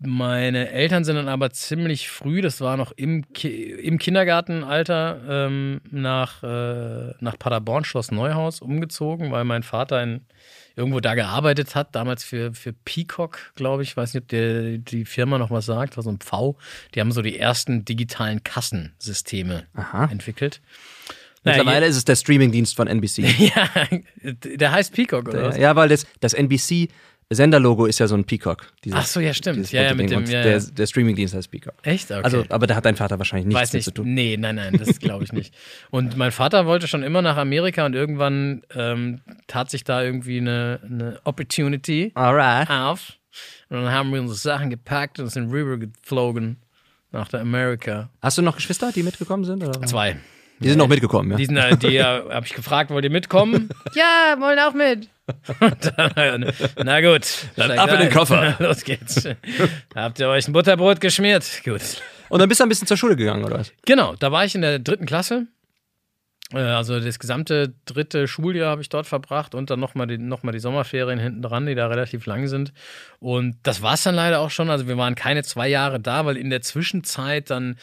Meine 0.00 0.70
Eltern 0.70 1.02
sind 1.04 1.16
dann 1.16 1.28
aber 1.28 1.50
ziemlich 1.50 2.08
früh, 2.08 2.40
das 2.40 2.60
war 2.60 2.76
noch 2.76 2.92
im, 2.92 3.32
Ki 3.32 3.72
im 3.72 3.98
Kindergartenalter, 3.98 5.20
ähm, 5.28 5.80
nach, 5.90 6.44
äh, 6.44 7.14
nach 7.18 7.36
Paderborn, 7.36 7.84
Schloss 7.84 8.12
Neuhaus, 8.12 8.60
umgezogen, 8.60 9.32
weil 9.32 9.42
mein 9.44 9.64
Vater 9.64 10.00
in, 10.00 10.20
irgendwo 10.76 11.00
da 11.00 11.16
gearbeitet 11.16 11.74
hat, 11.74 11.96
damals 11.96 12.22
für, 12.22 12.54
für 12.54 12.72
Peacock, 12.72 13.52
glaube 13.56 13.82
ich. 13.82 13.96
weiß 13.96 14.14
nicht, 14.14 14.22
ob 14.22 14.28
der, 14.28 14.78
die 14.78 15.04
Firma 15.04 15.36
noch 15.36 15.50
was 15.50 15.66
sagt, 15.66 15.96
war 15.96 16.04
so 16.04 16.10
ein 16.10 16.20
V. 16.20 16.56
Die 16.94 17.00
haben 17.00 17.10
so 17.10 17.20
die 17.20 17.36
ersten 17.36 17.84
digitalen 17.84 18.44
Kassensysteme 18.44 19.66
Aha. 19.74 20.04
entwickelt. 20.12 20.60
Mittlerweile 21.42 21.86
ist 21.86 21.96
es 21.96 22.04
der 22.04 22.16
Streamingdienst 22.16 22.76
von 22.76 22.86
NBC. 22.86 23.24
Ja, 23.38 23.68
der 24.22 24.70
heißt 24.70 24.92
Peacock, 24.92 25.28
oder 25.28 25.48
was? 25.48 25.56
ja, 25.56 25.74
weil 25.74 25.88
das, 25.88 26.06
das 26.20 26.34
NBC 26.34 26.88
Senderlogo 27.30 27.84
ist 27.84 27.98
ja 27.98 28.06
so 28.06 28.14
ein 28.14 28.24
Peacock. 28.24 28.72
Dieses, 28.84 28.98
Ach 28.98 29.04
so, 29.06 29.20
ja, 29.20 29.34
stimmt. 29.34 29.70
Ja, 29.70 29.82
ja, 29.82 29.94
mit 29.94 30.10
dem- 30.10 30.24
ja, 30.24 30.42
der, 30.42 30.60
der 30.60 30.86
Streamingdienst 30.86 31.34
heißt 31.34 31.50
Peacock. 31.50 31.74
Echt? 31.82 32.10
Okay. 32.10 32.22
Also, 32.22 32.44
aber 32.48 32.66
da 32.66 32.74
hat 32.74 32.86
dein 32.86 32.96
Vater 32.96 33.18
wahrscheinlich 33.18 33.46
nichts 33.48 33.60
Weiß 33.60 33.72
mit 33.74 33.78
nicht. 33.80 33.84
zu 33.84 33.90
tun. 33.90 34.14
Nee, 34.14 34.36
nein, 34.38 34.54
nein, 34.54 34.78
das 34.78 34.98
glaube 34.98 35.24
ich 35.24 35.32
nicht. 35.32 35.54
Und 35.90 36.16
mein 36.16 36.32
Vater 36.32 36.64
wollte 36.64 36.88
schon 36.88 37.02
immer 37.02 37.20
nach 37.20 37.36
Amerika 37.36 37.84
und 37.84 37.94
irgendwann 37.94 38.62
ähm, 38.74 39.20
tat 39.46 39.70
sich 39.70 39.84
da 39.84 40.02
irgendwie 40.02 40.38
eine, 40.38 40.80
eine 40.82 41.20
Opportunity 41.24 42.12
Alright. 42.14 42.70
auf. 42.70 43.12
Und 43.68 43.82
dann 43.82 43.92
haben 43.92 44.10
wir 44.12 44.20
unsere 44.20 44.38
Sachen 44.38 44.70
gepackt 44.70 45.20
und 45.20 45.28
sind 45.28 45.50
rüber 45.50 45.76
geflogen 45.76 46.56
nach 47.12 47.28
der 47.28 47.40
Amerika. 47.40 48.08
Hast 48.22 48.38
du 48.38 48.42
noch 48.42 48.56
Geschwister, 48.56 48.90
die 48.90 49.02
mitgekommen 49.02 49.44
sind? 49.44 49.62
Oder? 49.62 49.82
Zwei. 49.82 50.16
Die 50.60 50.68
sind 50.68 50.78
noch 50.78 50.88
mitgekommen, 50.88 51.30
ja. 51.30 51.36
Die, 51.36 51.46
sind, 51.46 51.56
äh, 51.56 51.76
die 51.76 51.96
äh, 51.96 52.02
habe 52.02 52.44
ich 52.44 52.54
gefragt, 52.54 52.90
wollt 52.90 53.04
ihr 53.04 53.10
mitkommen? 53.10 53.68
ja, 53.94 54.36
wollen 54.38 54.58
auch 54.58 54.74
mit. 54.74 55.08
Dann, 55.96 56.42
äh, 56.42 56.52
na 56.82 57.00
gut. 57.00 57.24
steigt 57.24 57.78
ab 57.78 57.92
in 57.92 57.98
den. 58.00 58.10
Koffer. 58.10 58.56
Los 58.60 58.82
geht's. 58.82 59.28
Habt 59.94 60.18
ihr 60.18 60.28
euch 60.28 60.48
ein 60.48 60.52
Butterbrot 60.52 61.00
geschmiert? 61.00 61.44
Gut. 61.64 61.82
Und 62.30 62.40
dann 62.40 62.48
bist 62.48 62.60
du 62.60 62.64
ein 62.64 62.68
bisschen 62.68 62.86
zur 62.86 62.96
Schule 62.96 63.16
gegangen, 63.16 63.44
oder 63.44 63.58
was? 63.58 63.72
Genau, 63.86 64.14
da 64.16 64.32
war 64.32 64.44
ich 64.44 64.54
in 64.54 64.62
der 64.62 64.78
dritten 64.78 65.06
Klasse. 65.06 65.46
Also 66.52 66.98
das 66.98 67.18
gesamte 67.18 67.74
dritte 67.84 68.26
Schuljahr 68.26 68.70
habe 68.70 68.80
ich 68.80 68.88
dort 68.88 69.06
verbracht 69.06 69.54
und 69.54 69.68
dann 69.68 69.80
nochmal 69.80 70.06
die, 70.06 70.16
noch 70.16 70.42
mal 70.42 70.52
die 70.52 70.60
Sommerferien 70.60 71.18
hinten 71.18 71.42
dran, 71.42 71.66
die 71.66 71.74
da 71.74 71.88
relativ 71.88 72.24
lang 72.24 72.48
sind. 72.48 72.72
Und 73.18 73.56
das 73.64 73.82
war 73.82 73.94
es 73.94 74.02
dann 74.02 74.14
leider 74.14 74.40
auch 74.40 74.50
schon. 74.50 74.70
Also 74.70 74.88
wir 74.88 74.96
waren 74.96 75.14
keine 75.14 75.42
zwei 75.42 75.68
Jahre 75.68 76.00
da, 76.00 76.24
weil 76.24 76.38
in 76.38 76.48
der 76.48 76.62
Zwischenzeit 76.62 77.50
dann 77.50 77.76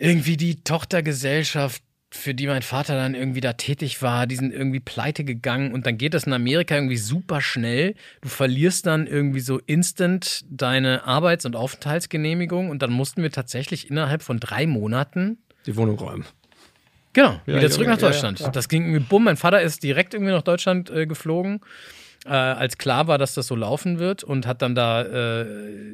irgendwie 0.00 0.36
die 0.36 0.62
Tochtergesellschaft, 0.62 1.82
für 2.12 2.34
die 2.34 2.48
mein 2.48 2.62
Vater 2.62 2.96
dann 2.96 3.14
irgendwie 3.14 3.40
da 3.40 3.52
tätig 3.52 4.02
war, 4.02 4.26
die 4.26 4.34
sind 4.34 4.52
irgendwie 4.52 4.80
pleite 4.80 5.22
gegangen 5.22 5.72
und 5.72 5.86
dann 5.86 5.96
geht 5.96 6.12
das 6.14 6.24
in 6.24 6.32
Amerika 6.32 6.74
irgendwie 6.74 6.96
super 6.96 7.40
schnell. 7.40 7.94
Du 8.20 8.28
verlierst 8.28 8.86
dann 8.86 9.06
irgendwie 9.06 9.38
so 9.40 9.58
instant 9.66 10.44
deine 10.50 11.04
Arbeits- 11.04 11.44
und 11.46 11.54
Aufenthaltsgenehmigung 11.54 12.68
und 12.70 12.82
dann 12.82 12.90
mussten 12.90 13.22
wir 13.22 13.30
tatsächlich 13.30 13.88
innerhalb 13.90 14.22
von 14.22 14.40
drei 14.40 14.66
Monaten 14.66 15.38
Die 15.66 15.76
Wohnung 15.76 15.98
räumen. 15.98 16.24
Genau, 17.12 17.40
Ja, 17.46 17.56
wieder 17.58 17.70
zurück 17.70 17.86
ja, 17.86 17.92
nach 17.92 18.00
Deutschland. 18.00 18.40
ja. 18.40 18.48
Das 18.48 18.68
ging 18.68 18.82
irgendwie 18.84 19.04
bumm. 19.04 19.24
Mein 19.24 19.36
Vater 19.36 19.60
ist 19.62 19.82
direkt 19.82 20.14
irgendwie 20.14 20.32
nach 20.32 20.42
Deutschland 20.42 20.90
äh, 20.90 21.06
geflogen, 21.06 21.60
äh, 22.26 22.30
als 22.30 22.76
klar 22.78 23.06
war, 23.06 23.16
dass 23.18 23.34
das 23.34 23.46
so 23.46 23.56
laufen 23.56 23.98
wird 23.98 24.24
und 24.24 24.46
hat 24.46 24.62
dann 24.62 24.74
da 24.74 25.02
äh, 25.02 25.46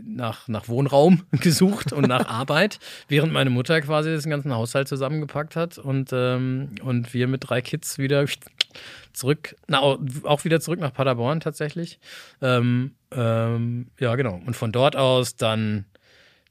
nach, 0.05 0.49
nach 0.49 0.69
Wohnraum 0.69 1.25
gesucht 1.33 1.93
und 1.93 2.09
nach 2.09 2.27
Arbeit, 2.29 2.79
während 3.09 3.33
meine 3.33 3.51
Mutter 3.51 3.81
quasi 3.81 4.11
den 4.17 4.31
ganzen 4.31 4.53
Haushalt 4.55 4.89
zusammengepackt 4.89 5.55
hat 5.57 5.79
und, 5.79 6.11
ähm, 6.13 6.71
und 6.83 7.15
wir 7.15 7.29
mit 7.29 7.49
drei 7.49 7.61
Kids 7.63 7.99
wieder 7.99 8.25
zurück, 9.13 9.55
na, 9.69 9.81
auch 9.81 10.45
wieder 10.45 10.61
zurück 10.61 10.81
nach 10.81 10.93
Paderborn 10.93 11.41
tatsächlich. 11.41 11.99
Ähm, 12.43 12.93
ähm, 13.13 13.87
ja, 13.99 14.17
genau. 14.17 14.41
Und 14.45 14.57
von 14.57 14.73
dort 14.73 14.97
aus 14.97 15.37
dann 15.37 15.85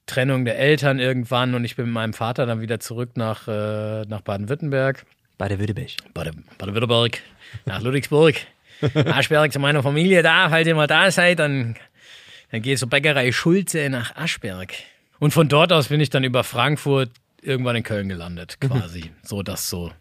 Trennung 0.05 0.45
der 0.45 0.57
Eltern 0.57 0.99
irgendwann 0.99 1.53
und 1.55 1.65
ich 1.65 1.75
bin 1.75 1.85
mit 1.85 1.93
meinem 1.93 2.13
Vater 2.13 2.45
dann 2.45 2.61
wieder 2.61 2.79
zurück 2.79 3.11
nach, 3.15 3.47
äh, 3.47 4.03
nach 4.05 4.21
Baden-Württemberg. 4.21 5.05
Bei 5.37 5.49
der 5.49 5.59
Württemberg. 5.59 5.89
Baden- 6.13 6.45
Baden-Württemberg, 6.57 7.21
nach 7.65 7.81
Ludwigsburg. 7.81 8.35
Aschberg 9.05 9.51
zu 9.51 9.59
meiner 9.59 9.83
Familie 9.83 10.23
da. 10.23 10.49
Falls 10.49 10.67
ihr 10.67 10.75
mal 10.75 10.87
da 10.87 11.11
seid, 11.11 11.39
dann, 11.39 11.75
dann 12.51 12.61
geht 12.61 12.79
zur 12.79 12.89
Bäckerei 12.89 13.31
Schulze 13.31 13.89
nach 13.89 14.15
Aschberg. 14.15 14.73
Und 15.19 15.31
von 15.31 15.47
dort 15.47 15.71
aus 15.71 15.87
bin 15.87 16.01
ich 16.01 16.09
dann 16.09 16.23
über 16.23 16.43
Frankfurt 16.43 17.11
irgendwann 17.41 17.75
in 17.75 17.83
Köln 17.83 18.09
gelandet, 18.09 18.59
quasi. 18.59 19.11
So 19.23 19.43
das 19.43 19.69
so 19.69 19.91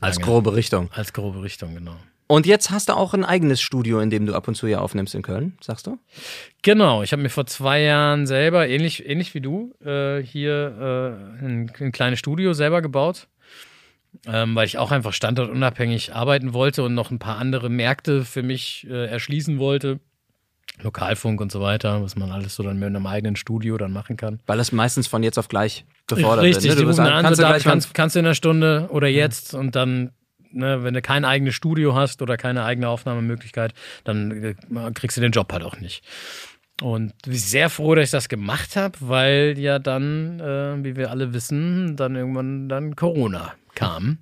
Als 0.00 0.16
Lange. 0.16 0.26
grobe 0.26 0.54
Richtung. 0.54 0.90
als 0.92 1.12
grobe 1.12 1.42
Richtung, 1.42 1.74
genau. 1.74 1.96
Und 2.26 2.46
jetzt 2.46 2.70
hast 2.70 2.88
du 2.88 2.92
auch 2.92 3.12
ein 3.12 3.24
eigenes 3.24 3.60
Studio, 3.60 3.98
in 3.98 4.08
dem 4.08 4.24
du 4.24 4.34
ab 4.34 4.46
und 4.46 4.54
zu 4.54 4.68
ja 4.68 4.78
aufnimmst 4.78 5.16
in 5.16 5.22
Köln, 5.22 5.58
sagst 5.60 5.88
du? 5.88 5.98
Genau, 6.62 7.02
ich 7.02 7.10
habe 7.10 7.20
mir 7.22 7.28
vor 7.28 7.46
zwei 7.46 7.80
Jahren 7.82 8.28
selber, 8.28 8.68
ähnlich, 8.68 9.04
ähnlich 9.04 9.34
wie 9.34 9.40
du, 9.40 9.74
äh, 9.84 10.22
hier 10.22 11.18
äh, 11.40 11.44
ein, 11.44 11.72
ein 11.80 11.90
kleines 11.90 12.20
Studio 12.20 12.52
selber 12.52 12.82
gebaut, 12.82 13.26
ähm, 14.26 14.54
weil 14.54 14.66
ich 14.66 14.78
auch 14.78 14.90
einfach 14.90 15.12
standortunabhängig 15.12 16.14
arbeiten 16.14 16.52
wollte 16.52 16.82
und 16.82 16.94
noch 16.94 17.10
ein 17.10 17.18
paar 17.18 17.38
andere 17.38 17.68
Märkte 17.68 18.24
für 18.24 18.42
mich 18.42 18.86
äh, 18.88 19.06
erschließen 19.06 19.58
wollte. 19.58 20.00
Lokalfunk 20.82 21.40
und 21.40 21.52
so 21.52 21.60
weiter, 21.60 22.02
was 22.02 22.16
man 22.16 22.30
alles 22.30 22.54
so 22.54 22.62
dann 22.62 22.78
mit 22.78 22.86
einem 22.86 23.06
eigenen 23.06 23.36
Studio 23.36 23.76
dann 23.76 23.92
machen 23.92 24.16
kann. 24.16 24.40
Weil 24.46 24.58
das 24.58 24.72
meistens 24.72 25.06
von 25.06 25.22
jetzt 25.22 25.38
auf 25.38 25.48
gleich 25.48 25.84
gefordert 26.06 26.44
Richtig, 26.44 26.64
wird. 26.64 26.74
die 26.74 26.78
Ne? 26.80 26.82
Du 26.82 26.88
rufen 26.88 27.06
an, 27.06 27.22
kannst 27.22 27.40
so, 27.40 27.46
du 27.46 27.60
kannst, 27.60 27.94
kannst 27.94 28.16
du 28.16 28.20
in 28.20 28.26
einer 28.26 28.34
Stunde 28.34 28.88
oder 28.90 29.08
jetzt 29.08 29.54
und 29.54 29.76
dann, 29.76 30.12
ne, 30.52 30.82
wenn 30.82 30.94
du 30.94 31.02
kein 31.02 31.24
eigenes 31.24 31.54
Studio 31.54 31.94
hast 31.94 32.22
oder 32.22 32.36
keine 32.36 32.64
eigene 32.64 32.88
Aufnahmemöglichkeit, 32.88 33.74
dann 34.04 34.30
äh, 34.30 34.54
kriegst 34.94 35.16
du 35.16 35.20
den 35.20 35.32
Job 35.32 35.52
halt 35.52 35.64
auch 35.64 35.78
nicht. 35.78 36.02
Und 36.82 37.12
bin 37.22 37.34
sehr 37.34 37.68
froh, 37.68 37.94
dass 37.94 38.04
ich 38.06 38.10
das 38.10 38.30
gemacht 38.30 38.74
habe, 38.74 38.96
weil 39.00 39.58
ja 39.58 39.78
dann, 39.78 40.40
äh, 40.40 40.82
wie 40.82 40.96
wir 40.96 41.10
alle 41.10 41.34
wissen, 41.34 41.96
dann 41.96 42.16
irgendwann 42.16 42.70
dann 42.70 42.96
Corona 42.96 43.52
kam. 43.80 44.18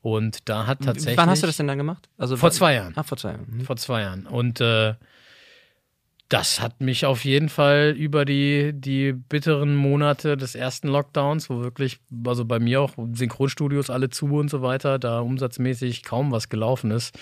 Und 0.00 0.48
da 0.48 0.66
hat 0.66 0.80
tatsächlich. 0.82 1.16
Wann 1.16 1.30
hast 1.30 1.42
du 1.42 1.46
das 1.46 1.56
denn 1.56 1.66
dann 1.66 1.78
gemacht? 1.78 2.08
Also 2.18 2.36
Vor 2.36 2.50
zwei 2.50 2.74
Jahren. 2.74 2.92
Ah, 2.96 3.02
vor 3.02 3.16
zwei 3.16 3.30
Jahren. 3.30 3.46
Mhm. 3.48 3.60
Vor 3.62 3.76
zwei 3.76 4.02
Jahren. 4.02 4.26
Und 4.26 4.60
äh, 4.60 4.94
das 6.28 6.60
hat 6.60 6.80
mich 6.80 7.06
auf 7.06 7.24
jeden 7.24 7.48
Fall 7.48 7.94
über 7.96 8.24
die, 8.24 8.72
die 8.74 9.12
bitteren 9.12 9.76
Monate 9.76 10.36
des 10.36 10.54
ersten 10.54 10.88
Lockdowns, 10.88 11.48
wo 11.48 11.62
wirklich, 11.62 12.00
also 12.26 12.44
bei 12.44 12.58
mir 12.58 12.80
auch 12.80 12.92
Synchronstudios 13.12 13.88
alle 13.88 14.10
zu 14.10 14.26
und 14.26 14.50
so 14.50 14.62
weiter, 14.62 14.98
da 14.98 15.20
umsatzmäßig 15.20 16.02
kaum 16.02 16.32
was 16.32 16.48
gelaufen 16.48 16.90
ist, 16.90 17.16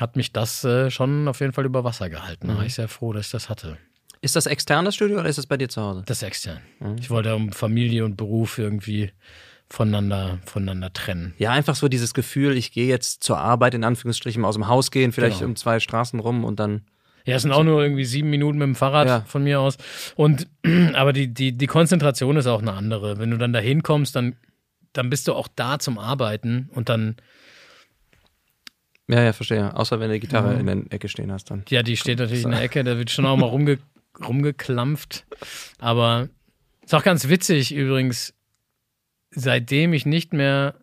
hat 0.00 0.16
mich 0.16 0.32
das 0.32 0.64
äh, 0.64 0.90
schon 0.90 1.28
auf 1.28 1.40
jeden 1.40 1.52
Fall 1.52 1.66
über 1.66 1.84
Wasser 1.84 2.08
gehalten. 2.10 2.48
Da 2.48 2.56
war 2.56 2.64
ich 2.64 2.74
sehr 2.74 2.88
froh, 2.88 3.12
dass 3.12 3.26
ich 3.26 3.32
das 3.32 3.48
hatte. 3.48 3.78
Ist 4.20 4.34
das 4.34 4.46
extern 4.46 4.84
das 4.84 4.96
Studio 4.96 5.20
oder 5.20 5.28
ist 5.28 5.38
das 5.38 5.46
bei 5.46 5.56
dir 5.56 5.68
zu 5.68 5.80
Hause? 5.80 6.02
Das 6.06 6.18
ist 6.18 6.22
extern. 6.24 6.60
Ich 6.98 7.08
wollte 7.10 7.34
um 7.36 7.52
Familie 7.52 8.04
und 8.04 8.16
Beruf 8.16 8.58
irgendwie 8.58 9.12
voneinander, 9.70 10.38
voneinander 10.46 10.92
trennen. 10.92 11.34
Ja, 11.38 11.50
einfach 11.52 11.74
so 11.74 11.88
dieses 11.88 12.14
Gefühl, 12.14 12.56
ich 12.56 12.72
gehe 12.72 12.86
jetzt 12.88 13.22
zur 13.22 13.38
Arbeit 13.38 13.74
in 13.74 13.84
Anführungsstrichen 13.84 14.44
aus 14.44 14.54
dem 14.54 14.66
Haus 14.68 14.90
gehen, 14.90 15.12
vielleicht 15.12 15.38
Genau. 15.40 15.50
um 15.50 15.56
zwei 15.56 15.78
Straßen 15.80 16.18
rum 16.20 16.44
und 16.44 16.58
dann. 16.60 16.82
Ja, 17.24 17.36
es 17.36 17.42
sind 17.42 17.52
auch 17.52 17.64
nur 17.64 17.82
irgendwie 17.82 18.06
sieben 18.06 18.30
Minuten 18.30 18.56
mit 18.58 18.64
dem 18.66 18.74
Fahrrad 18.74 19.06
Ja. 19.08 19.20
von 19.26 19.44
mir 19.44 19.60
aus. 19.60 19.76
Und 20.16 20.46
aber 20.94 21.12
die, 21.12 21.28
die, 21.34 21.52
die 21.52 21.66
Konzentration 21.66 22.36
ist 22.38 22.46
auch 22.46 22.62
eine 22.62 22.72
andere. 22.72 23.18
Wenn 23.18 23.30
du 23.30 23.36
dann 23.36 23.52
da 23.52 23.58
hinkommst, 23.58 24.16
dann, 24.16 24.36
dann 24.94 25.10
bist 25.10 25.28
du 25.28 25.34
auch 25.34 25.48
da 25.54 25.78
zum 25.78 25.98
Arbeiten 25.98 26.70
und 26.72 26.88
dann, 26.88 27.16
Ja, 29.08 29.22
ja, 29.22 29.32
verstehe. 29.32 29.74
Außer 29.76 30.00
wenn 30.00 30.08
du 30.08 30.14
die 30.14 30.20
Gitarre 30.20 30.54
Mhm. 30.54 30.60
in 30.68 30.84
der 30.84 30.92
Ecke 30.92 31.08
stehen 31.08 31.30
hast 31.32 31.50
dann. 31.50 31.64
ja, 31.68 31.82
die 31.82 31.96
steht 31.96 32.18
natürlich 32.18 32.44
in 32.44 32.50
der 32.50 32.62
Ecke, 32.62 32.82
da 32.84 32.96
wird 32.96 33.10
schon 33.10 33.26
auch 33.26 33.36
mal 33.36 33.46
rumge, 33.46 33.78
rumgeklampft. 34.26 35.26
Aber 35.78 36.28
ist 36.84 36.94
auch 36.94 37.02
ganz 37.04 37.28
witzig 37.28 37.74
übrigens, 37.74 38.34
seitdem 39.38 39.92
ich 39.92 40.06
nicht 40.06 40.32
mehr 40.32 40.74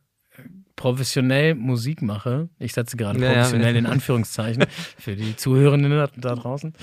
professionell 0.76 1.56
Musik 1.56 2.02
mache, 2.02 2.50
ich 2.60 2.74
setze 2.74 2.98
gerade 2.98 3.20
Ja, 3.20 3.26
ja. 3.28 3.34
professionell 3.34 3.76
in 3.78 3.86
Anführungszeichen 3.86 4.66
für 5.00 5.16
die 5.16 5.36
Zuhörenden 5.36 5.92
da, 5.92 6.10
da 6.18 6.36
draußen, 6.36 6.74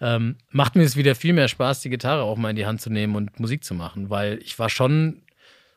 ähm, 0.00 0.36
macht 0.50 0.74
mir 0.74 0.84
es 0.84 0.96
wieder 0.96 1.14
viel 1.14 1.34
mehr 1.34 1.48
Spaß, 1.48 1.80
die 1.80 1.90
Gitarre 1.90 2.22
auch 2.22 2.38
mal 2.38 2.50
in 2.50 2.56
die 2.56 2.66
Hand 2.66 2.80
zu 2.80 2.90
nehmen 2.90 3.14
und 3.14 3.38
Musik 3.40 3.62
zu 3.64 3.74
machen, 3.74 4.08
weil 4.08 4.38
ich 4.42 4.58
war 4.58 4.70
schon 4.70 5.22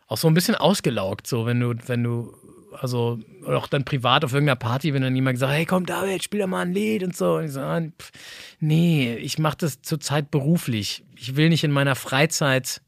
auch 0.08 0.18
so 0.18 0.28
ein 0.28 0.34
bisschen 0.34 0.56
ausgelaugt, 0.56 1.28
so 1.28 1.46
wenn 1.46 1.60
du, 1.60 1.74
wenn 1.88 2.04
du, 2.04 2.34
also 2.74 3.20
auch 3.46 3.68
dann 3.68 3.84
privat 3.84 4.24
auf 4.24 4.34
irgendeiner 4.34 4.56
Party, 4.58 4.94
wenn 4.94 5.02
dann 5.02 5.16
jemand 5.16 5.38
sagt, 5.40 5.54
hey 5.54 5.66
komm 5.66 5.86
David, 5.86 6.24
spiel 6.24 6.42
doch 6.42 6.48
mal 6.48 6.62
ein 6.62 6.74
Lied 6.74 7.04
und 7.04 7.16
so. 7.16 7.36
Und 7.36 7.46
ich 7.46 7.52
so, 7.52 7.60
ah, 7.62 7.82
pff, 7.82 8.12
nee, 8.60 9.16
ich 9.16 9.40
mache 9.40 9.58
das 9.60 9.82
zurzeit 9.82 10.30
beruflich. 10.32 11.04
Ich 11.18 11.36
will 11.36 11.50
nicht 11.50 11.64
in 11.64 11.72
meiner 11.72 11.96
Freizeit. 11.96 12.82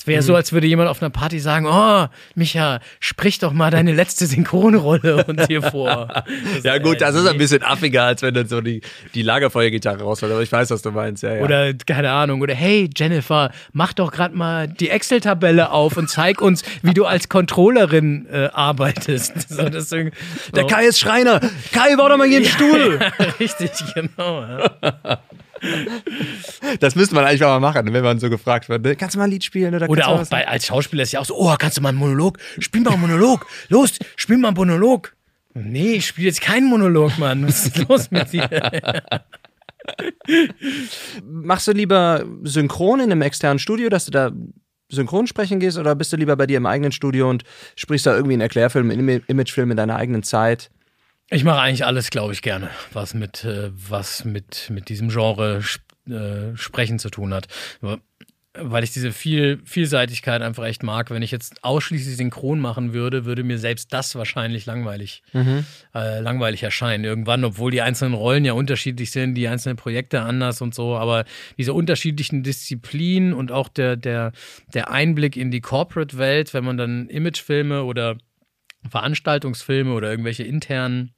Es 0.00 0.06
wäre 0.06 0.22
so, 0.22 0.34
als 0.34 0.50
würde 0.54 0.66
jemand 0.66 0.88
auf 0.88 1.02
einer 1.02 1.10
Party 1.10 1.38
sagen, 1.40 1.66
oh, 1.66 2.06
Micha, 2.34 2.80
sprich 3.00 3.38
doch 3.38 3.52
mal 3.52 3.70
deine 3.70 3.92
letzte 3.92 4.24
Synchronrolle 4.24 5.26
uns 5.26 5.46
hier 5.46 5.60
vor. 5.60 6.24
Ja, 6.62 6.78
gut, 6.78 7.02
das 7.02 7.14
ist 7.14 7.26
ein 7.26 7.36
bisschen 7.36 7.62
affiger, 7.62 8.04
als 8.04 8.22
wenn 8.22 8.32
dann 8.32 8.46
so 8.46 8.62
die, 8.62 8.80
die 9.14 9.20
Lagerfeuergitarre 9.22 10.02
rausfällt, 10.02 10.32
aber 10.32 10.40
ich 10.42 10.50
weiß, 10.50 10.70
was 10.70 10.80
du 10.80 10.90
meinst. 10.90 11.22
Ja, 11.22 11.34
ja. 11.34 11.42
Oder 11.42 11.74
keine 11.74 12.10
Ahnung, 12.12 12.40
oder 12.40 12.54
hey 12.54 12.88
Jennifer, 12.96 13.50
mach 13.72 13.92
doch 13.92 14.10
gerade 14.10 14.34
mal 14.34 14.68
die 14.68 14.88
Excel-Tabelle 14.88 15.70
auf 15.70 15.98
und 15.98 16.08
zeig 16.08 16.40
uns, 16.40 16.62
wie 16.82 16.94
du 16.94 17.04
als 17.04 17.28
Controllerin 17.28 18.26
äh, 18.32 18.48
arbeitest. 18.52 19.34
So, 19.50 19.62
irgendwie- 19.96 20.16
der 20.54 20.62
so. 20.62 20.66
Kai 20.68 20.86
ist 20.86 20.98
Schreiner. 21.00 21.40
Kai, 21.72 21.94
bau 21.96 22.08
doch 22.08 22.16
mal 22.16 22.26
hier 22.26 22.38
einen 22.38 22.46
Stuhl. 22.46 22.98
Richtig, 23.38 23.70
genau. 23.94 24.42
Ja. 24.42 25.18
Das 26.80 26.94
müsste 26.94 27.14
man 27.14 27.24
eigentlich 27.24 27.44
auch 27.44 27.48
mal 27.48 27.60
machen, 27.60 27.92
wenn 27.92 28.02
man 28.04 28.18
so 28.18 28.30
gefragt 28.30 28.68
wird. 28.68 28.82
ne? 28.82 28.96
Kannst 28.96 29.14
du 29.14 29.18
mal 29.18 29.24
ein 29.24 29.30
Lied 29.30 29.44
spielen? 29.44 29.74
Oder, 29.74 29.88
Oder 29.88 30.02
kannst 30.02 30.30
du 30.32 30.36
auch 30.36 30.40
bei, 30.40 30.48
als 30.48 30.66
Schauspieler 30.66 31.02
ist 31.02 31.12
ja 31.12 31.20
auch 31.20 31.24
so, 31.24 31.36
oh, 31.36 31.54
kannst 31.58 31.76
du 31.76 31.80
mal 31.82 31.90
einen 31.90 31.98
Monolog? 31.98 32.38
Spiel 32.58 32.80
mal 32.82 32.92
einen 32.92 33.00
Monolog. 33.02 33.46
Los, 33.68 33.98
spiel 34.16 34.38
mal 34.38 34.48
einen 34.48 34.56
Monolog. 34.56 35.14
Nee, 35.54 35.94
ich 35.94 36.06
spiele 36.06 36.28
jetzt 36.28 36.40
keinen 36.40 36.68
Monolog, 36.68 37.18
Mann. 37.18 37.46
Was 37.46 37.66
ist 37.66 37.88
los 37.88 38.10
mit 38.10 38.32
dir? 38.32 38.48
Machst 41.24 41.66
du 41.68 41.72
lieber 41.72 42.24
synchron 42.42 43.00
in 43.00 43.10
einem 43.10 43.22
externen 43.22 43.58
Studio, 43.58 43.88
dass 43.88 44.04
du 44.04 44.10
da 44.10 44.30
synchron 44.92 45.26
sprechen 45.26 45.60
gehst, 45.60 45.78
oder 45.78 45.94
bist 45.94 46.12
du 46.12 46.16
lieber 46.16 46.36
bei 46.36 46.46
dir 46.46 46.56
im 46.56 46.66
eigenen 46.66 46.92
Studio 46.92 47.30
und 47.30 47.44
sprichst 47.76 48.06
da 48.06 48.14
irgendwie 48.14 48.34
einen 48.34 48.42
Erklärfilm, 48.42 48.90
einen 48.90 49.08
Im- 49.08 49.22
Imagefilm 49.26 49.70
in 49.70 49.76
deiner 49.76 49.96
eigenen 49.96 50.22
Zeit? 50.22 50.70
Ich 51.30 51.44
mache 51.44 51.60
eigentlich 51.60 51.84
alles, 51.86 52.10
glaube 52.10 52.32
ich, 52.32 52.42
gerne, 52.42 52.70
was 52.92 53.14
mit, 53.14 53.44
äh, 53.44 53.70
was 53.72 54.24
mit, 54.24 54.68
mit 54.70 54.88
diesem 54.88 55.08
Genre 55.10 55.62
äh, 56.08 56.56
Sprechen 56.56 56.98
zu 56.98 57.08
tun 57.10 57.32
hat. 57.32 57.46
Aber- 57.80 58.00
Weil 58.54 58.82
ich 58.82 58.92
diese 58.92 59.12
viel 59.12 59.60
Vielseitigkeit 59.64 60.42
einfach 60.42 60.64
echt 60.64 60.82
mag. 60.82 61.10
Wenn 61.10 61.22
ich 61.22 61.30
jetzt 61.30 61.62
ausschließlich 61.62 62.16
synchron 62.16 62.58
machen 62.58 62.92
würde, 62.92 63.24
würde 63.24 63.44
mir 63.44 63.58
selbst 63.60 63.92
das 63.92 64.16
wahrscheinlich 64.16 64.66
langweilig, 64.66 65.22
äh, 65.94 66.18
langweilig 66.18 66.64
erscheinen. 66.64 67.04
Irgendwann, 67.04 67.44
obwohl 67.44 67.70
die 67.70 67.80
einzelnen 67.80 68.14
Rollen 68.14 68.44
ja 68.44 68.54
unterschiedlich 68.54 69.12
sind, 69.12 69.36
die 69.36 69.46
einzelnen 69.46 69.76
Projekte 69.76 70.22
anders 70.22 70.60
und 70.62 70.74
so, 70.74 70.96
aber 70.96 71.26
diese 71.58 71.74
unterschiedlichen 71.74 72.42
Disziplinen 72.42 73.34
und 73.34 73.52
auch 73.52 73.68
der, 73.68 73.94
der, 73.94 74.32
der 74.74 74.90
Einblick 74.90 75.36
in 75.36 75.52
die 75.52 75.60
Corporate-Welt, 75.60 76.52
wenn 76.52 76.64
man 76.64 76.76
dann 76.76 77.08
Imagefilme 77.08 77.84
oder 77.84 78.18
Veranstaltungsfilme 78.88 79.92
oder 79.92 80.10
irgendwelche 80.10 80.42
internen 80.42 81.12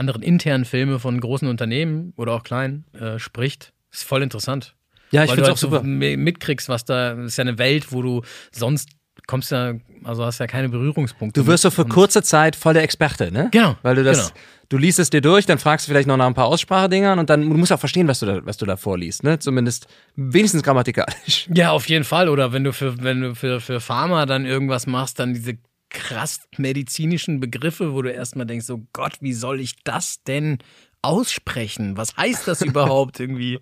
anderen 0.00 0.22
internen 0.22 0.64
Filme 0.64 0.98
von 0.98 1.20
großen 1.20 1.46
Unternehmen 1.46 2.12
oder 2.16 2.32
auch 2.32 2.42
kleinen 2.42 2.84
äh, 2.94 3.18
spricht. 3.18 3.72
Ist 3.92 4.04
voll 4.04 4.22
interessant. 4.22 4.74
Ja, 5.12 5.24
ich 5.24 5.30
finde 5.30 5.42
du 5.42 5.42
es 5.42 5.48
halt 5.48 5.54
auch 5.56 5.58
so 5.60 5.68
super. 5.70 5.82
mi- 5.84 6.16
mitkriegst, 6.16 6.68
was 6.68 6.84
da, 6.84 7.12
ist 7.12 7.36
ja 7.36 7.42
eine 7.42 7.58
Welt, 7.58 7.92
wo 7.92 8.00
du 8.02 8.22
sonst 8.52 8.88
kommst 9.26 9.50
ja, 9.52 9.74
also 10.04 10.24
hast 10.24 10.38
ja 10.40 10.46
keine 10.46 10.68
Berührungspunkte. 10.68 11.40
Du 11.40 11.46
wirst 11.46 11.62
so 11.62 11.70
für 11.70 11.84
kurze 11.84 12.22
Zeit 12.22 12.56
voll 12.56 12.74
der 12.74 12.82
Experte, 12.82 13.30
ne? 13.30 13.48
Genau, 13.52 13.76
Weil 13.82 13.94
du 13.96 14.02
das, 14.04 14.28
genau. 14.28 14.40
du 14.70 14.78
liest 14.78 14.98
es 14.98 15.10
dir 15.10 15.20
durch, 15.20 15.46
dann 15.46 15.58
fragst 15.58 15.86
du 15.86 15.90
vielleicht 15.92 16.08
noch 16.08 16.16
nach 16.16 16.26
ein 16.26 16.34
paar 16.34 16.46
Aussprachedingern 16.46 17.18
und 17.18 17.28
dann 17.28 17.42
du 17.42 17.56
musst 17.56 17.72
auch 17.72 17.78
verstehen, 17.78 18.08
was 18.08 18.20
du 18.20 18.26
da, 18.26 18.46
was 18.46 18.56
du 18.56 18.66
da 18.66 18.76
vorliest, 18.76 19.22
ne? 19.22 19.38
Zumindest 19.38 19.86
wenigstens 20.16 20.62
grammatikalisch. 20.62 21.48
Ja, 21.52 21.70
auf 21.72 21.88
jeden 21.88 22.04
Fall. 22.04 22.28
Oder 22.28 22.52
wenn 22.52 22.64
du 22.64 22.72
für, 22.72 23.02
wenn 23.02 23.20
du 23.20 23.34
für, 23.34 23.60
für 23.60 23.80
Pharma 23.80 24.26
dann 24.26 24.46
irgendwas 24.46 24.86
machst, 24.86 25.18
dann 25.18 25.34
diese 25.34 25.58
krass 25.90 26.40
medizinischen 26.56 27.40
Begriffe, 27.40 27.92
wo 27.92 28.02
du 28.02 28.10
erstmal 28.12 28.46
denkst, 28.46 28.66
so 28.66 28.86
Gott, 28.92 29.14
wie 29.20 29.32
soll 29.32 29.60
ich 29.60 29.82
das 29.84 30.22
denn 30.24 30.58
aussprechen? 31.02 31.96
Was 31.96 32.16
heißt 32.16 32.46
das 32.48 32.62
überhaupt 32.62 33.20
irgendwie? 33.20 33.58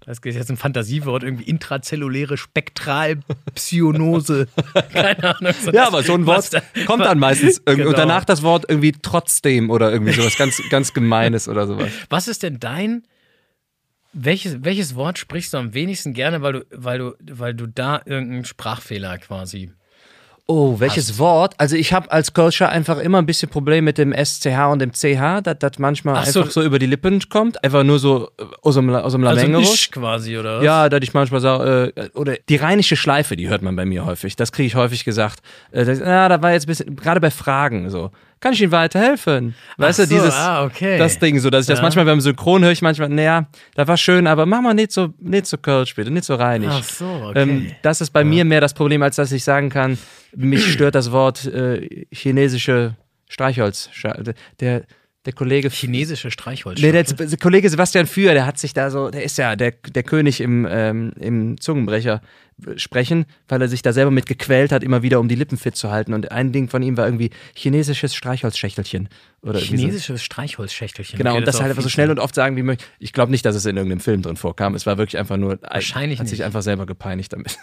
Das 0.00 0.18
ist 0.18 0.34
jetzt 0.36 0.50
ein 0.50 0.56
Fantasiewort, 0.56 1.22
irgendwie 1.24 1.44
intrazelluläre 1.44 2.36
Spektralpsionose. 2.36 4.46
Keine 4.92 5.36
Ahnung. 5.36 5.52
so 5.60 5.70
Ja, 5.72 5.88
aber 5.88 6.02
so 6.04 6.14
ein 6.14 6.26
Wort 6.26 6.52
da- 6.54 6.62
kommt 6.86 7.04
dann 7.04 7.18
meistens 7.18 7.60
irgendwie 7.66 7.86
und 7.88 7.94
Genau. 7.94 8.06
danach 8.06 8.24
das 8.24 8.42
Wort 8.42 8.66
irgendwie 8.68 8.92
trotzdem 8.92 9.68
oder 9.70 9.90
irgendwie 9.92 10.12
sowas 10.12 10.36
ganz, 10.36 10.62
ganz 10.70 10.92
Gemeines 10.94 11.48
oder 11.48 11.66
sowas. 11.66 11.90
Was 12.08 12.28
ist 12.28 12.42
denn 12.44 12.60
dein 12.60 13.02
welches, 14.18 14.64
welches 14.64 14.94
Wort 14.94 15.18
sprichst 15.18 15.52
du 15.52 15.58
am 15.58 15.74
wenigsten 15.74 16.14
gerne, 16.14 16.40
weil 16.40 16.52
du, 16.54 16.64
weil 16.70 16.98
du, 16.98 17.14
weil 17.20 17.52
du 17.54 17.66
da 17.66 18.00
irgendeinen 18.06 18.46
Sprachfehler 18.46 19.18
quasi. 19.18 19.72
Oh, 20.48 20.78
welches 20.78 21.18
Wort? 21.18 21.54
Also 21.58 21.74
ich 21.74 21.92
habe 21.92 22.08
als 22.12 22.32
Kölscher 22.32 22.68
einfach 22.68 22.98
immer 22.98 23.18
ein 23.18 23.26
bisschen 23.26 23.48
Problem 23.48 23.84
mit 23.84 23.98
dem 23.98 24.12
SCH 24.12 24.70
und 24.70 24.78
dem 24.78 24.92
CH, 24.92 25.40
dass 25.42 25.58
das 25.58 25.78
manchmal 25.80 26.24
so. 26.24 26.40
einfach 26.40 26.52
so 26.52 26.62
über 26.62 26.78
die 26.78 26.86
Lippen 26.86 27.20
kommt. 27.28 27.62
Einfach 27.64 27.82
nur 27.82 27.98
so 27.98 28.30
äh, 28.38 28.44
aus 28.62 28.76
dem, 28.76 28.88
aus 28.90 29.12
dem 29.12 29.26
Also 29.26 29.44
raus. 29.48 29.74
Isch 29.74 29.90
quasi, 29.90 30.38
oder 30.38 30.58
was? 30.58 30.64
Ja, 30.64 30.88
dass 30.88 31.00
ich 31.02 31.12
manchmal 31.14 31.40
sage, 31.40 31.92
äh, 31.96 32.10
oder 32.14 32.36
die 32.48 32.56
rheinische 32.56 32.94
Schleife, 32.94 33.34
die 33.34 33.48
hört 33.48 33.62
man 33.62 33.74
bei 33.74 33.84
mir 33.84 34.06
häufig. 34.06 34.36
Das 34.36 34.52
kriege 34.52 34.68
ich 34.68 34.76
häufig 34.76 35.04
gesagt. 35.04 35.40
Äh, 35.72 35.84
das, 35.84 35.98
ja, 35.98 36.28
da 36.28 36.40
war 36.40 36.52
jetzt 36.52 36.66
ein 36.66 36.68
bisschen, 36.68 36.94
gerade 36.94 37.20
bei 37.20 37.32
Fragen 37.32 37.90
so. 37.90 38.12
Kann 38.38 38.52
ich 38.52 38.60
Ihnen 38.62 38.70
weiterhelfen? 38.70 39.54
Weißt 39.78 39.98
Ach 39.98 40.04
du, 40.04 40.10
so, 40.10 40.14
dieses, 40.14 40.34
ah, 40.34 40.64
okay. 40.64 40.98
das 40.98 41.18
Ding 41.18 41.40
so, 41.40 41.48
dass 41.48 41.62
ich 41.62 41.68
das 41.68 41.78
Ja. 41.78 41.82
manchmal 41.82 42.04
beim 42.04 42.20
Synchron 42.20 42.62
höre 42.62 42.70
ich 42.70 42.82
manchmal, 42.82 43.08
naja, 43.08 43.46
das 43.74 43.88
war 43.88 43.96
schön, 43.96 44.26
aber 44.26 44.44
mach 44.44 44.60
mal 44.60 44.74
nicht 44.74 44.92
so, 44.92 45.14
nicht 45.18 45.46
so 45.46 45.56
Kölsch 45.56 45.94
bitte, 45.96 46.10
nicht 46.10 46.24
so 46.26 46.34
rheinisch. 46.34 46.68
Ach 46.70 46.84
so, 46.84 47.06
okay. 47.30 47.42
Ähm, 47.42 47.72
das 47.82 48.02
ist 48.02 48.10
bei 48.10 48.24
mir 48.24 48.44
mehr 48.44 48.60
das 48.60 48.74
Problem, 48.74 49.02
als 49.02 49.16
dass 49.16 49.32
ich 49.32 49.42
sagen 49.42 49.70
kann, 49.70 49.98
mich 50.34 50.72
stört 50.72 50.94
das 50.94 51.12
Wort 51.12 51.46
äh, 51.46 52.06
chinesische 52.10 52.96
Streichholz. 53.28 53.90
Der, 54.60 54.84
der 55.26 55.32
Kollege 55.32 55.68
Chinesische 55.70 56.30
Streichholz. 56.30 56.80
Nee, 56.80 56.92
der, 56.92 57.02
der 57.02 57.38
Kollege 57.38 57.68
Sebastian 57.68 58.06
Führ, 58.06 58.32
der 58.32 58.46
hat 58.46 58.58
sich 58.58 58.74
da 58.74 58.90
so, 58.90 59.10
der 59.10 59.24
ist 59.24 59.36
ja 59.38 59.56
der, 59.56 59.72
der 59.72 60.04
König 60.04 60.40
im, 60.40 60.66
ähm, 60.70 61.12
im 61.18 61.60
Zungenbrecher 61.60 62.22
äh, 62.64 62.78
sprechen, 62.78 63.26
weil 63.48 63.60
er 63.60 63.66
sich 63.66 63.82
da 63.82 63.92
selber 63.92 64.12
mit 64.12 64.26
gequält 64.26 64.70
hat, 64.70 64.84
immer 64.84 65.02
wieder 65.02 65.18
um 65.18 65.26
die 65.26 65.34
Lippen 65.34 65.58
fit 65.58 65.74
zu 65.74 65.90
halten. 65.90 66.14
Und 66.14 66.30
ein 66.30 66.52
Ding 66.52 66.68
von 66.68 66.80
ihm 66.82 66.96
war 66.96 67.06
irgendwie 67.06 67.30
chinesisches 67.54 68.14
Streichholzschächtelchen. 68.14 69.08
Oder 69.42 69.58
irgendwie 69.58 69.76
so. 69.78 69.82
Chinesisches 69.82 70.22
Streichholzschächtelchen. 70.22 71.18
Genau, 71.18 71.30
Okay, 71.30 71.38
und 71.40 71.48
das 71.48 71.56
ist 71.56 71.60
halt 71.60 71.70
einfach 71.70 71.82
so 71.82 71.88
schnell 71.88 72.06
ne? 72.06 72.12
und 72.12 72.18
oft 72.20 72.34
sagen 72.36 72.56
wie 72.56 72.62
möglich. 72.62 72.88
Ich 73.00 73.12
glaube 73.12 73.32
nicht, 73.32 73.44
dass 73.44 73.56
es 73.56 73.66
in 73.66 73.76
irgendeinem 73.76 74.00
Film 74.00 74.22
drin 74.22 74.36
vorkam. 74.36 74.76
Es 74.76 74.86
war 74.86 74.96
wirklich 74.96 75.18
einfach 75.18 75.36
nur, 75.36 75.58
Wahrscheinlich 75.62 76.20
hat 76.20 76.28
sich 76.28 76.38
nicht. 76.38 76.46
einfach 76.46 76.62
selber 76.62 76.86
gepeinigt 76.86 77.32
damit. 77.32 77.58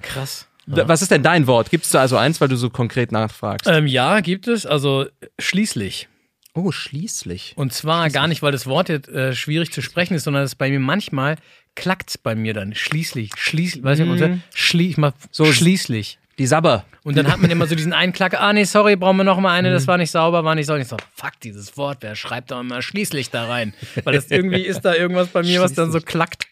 Krass. 0.00 0.48
Da- 0.76 0.86
Was 0.88 1.02
ist 1.02 1.10
denn 1.10 1.22
dein 1.22 1.46
Wort? 1.46 1.70
Gibst 1.70 1.92
du 1.94 1.98
also 1.98 2.16
eins, 2.16 2.40
weil 2.40 2.48
du 2.48 2.56
so 2.56 2.68
konkret 2.70 3.10
nachfragst? 3.12 3.66
Ähm, 3.68 3.86
ja, 3.86 4.20
gibt 4.20 4.48
es. 4.48 4.66
Also 4.66 5.06
schließlich. 5.38 6.08
oh, 6.54 6.72
schließlich. 6.72 7.54
Und 7.56 7.72
zwar 7.72 8.10
gar 8.10 8.26
nicht, 8.28 8.42
weil 8.42 8.52
das 8.52 8.66
Wort 8.66 8.88
jetzt 8.88 9.08
äh, 9.08 9.34
schwierig 9.34 9.72
zu 9.72 9.80
sprechen 9.82 10.14
ist, 10.14 10.24
sondern 10.24 10.42
es 10.42 10.54
bei 10.54 10.70
mir 10.70 10.80
manchmal 10.80 11.36
klackt 11.74 12.22
bei 12.22 12.34
mir 12.34 12.54
dann. 12.54 12.74
Schließlich, 12.74 13.30
schließlich, 13.36 13.84
weiß 13.84 14.00
ich 14.00 14.06
nicht, 14.06 14.40
schlie 14.52 14.88
ich 14.90 14.96
mach 14.98 15.12
so 15.30 15.52
schließlich. 15.52 16.18
Die 16.38 16.46
Sabber. 16.46 16.84
Und 17.02 17.16
dann 17.16 17.30
hat 17.32 17.40
man 17.40 17.50
immer 17.50 17.66
so 17.66 17.74
diesen 17.74 17.92
einen 17.92 18.12
Klacker, 18.12 18.40
ah 18.40 18.52
nee, 18.52 18.62
sorry, 18.64 18.94
brauchen 18.94 19.16
wir 19.16 19.24
noch 19.24 19.40
mal 19.40 19.52
eine, 19.52 19.72
das 19.72 19.88
war 19.88 19.98
nicht 19.98 20.12
sauber, 20.12 20.44
war 20.44 20.54
nicht 20.54 20.66
sauber. 20.66 20.80
Ich 20.80 20.86
so, 20.86 20.96
fuck, 21.14 21.32
dieses 21.42 21.76
Wort, 21.76 21.98
wer 22.02 22.14
schreibt 22.14 22.52
da 22.52 22.60
immer 22.60 22.80
schließlich 22.80 23.30
da 23.30 23.46
rein? 23.48 23.74
Weil 24.04 24.14
das 24.14 24.30
irgendwie 24.30 24.60
ist 24.66 24.82
da 24.82 24.94
irgendwas 24.94 25.28
bei 25.28 25.42
mir, 25.42 25.60
was 25.60 25.72
dann 25.72 25.90
so 25.90 26.00
klackt. 26.00 26.46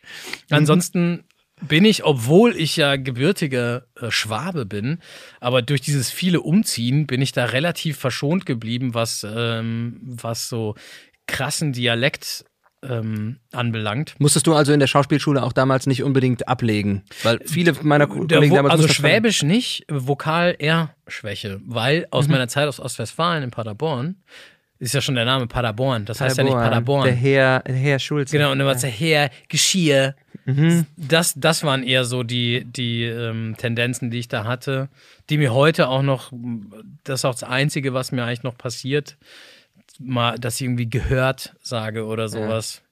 Ansonsten 0.50 1.24
bin 1.62 1.84
ich, 1.84 2.04
obwohl 2.04 2.54
ich 2.56 2.76
ja 2.76 2.96
gebürtiger 2.96 3.86
äh, 4.00 4.10
Schwabe 4.10 4.66
bin, 4.66 4.98
aber 5.40 5.62
durch 5.62 5.80
dieses 5.80 6.10
viele 6.10 6.40
Umziehen 6.42 7.06
bin 7.06 7.22
ich 7.22 7.32
da 7.32 7.46
relativ 7.46 7.96
verschont 7.98 8.44
geblieben, 8.46 8.94
was, 8.94 9.26
ähm, 9.28 9.98
was 10.02 10.48
so 10.48 10.74
krassen 11.26 11.72
Dialekt 11.72 12.44
ähm, 12.82 13.38
anbelangt. 13.52 14.14
Musstest 14.18 14.46
du 14.46 14.54
also 14.54 14.72
in 14.72 14.80
der 14.80 14.86
Schauspielschule 14.86 15.42
auch 15.42 15.52
damals 15.54 15.86
nicht 15.86 16.02
unbedingt 16.02 16.46
ablegen? 16.46 17.02
Weil 17.22 17.40
viele 17.44 17.72
meiner 17.82 18.06
Ko- 18.06 18.24
Der 18.24 18.36
Kollegen 18.38 18.54
damals 18.54 18.72
also 18.74 18.86
Schwäbisch 18.88 19.42
nicht, 19.42 19.84
Vokal 19.90 20.54
eher 20.58 20.94
Schwäche, 21.08 21.60
weil 21.64 22.00
Mhm. 22.00 22.06
aus 22.10 22.28
meiner 22.28 22.48
Zeit 22.48 22.68
aus 22.68 22.78
Ostwestfalen 22.78 23.42
in 23.42 23.50
Paderborn 23.50 24.16
ist 24.78 24.92
ja 24.92 25.00
schon 25.00 25.14
der 25.14 25.24
Name 25.24 25.46
Paderborn, 25.46 26.04
das 26.04 26.20
heißt 26.20 26.36
ja 26.36 26.44
nicht 26.44 26.52
Der 26.52 26.60
Paderborn. 26.60 27.08
Herr, 27.08 27.62
Herr 27.66 27.98
Schulze. 27.98 28.36
Genau, 28.36 28.52
und 28.52 28.58
dann 28.58 28.66
war 28.66 28.74
es 28.76 28.82
ja 28.82 28.90
her, 28.90 29.30
Geschirr. 29.48 30.14
Mhm. 30.46 30.86
Das, 30.96 31.34
das 31.36 31.64
waren 31.64 31.82
eher 31.82 32.04
so 32.04 32.22
die, 32.22 32.64
die 32.64 33.04
ähm, 33.04 33.56
Tendenzen, 33.58 34.10
die 34.10 34.20
ich 34.20 34.28
da 34.28 34.44
hatte, 34.44 34.88
die 35.28 35.38
mir 35.38 35.52
heute 35.52 35.88
auch 35.88 36.02
noch, 36.02 36.32
das 37.04 37.20
ist 37.20 37.24
auch 37.24 37.34
das 37.34 37.42
Einzige, 37.42 37.92
was 37.92 38.12
mir 38.12 38.24
eigentlich 38.24 38.44
noch 38.44 38.56
passiert, 38.56 39.16
mal, 39.98 40.38
dass 40.38 40.56
ich 40.56 40.62
irgendwie 40.62 40.88
gehört 40.88 41.54
sage 41.62 42.06
oder 42.06 42.28
sowas. 42.28 42.82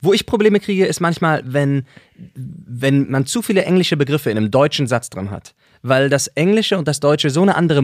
Wo 0.00 0.12
ich 0.12 0.26
Probleme 0.26 0.60
kriege, 0.60 0.84
ist 0.84 1.00
manchmal, 1.00 1.42
wenn, 1.44 1.86
wenn 2.34 3.10
man 3.10 3.24
zu 3.24 3.40
viele 3.40 3.64
englische 3.64 3.96
Begriffe 3.96 4.30
in 4.30 4.36
einem 4.36 4.50
deutschen 4.50 4.86
Satz 4.86 5.08
drin 5.08 5.30
hat. 5.30 5.54
Weil 5.82 6.10
das 6.10 6.26
Englische 6.28 6.76
und 6.76 6.88
das 6.88 7.00
Deutsche 7.00 7.30
so 7.30 7.42
eine 7.42 7.54
andere 7.54 7.82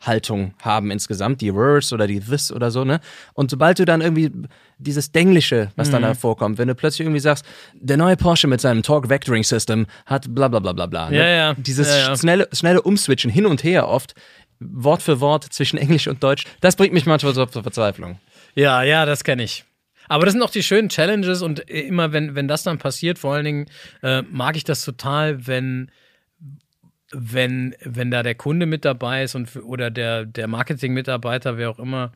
Haltung 0.00 0.54
haben 0.62 0.90
insgesamt, 0.90 1.40
die 1.40 1.54
Words 1.54 1.92
oder 1.92 2.06
die 2.06 2.20
This 2.20 2.52
oder 2.52 2.70
so, 2.70 2.84
ne? 2.84 3.00
Und 3.34 3.50
sobald 3.50 3.78
du 3.78 3.84
dann 3.84 4.00
irgendwie 4.00 4.30
dieses 4.78 5.12
Denglische, 5.12 5.70
was 5.76 5.90
dann 5.90 6.02
da 6.02 6.14
vorkommt, 6.14 6.58
wenn 6.58 6.68
du 6.68 6.74
plötzlich 6.74 7.00
irgendwie 7.00 7.20
sagst, 7.20 7.44
der 7.74 7.96
neue 7.96 8.16
Porsche 8.16 8.46
mit 8.46 8.60
seinem 8.60 8.82
Torque 8.82 9.08
Vectoring 9.08 9.42
System 9.42 9.86
hat 10.06 10.32
bla 10.34 10.48
bla 10.48 10.60
bla 10.60 10.72
bla 10.72 10.86
bla. 10.86 11.10
Ne? 11.10 11.16
Ja, 11.16 11.28
ja. 11.28 11.54
Dieses 11.54 11.88
Ja, 11.88 12.16
schnelle, 12.16 12.48
schnelle 12.52 12.80
Umswitchen 12.82 13.30
hin 13.30 13.46
und 13.46 13.64
her 13.64 13.88
oft, 13.88 14.14
Wort 14.60 15.02
für 15.02 15.20
Wort 15.20 15.44
zwischen 15.44 15.78
Englisch 15.78 16.08
und 16.08 16.22
Deutsch, 16.22 16.44
das 16.60 16.76
bringt 16.76 16.92
mich 16.92 17.06
manchmal 17.06 17.34
so 17.34 17.44
zur 17.46 17.62
Verzweiflung. 17.62 18.18
Ja, 18.54 18.82
ja, 18.82 19.04
das 19.04 19.24
kenne 19.24 19.42
ich. 19.42 19.64
Aber 20.08 20.24
das 20.24 20.32
sind 20.32 20.42
auch 20.42 20.50
die 20.50 20.62
schönen 20.62 20.88
Challenges 20.88 21.42
und 21.42 21.60
immer, 21.68 22.12
wenn, 22.12 22.34
wenn 22.34 22.48
das 22.48 22.62
dann 22.62 22.78
passiert, 22.78 23.18
vor 23.18 23.34
allen 23.34 23.44
Dingen 23.44 23.66
äh, 24.02 24.22
mag 24.22 24.56
ich 24.56 24.64
das 24.64 24.84
total, 24.84 25.46
wenn, 25.46 25.90
wenn, 27.12 27.74
wenn 27.82 28.10
da 28.10 28.22
der 28.22 28.34
Kunde 28.34 28.66
mit 28.66 28.84
dabei 28.84 29.24
ist 29.24 29.34
und 29.34 29.54
oder 29.56 29.90
der, 29.90 30.24
der 30.24 30.48
Marketing-Mitarbeiter, 30.48 31.58
wer 31.58 31.70
auch 31.70 31.78
immer, 31.78 32.12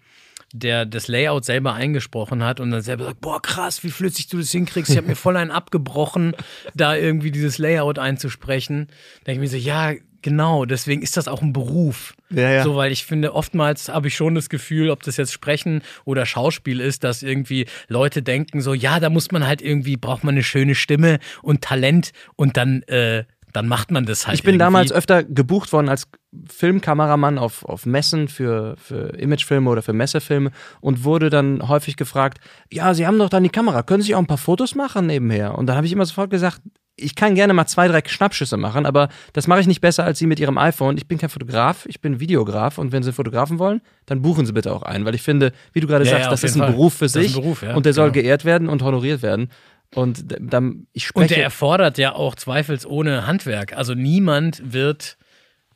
der 0.53 0.87
das 0.87 1.09
Layout 1.09 1.45
selber 1.45 1.75
eingesprochen 1.75 2.45
hat 2.45 2.61
und 2.61 2.71
dann 2.71 2.83
selber 2.83 3.05
sagt, 3.05 3.21
boah, 3.21 3.41
krass, 3.41 3.83
wie 3.85 3.91
flüssig 3.91 4.29
du 4.29 4.39
das 4.39 4.51
hinkriegst. 4.51 4.91
Ich 4.91 4.97
habe 4.97 5.07
mir 5.07 5.17
voll 5.17 5.37
einen 5.37 5.51
abgebrochen, 5.51 6.35
da 6.75 6.95
irgendwie 6.95 7.31
dieses 7.31 7.59
Layout 7.59 7.99
einzusprechen. 7.99 8.89
Da 9.21 9.33
denke 9.33 9.45
ich 9.45 9.53
mir 9.53 9.59
so, 9.59 9.65
ja, 9.65 9.95
genau, 10.23 10.65
deswegen 10.65 11.03
ist 11.03 11.17
das 11.17 11.29
auch 11.29 11.43
ein 11.43 11.53
Beruf. 11.53 12.15
Ja, 12.31 12.51
ja. 12.51 12.63
So, 12.65 12.77
weil 12.77 12.93
ich 12.93 13.05
finde, 13.05 13.35
oftmals 13.35 13.89
habe 13.89 14.09
ich 14.09 14.17
schon 14.17 14.35
das 14.35 14.49
Gefühl, 14.49 14.91
ob 14.91 15.03
das 15.03 15.17
jetzt 15.17 15.33
Sprechen 15.33 15.83
oder 16.05 16.25
Schauspiel 16.25 16.81
ist, 16.81 17.05
dass 17.05 17.23
irgendwie 17.23 17.67
Leute 17.89 18.23
denken 18.23 18.61
so, 18.61 18.73
ja, 18.73 19.01
da 19.01 19.11
muss 19.11 19.31
man 19.33 19.47
halt 19.47 19.61
irgendwie, 19.61 19.97
braucht 19.97 20.25
man 20.25 20.35
eine 20.35 20.45
schöne 20.45 20.75
Stimme 20.75 21.19
und 21.43 21.63
Talent 21.63 22.13
und 22.37 22.57
dann, 22.57 22.83
äh, 22.85 23.25
dann 23.53 23.69
macht 23.69 23.91
man 23.91 24.05
das 24.07 24.27
halt 24.27 24.37
Ich 24.37 24.43
bin 24.43 24.55
irgendwie. 24.55 24.59
damals 24.65 24.93
öfter 24.93 25.23
gebucht 25.25 25.73
worden 25.73 25.89
als 25.89 26.09
Filmkameramann 26.49 27.39
auf, 27.39 27.65
auf 27.65 27.87
Messen 27.87 28.29
für, 28.29 28.77
für 28.79 29.11
Imagefilme 29.19 29.69
oder 29.69 29.83
für 29.83 29.93
Messefilme 29.93 30.51
und 30.81 31.05
wurde 31.05 31.29
dann 31.31 31.69
häufig 31.69 31.97
gefragt, 31.97 32.39
ja, 32.73 32.95
Sie 32.95 33.07
haben 33.07 33.19
doch 33.19 33.29
dann 33.29 33.43
die 33.43 33.51
Kamera, 33.51 33.83
können 33.83 34.03
Sie 34.03 34.15
auch 34.15 34.19
ein 34.21 34.27
paar 34.27 34.39
Fotos 34.39 34.75
machen 34.75 35.07
nebenher? 35.07 35.57
Und 35.59 35.67
dann 35.67 35.77
habe 35.77 35.87
ich 35.87 35.93
immer 35.93 36.07
sofort 36.07 36.31
gesagt, 36.31 36.61
ich 36.95 37.15
kann 37.15 37.35
gerne 37.35 37.55
mal 37.55 37.67
zwei, 37.67 37.89
drei 37.89 38.03
Schnappschüsse 38.07 38.59
machen, 38.59 38.85
aber 38.85 39.09
das 39.33 39.47
mache 39.47 39.61
ich 39.61 39.67
nicht 39.67 39.81
besser 39.81 40.05
als 40.05 40.19
Sie 40.19 40.27
mit 40.27 40.39
Ihrem 40.39 40.59
iPhone. 40.59 40.99
Ich 40.99 41.09
bin 41.09 41.17
kein 41.17 41.31
Fotograf, 41.31 41.87
ich 41.87 42.01
bin 42.03 42.21
Videograf 42.21 42.77
und 42.77 42.93
wenn 42.93 43.03
Sie 43.03 43.13
Fotografen 43.15 43.59
wollen, 43.59 43.81
dann 44.05 44.21
buchen 44.21 44.45
Sie 44.45 44.53
bitte 44.53 44.73
auch 44.75 44.83
einen, 44.83 45.05
weil 45.07 45.15
ich 45.15 45.23
finde, 45.23 45.53
wie 45.73 45.81
du 45.81 45.87
gerade 45.87 46.05
Ja, 46.05 46.11
sagst, 46.13 46.25
ja, 46.27 46.31
das 46.31 46.45
ist 46.45 46.55
ein 46.55 46.61
Fall. 46.61 46.71
Beruf 46.73 46.95
für 46.95 47.07
Das 47.07 47.13
ist 47.13 47.17
ein 47.17 47.23
sich 47.25 47.35
Beruf, 47.35 47.63
ja, 47.63 47.75
und 47.75 47.87
der 47.87 47.95
soll 47.95 48.13
genau. 48.13 48.23
geehrt 48.23 48.45
werden 48.45 48.69
und 48.69 48.83
honoriert 48.83 49.23
werden. 49.23 49.49
Und 49.95 50.25
dann, 50.41 50.87
ich 50.93 51.07
spreche. 51.07 51.25
Und 51.25 51.31
der 51.31 51.43
erfordert 51.43 51.99
ja 51.99 52.15
auch 52.15 52.35
zweifelsohne 52.35 53.27
Handwerk. 53.27 53.75
Also 53.75 53.95
niemand 53.95 54.73
wird 54.73 55.19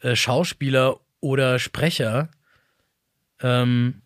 äh, 0.01 0.17
Schauspieler 0.17 1.01
oder 1.21 1.59
Sprecher 1.59 2.31
ähm, 3.43 4.03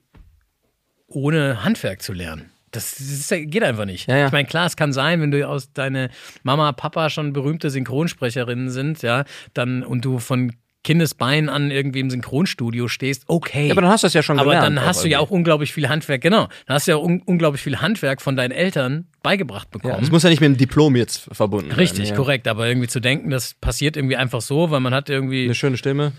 ohne 1.07 1.63
Handwerk 1.65 2.03
zu 2.03 2.13
lernen. 2.13 2.51
Das, 2.73 2.97
das 2.99 3.29
geht 3.31 3.63
einfach 3.63 3.85
nicht. 3.85 4.09
Ja, 4.09 4.17
ja. 4.17 4.27
Ich 4.27 4.33
meine, 4.33 4.47
klar, 4.47 4.67
es 4.67 4.77
kann 4.77 4.93
sein, 4.93 5.21
wenn 5.21 5.31
du 5.31 5.47
aus 5.47 5.73
deine 5.73 6.11
Mama, 6.45 6.71
Papa 6.73 7.11
schon 7.11 7.33
berühmte 7.33 7.69
Synchronsprecherinnen 7.69 8.71
sind, 8.71 9.03
ja, 9.03 9.25
dann 9.55 9.83
und 9.83 10.05
du 10.05 10.19
von 10.19 10.55
Kindesbein 10.83 11.49
an 11.49 11.71
irgendwie 11.71 12.01
im 12.01 12.11
Synchronstudio 12.11 12.89
stehst, 12.89 13.25
okay. 13.27 13.67
ja, 13.67 13.73
aber 13.73 13.83
dann 13.83 13.91
hast 13.91 14.03
du 14.03 14.07
das 14.07 14.15
ja 14.15 14.23
schon 14.23 14.39
Aber 14.39 14.53
gelernt. 14.53 14.77
dann 14.79 14.85
hast 14.87 15.05
du 15.05 15.09
ja 15.09 15.19
auch 15.19 15.31
unglaublich 15.31 15.73
viel 15.73 15.89
Handwerk, 15.89 16.23
genau. 16.23 16.49
Dann 16.67 16.75
hast 16.75 16.87
du 16.87 16.93
ja 16.93 16.97
un 16.97 17.23
unglaublich 17.27 17.63
viel 17.63 17.81
Handwerk 17.81 18.23
von 18.23 18.35
deinen 18.35 18.53
Eltern 18.53 19.07
beigebracht 19.23 19.71
bekommen. 19.71 19.95
Ja, 19.95 20.01
das 20.01 20.11
muss 20.11 20.23
ja 20.23 20.31
nicht 20.31 20.41
mit 20.41 20.49
dem 20.49 20.57
Diplom 20.57 20.97
jetzt 20.97 21.29
verbunden 21.33 21.73
Richtig, 21.73 21.99
werden. 22.01 22.11
ja. 22.11 22.17
korrekt. 22.17 22.49
Aber 22.49 22.67
irgendwie 22.67 22.89
zu 22.89 23.01
denken, 23.01 23.31
das 23.31 23.55
passiert 23.55 23.97
irgendwie 23.97 24.17
einfach 24.17 24.41
so, 24.41 24.71
weil 24.71 24.81
man 24.81 24.95
hat 24.95 25.11
irgendwie. 25.11 25.45
Eine 25.45 25.55
schöne 25.55 25.77
Stimme. 25.77 26.13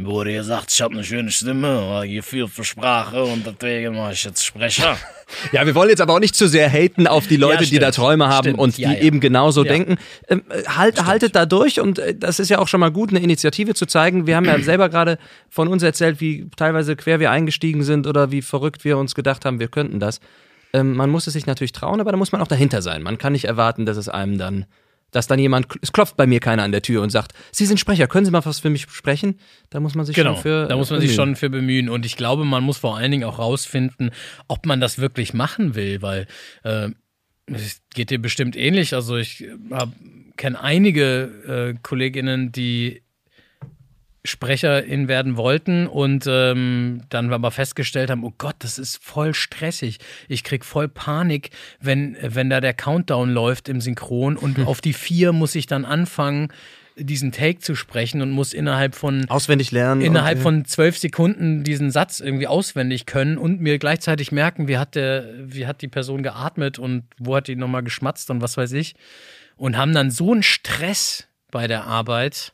Mir 0.00 0.06
wurde 0.06 0.32
gesagt, 0.32 0.70
ich 0.72 0.80
habe 0.80 0.94
eine 0.94 1.02
schöne 1.02 1.28
Stimme, 1.32 2.04
viel 2.22 2.46
für 2.46 2.62
Sprache 2.62 3.20
und 3.24 3.44
deswegen 3.44 3.96
mache 3.96 4.12
ich 4.12 4.22
jetzt 4.24 4.44
Sprecher. 4.44 4.96
Ja, 5.52 5.66
wir 5.66 5.74
wollen 5.74 5.90
jetzt 5.90 6.00
aber 6.00 6.14
auch 6.14 6.20
nicht 6.20 6.34
zu 6.34 6.48
sehr 6.48 6.70
haten 6.70 7.06
auf 7.06 7.26
die 7.26 7.36
Leute, 7.36 7.58
die 7.58 7.66
stimmt. 7.66 7.82
da 7.82 7.90
Träume 7.90 8.28
haben 8.28 8.44
Stimmt. 8.46 8.58
und 8.60 8.78
die 8.78 8.82
Ja, 8.82 8.92
ja. 8.92 9.00
eben 9.00 9.20
genauso 9.20 9.62
Ja. 9.62 9.72
denken. 9.72 9.98
Ähm, 10.26 10.42
äh, 10.48 10.62
halt, 10.68 11.04
haltet 11.04 11.36
da 11.36 11.44
durch 11.44 11.80
und 11.80 11.98
äh, 11.98 12.14
das 12.14 12.38
ist 12.40 12.48
ja 12.48 12.60
auch 12.60 12.66
schon 12.68 12.80
mal 12.80 12.90
gut, 12.90 13.10
eine 13.10 13.18
Initiative 13.18 13.74
zu 13.74 13.84
zeigen. 13.84 14.26
Wir 14.26 14.36
haben 14.36 14.46
ja 14.46 14.58
selber 14.62 14.88
gerade 14.88 15.18
von 15.50 15.68
uns 15.68 15.82
erzählt, 15.82 16.22
wie 16.22 16.46
teilweise 16.56 16.96
quer 16.96 17.20
wir 17.20 17.30
eingestiegen 17.30 17.82
sind 17.82 18.06
oder 18.06 18.30
wie 18.30 18.40
verrückt 18.40 18.84
wir 18.86 18.96
uns 18.96 19.14
gedacht 19.14 19.44
haben, 19.44 19.60
wir 19.60 19.68
könnten 19.68 20.00
das. 20.00 20.20
Ähm, 20.72 20.94
man 20.96 21.10
muss 21.10 21.26
es 21.26 21.34
sich 21.34 21.44
natürlich 21.44 21.72
trauen, 21.72 22.00
aber 22.00 22.10
da 22.10 22.16
muss 22.16 22.32
man 22.32 22.40
auch 22.40 22.48
dahinter 22.48 22.80
sein. 22.80 23.02
Man 23.02 23.18
kann 23.18 23.34
nicht 23.34 23.44
erwarten, 23.44 23.84
dass 23.84 23.98
es 23.98 24.08
einem 24.08 24.38
dann, 24.38 24.64
dass 25.10 25.26
dann 25.26 25.38
jemand, 25.38 25.66
es 25.82 25.92
klopft 25.92 26.16
bei 26.16 26.26
mir 26.26 26.40
keiner 26.40 26.62
an 26.62 26.72
der 26.72 26.82
Tür 26.82 27.02
und 27.02 27.10
sagt, 27.10 27.32
Sie 27.52 27.64
sind 27.66 27.78
Sprecher, 27.80 28.06
können 28.06 28.24
Sie 28.26 28.30
mal 28.32 28.44
was 28.44 28.60
für 28.60 28.70
mich 28.70 28.86
sprechen? 28.90 29.38
Da 29.70 29.80
muss 29.80 29.94
man 29.94 30.04
sich 30.06 30.14
Genau, 30.14 30.34
schon 30.34 30.42
für. 30.42 30.66
da 30.66 30.76
muss 30.76 30.90
man 30.90 31.00
sich 31.00 31.10
bemühen. 31.10 31.16
schon 31.28 31.36
für 31.36 31.50
bemühen. 31.50 31.88
Und 31.88 32.04
ich 32.06 32.16
glaube, 32.16 32.44
man 32.44 32.62
muss 32.62 32.78
vor 32.78 32.96
allen 32.96 33.10
Dingen 33.10 33.24
auch 33.24 33.38
rausfinden, 33.38 34.10
ob 34.48 34.66
man 34.66 34.80
das 34.80 34.98
wirklich 34.98 35.32
machen 35.34 35.74
will, 35.74 36.02
weil 36.02 36.26
äh, 36.64 36.90
es 37.46 37.80
geht 37.94 38.10
dir 38.10 38.18
bestimmt 38.20 38.56
ähnlich. 38.56 38.94
Also 38.94 39.16
ich 39.16 39.46
kenne 40.36 40.60
einige 40.60 41.74
äh, 41.74 41.78
Kolleginnen, 41.82 42.52
die 42.52 43.02
Sprecherin 44.28 45.08
werden 45.08 45.36
wollten 45.36 45.86
und 45.86 46.26
ähm, 46.28 47.02
dann 47.08 47.32
aber 47.32 47.50
festgestellt 47.50 48.10
haben, 48.10 48.24
oh 48.24 48.32
Gott, 48.36 48.56
das 48.60 48.78
ist 48.78 49.02
voll 49.02 49.34
stressig. 49.34 49.98
Ich 50.28 50.44
krieg 50.44 50.64
voll 50.64 50.88
Panik, 50.88 51.50
wenn, 51.80 52.16
wenn 52.22 52.50
da 52.50 52.60
der 52.60 52.74
Countdown 52.74 53.30
läuft 53.30 53.68
im 53.68 53.80
Synchron 53.80 54.36
und 54.36 54.58
auf 54.66 54.80
die 54.80 54.92
vier 54.92 55.32
muss 55.32 55.54
ich 55.54 55.66
dann 55.66 55.84
anfangen, 55.84 56.48
diesen 56.98 57.32
Take 57.32 57.60
zu 57.60 57.74
sprechen 57.74 58.22
und 58.22 58.30
muss 58.30 58.52
innerhalb 58.52 58.94
von 58.94 59.28
Auswendig 59.28 59.70
lernen. 59.70 60.00
innerhalb 60.00 60.40
von 60.40 60.64
zwölf 60.64 60.98
Sekunden 60.98 61.62
diesen 61.62 61.90
Satz 61.90 62.20
irgendwie 62.20 62.46
auswendig 62.46 63.06
können 63.06 63.38
und 63.38 63.60
mir 63.60 63.78
gleichzeitig 63.78 64.32
merken, 64.32 64.68
wie 64.68 64.78
hat 64.78 64.94
der, 64.94 65.26
wie 65.38 65.66
hat 65.66 65.82
die 65.82 65.88
Person 65.88 66.22
geatmet 66.22 66.78
und 66.78 67.04
wo 67.18 67.36
hat 67.36 67.48
die 67.48 67.56
nochmal 67.56 67.82
geschmatzt 67.82 68.30
und 68.30 68.42
was 68.42 68.56
weiß 68.56 68.72
ich. 68.72 68.94
Und 69.56 69.76
haben 69.76 69.92
dann 69.92 70.10
so 70.10 70.32
einen 70.32 70.42
Stress 70.42 71.28
bei 71.50 71.66
der 71.66 71.84
Arbeit, 71.84 72.52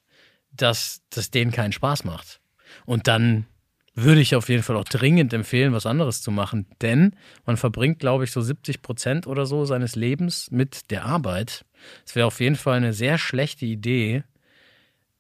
dass 0.57 1.02
das 1.11 1.30
denen 1.30 1.50
keinen 1.50 1.72
Spaß 1.72 2.05
macht. 2.05 2.40
Und 2.86 3.09
dann 3.09 3.46
würde 3.94 4.20
ich 4.20 4.34
auf 4.34 4.48
jeden 4.48 4.62
Fall 4.62 4.76
auch 4.76 4.84
dringend 4.84 5.32
empfehlen, 5.32 5.72
was 5.72 5.86
anderes 5.86 6.20
zu 6.20 6.30
machen. 6.30 6.66
Denn 6.82 7.14
man 7.46 7.57
verbringt, 7.57 8.00
glaube 8.00 8.24
ich, 8.24 8.32
so 8.32 8.40
70 8.40 8.82
Prozent 8.82 9.26
oder 9.26 9.46
so 9.46 9.64
seines 9.64 9.94
Lebens 9.94 10.50
mit 10.50 10.90
der 10.90 11.05
Arbeit. 11.05 11.64
Es 12.05 12.16
wäre 12.16 12.26
auf 12.26 12.40
jeden 12.40 12.57
Fall 12.57 12.76
eine 12.76 12.92
sehr 12.92 13.18
schlechte 13.18 13.66
Idee, 13.66 14.24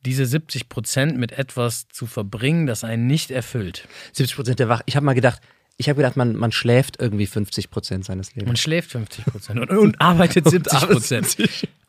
diese 0.04 0.26
70 0.26 0.68
Prozent 0.68 1.16
mit 1.16 1.32
etwas 1.32 1.88
zu 1.88 2.06
verbringen, 2.06 2.66
das 2.66 2.84
einen 2.84 3.06
nicht 3.06 3.30
erfüllt. 3.30 3.88
70 4.12 4.36
Prozent 4.36 4.58
der 4.58 4.68
Wach. 4.68 4.82
Ich 4.86 4.96
habe 4.96 5.06
mal 5.06 5.14
gedacht, 5.14 5.40
ich 5.76 5.88
habe 5.88 5.96
gedacht, 5.96 6.16
man, 6.16 6.36
man 6.36 6.52
schläft 6.52 7.00
irgendwie 7.00 7.26
50 7.26 7.70
Prozent 7.70 8.04
seines 8.04 8.34
Lebens. 8.34 8.46
Man 8.46 8.56
schläft 8.56 8.92
50 8.92 9.24
Prozent 9.24 9.60
und, 9.60 9.70
und 9.70 10.00
arbeitet 10.00 10.48
70 10.48 10.80
Prozent. 10.88 11.36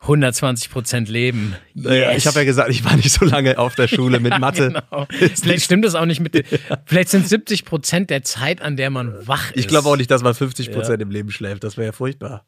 120 0.00 0.70
Prozent 0.70 1.08
Leben. 1.08 1.54
Naja, 1.74 2.10
Yes. 2.10 2.18
Ich 2.18 2.26
habe 2.26 2.40
ja 2.40 2.44
gesagt, 2.44 2.70
ich 2.70 2.84
war 2.84 2.96
nicht 2.96 3.10
so 3.10 3.24
lange 3.24 3.58
auf 3.58 3.74
der 3.76 3.86
Schule 3.88 4.18
mit 4.20 4.38
Mathe. 4.40 4.68
Genau. 4.68 5.06
Vielleicht 5.10 5.64
stimmt 5.64 5.84
das 5.84 5.94
auch 5.94 6.06
nicht 6.06 6.20
mit. 6.20 6.44
Vielleicht 6.84 7.10
sind 7.10 7.28
70 7.28 7.64
Prozent 7.64 8.10
der 8.10 8.22
Zeit, 8.22 8.60
an 8.60 8.76
der 8.76 8.90
man 8.90 9.26
wach 9.26 9.50
ist. 9.52 9.60
Ich 9.60 9.68
glaube 9.68 9.88
auch 9.88 9.96
nicht, 9.96 10.10
dass 10.10 10.22
man 10.22 10.34
50 10.34 10.72
Prozent 10.72 11.00
im 11.00 11.10
Leben 11.10 11.30
schläft. 11.30 11.62
Das 11.64 11.76
wäre 11.76 11.86
ja 11.86 11.92
furchtbar. 11.92 12.44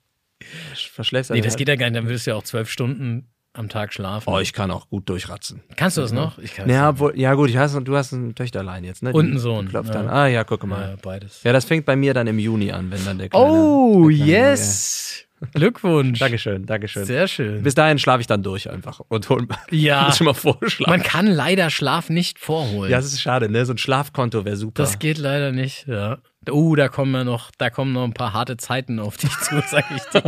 Verschläfst 0.74 1.30
Nee, 1.30 1.41
das 1.41 1.57
geht 1.57 1.68
ja 1.68 1.76
gar 1.76 1.86
nicht. 1.86 1.97
Dann 1.97 2.07
würdest 2.07 2.26
du 2.26 2.30
ja 2.30 2.36
auch 2.36 2.45
zwölf 2.45 2.70
Stunden 2.70 3.28
am 3.59 3.68
Tag 3.68 3.92
schlafen. 3.92 4.30
Oh, 4.32 4.38
ich 4.38 4.52
kann 4.52 4.70
auch 4.70 4.88
gut 4.88 5.09
durchratzen. 5.09 5.61
Kannst 5.76 5.96
du 5.96 6.00
das 6.00 6.12
noch? 6.12 6.38
Ich 6.38 6.54
kann 6.54 6.70
Ja, 6.70 6.90
obwohl, 6.90 7.18
ja 7.18 7.34
gut, 7.34 7.50
ich 7.50 7.56
hast, 7.56 7.74
du 7.74 7.96
hast 7.96 8.12
ein 8.12 8.34
Töchterlein 8.34 8.84
jetzt, 8.84 9.02
ne? 9.02 9.12
Und 9.12 9.26
einen 9.26 9.38
Sohn, 9.38 9.68
Klopft 9.68 9.92
ja. 9.92 10.02
dann. 10.02 10.09
Ah 10.09 10.26
ja, 10.26 10.44
guck 10.44 10.62
ja, 10.62 10.68
mal. 10.68 10.96
beides. 11.02 11.42
Ja, 11.42 11.52
das 11.52 11.64
fängt 11.64 11.84
bei 11.84 11.96
mir 11.96 12.14
dann 12.14 12.26
im 12.26 12.38
Juni 12.38 12.72
an, 12.72 12.90
wenn 12.90 13.04
dann 13.04 13.18
der 13.18 13.28
kleine. 13.28 13.44
Oh, 13.46 14.09
der 14.09 14.16
kleine- 14.16 14.30
yes. 14.30 15.24
Glückwunsch. 15.54 16.18
Dankeschön, 16.20 16.66
Dankeschön. 16.66 17.04
Sehr 17.04 17.28
schön. 17.28 17.62
Bis 17.62 17.74
dahin 17.74 17.98
schlafe 17.98 18.20
ich 18.20 18.26
dann 18.26 18.42
durch 18.42 18.70
einfach 18.70 19.00
und 19.09 19.28
hol 19.28 19.46
Ja. 19.70 20.12
schon 20.12 20.24
mal 20.26 20.34
vorschlagen. 20.34 20.90
Man 20.90 21.02
kann 21.02 21.26
leider 21.26 21.70
Schlaf 21.70 22.11
nicht 22.11 22.38
vorholen. 22.38 22.90
Ja, 22.90 22.98
das 22.98 23.06
ist 23.06 23.20
schade, 23.20 23.48
ne? 23.48 23.64
So 23.64 23.72
ein 23.74 23.78
Schlafkonto 23.78 24.44
wäre 24.44 24.56
super. 24.56 24.82
Das 24.82 24.98
geht 24.98 25.18
leider 25.18 25.52
nicht, 25.52 25.86
ja. 25.86 26.18
Uh, 26.50 26.76
da 26.76 26.88
kommen 26.88 27.14
ja 27.14 27.24
noch, 27.24 27.50
da 27.59 27.68
kommen 27.68 27.92
noch 27.92 28.04
ein 28.04 28.14
paar 28.14 28.32
harte 28.32 28.56
Zeiten 28.56 29.00
auf 29.00 29.16
dich 29.18 29.36
zu, 29.40 29.62
sag 29.68 29.84
ich 29.94 30.02
dir. 30.04 30.24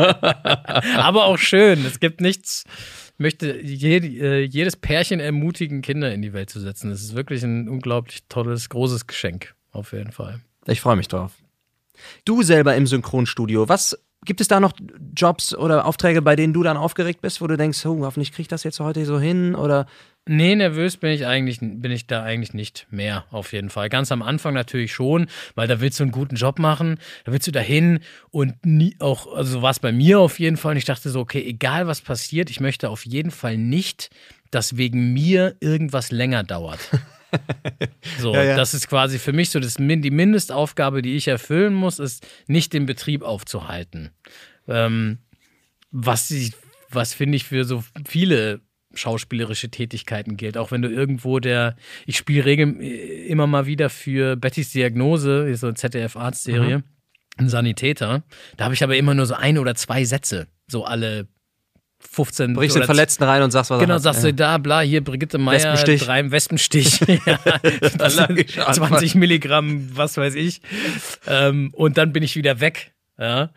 Aber 0.98 1.24
auch 1.24 1.38
schön. 1.38 1.84
Es 1.86 1.98
gibt 1.98 2.20
nichts. 2.20 2.64
Ich 3.20 3.22
möchte 3.22 3.60
jed, 3.60 4.02
äh, 4.02 4.40
jedes 4.40 4.76
Pärchen 4.76 5.20
ermutigen, 5.20 5.82
Kinder 5.82 6.10
in 6.10 6.22
die 6.22 6.32
Welt 6.32 6.48
zu 6.48 6.58
setzen. 6.58 6.88
Das 6.88 7.02
ist 7.02 7.14
wirklich 7.14 7.42
ein 7.42 7.68
unglaublich 7.68 8.20
tolles, 8.30 8.70
großes 8.70 9.06
Geschenk. 9.06 9.54
Auf 9.72 9.92
jeden 9.92 10.10
Fall. 10.10 10.40
Ich 10.66 10.80
freue 10.80 10.96
mich 10.96 11.06
drauf. 11.06 11.32
Du 12.24 12.42
selber 12.42 12.74
im 12.76 12.86
Synchronstudio, 12.86 13.68
was 13.68 14.02
gibt 14.24 14.40
es 14.40 14.48
da 14.48 14.58
noch 14.58 14.72
Jobs 15.14 15.54
oder 15.54 15.84
Aufträge, 15.84 16.22
bei 16.22 16.34
denen 16.34 16.54
du 16.54 16.62
dann 16.62 16.78
aufgeregt 16.78 17.20
bist, 17.20 17.42
wo 17.42 17.46
du 17.46 17.58
denkst, 17.58 17.84
oh, 17.84 18.06
hoffentlich 18.06 18.32
krieg 18.32 18.44
ich 18.44 18.48
das 18.48 18.64
jetzt 18.64 18.80
heute 18.80 19.04
so 19.04 19.20
hin 19.20 19.54
oder 19.54 19.84
Nee, 20.32 20.54
nervös 20.54 20.96
bin 20.96 21.10
ich 21.10 21.26
eigentlich, 21.26 21.58
bin 21.58 21.90
ich 21.90 22.06
da 22.06 22.22
eigentlich 22.22 22.54
nicht 22.54 22.86
mehr, 22.88 23.24
auf 23.32 23.52
jeden 23.52 23.68
Fall. 23.68 23.88
Ganz 23.88 24.12
am 24.12 24.22
Anfang 24.22 24.54
natürlich 24.54 24.94
schon, 24.94 25.26
weil 25.56 25.66
da 25.66 25.80
willst 25.80 25.98
du 25.98 26.04
einen 26.04 26.12
guten 26.12 26.36
Job 26.36 26.60
machen, 26.60 27.00
da 27.24 27.32
willst 27.32 27.48
du 27.48 27.50
dahin 27.50 27.98
und 28.30 28.54
nie 28.64 28.94
auch, 29.00 29.34
also 29.34 29.54
so 29.54 29.62
war 29.62 29.72
es 29.72 29.80
bei 29.80 29.90
mir 29.90 30.20
auf 30.20 30.38
jeden 30.38 30.56
Fall. 30.56 30.70
Und 30.70 30.76
ich 30.76 30.84
dachte 30.84 31.10
so, 31.10 31.18
okay, 31.18 31.42
egal 31.44 31.88
was 31.88 32.00
passiert, 32.00 32.48
ich 32.48 32.60
möchte 32.60 32.90
auf 32.90 33.04
jeden 33.04 33.32
Fall 33.32 33.58
nicht, 33.58 34.10
dass 34.52 34.76
wegen 34.76 35.12
mir 35.12 35.56
irgendwas 35.58 36.12
länger 36.12 36.44
dauert. 36.44 36.78
So, 38.18 38.34
Ja, 38.34 38.42
ja. 38.42 38.56
das 38.56 38.74
ist 38.74 38.88
quasi 38.88 39.20
für 39.20 39.32
mich 39.32 39.50
so 39.50 39.60
das, 39.60 39.76
die 39.76 40.10
Mindestaufgabe, 40.10 41.00
die 41.00 41.14
ich 41.14 41.28
erfüllen 41.28 41.74
muss, 41.74 42.00
ist 42.00 42.26
nicht 42.48 42.72
den 42.72 42.86
Betrieb 42.86 43.22
aufzuhalten. 43.22 44.10
Ähm, 44.66 45.18
was 45.92 46.34
was 46.90 47.14
finde 47.14 47.36
ich 47.36 47.44
für 47.44 47.64
so 47.64 47.84
viele 48.04 48.62
schauspielerische 48.94 49.70
Tätigkeiten 49.70 50.36
gilt. 50.36 50.56
Auch 50.56 50.70
wenn 50.70 50.82
du 50.82 50.88
irgendwo 50.88 51.38
der, 51.38 51.76
ich 52.06 52.16
spiele 52.16 52.44
regel 52.44 52.80
immer 52.80 53.46
mal 53.46 53.66
wieder 53.66 53.90
für 53.90 54.36
Bettys 54.36 54.72
Diagnose, 54.72 55.54
so 55.56 55.66
eine 55.68 55.74
ZDF-Arztserie, 55.74 56.82
ein 57.36 57.48
Sanitäter. 57.48 58.22
Da 58.56 58.64
habe 58.64 58.74
ich 58.74 58.82
aber 58.82 58.96
immer 58.96 59.14
nur 59.14 59.26
so 59.26 59.34
ein 59.34 59.58
oder 59.58 59.74
zwei 59.74 60.04
Sätze, 60.04 60.48
so 60.66 60.84
alle 60.84 61.28
15 62.00 62.54
Brichst 62.54 62.76
den 62.76 62.84
Verletzten 62.84 63.24
rein 63.24 63.42
und 63.42 63.50
sagst, 63.50 63.70
was 63.70 63.78
er 63.78 63.86
Genau, 63.86 63.98
sagst 63.98 64.24
du 64.24 64.32
da, 64.32 64.58
bla, 64.58 64.80
hier 64.80 65.04
Brigitte 65.04 65.38
Meier, 65.38 65.56
Wespenstich. 65.56 66.02
drei 66.02 66.30
Wespenstich, 66.30 67.00
ja, 67.26 67.38
das 67.80 67.92
sind 67.92 68.02
Allergischer 68.02 68.66
Anfall. 68.66 68.88
20 68.88 69.14
Milligramm, 69.16 69.90
was 69.94 70.16
weiß 70.16 70.34
ich. 70.34 70.62
Ähm, 71.26 71.70
und 71.74 71.98
dann 71.98 72.12
bin 72.12 72.22
ich 72.22 72.36
wieder 72.36 72.60
weg. 72.60 72.92
Ja, 73.18 73.50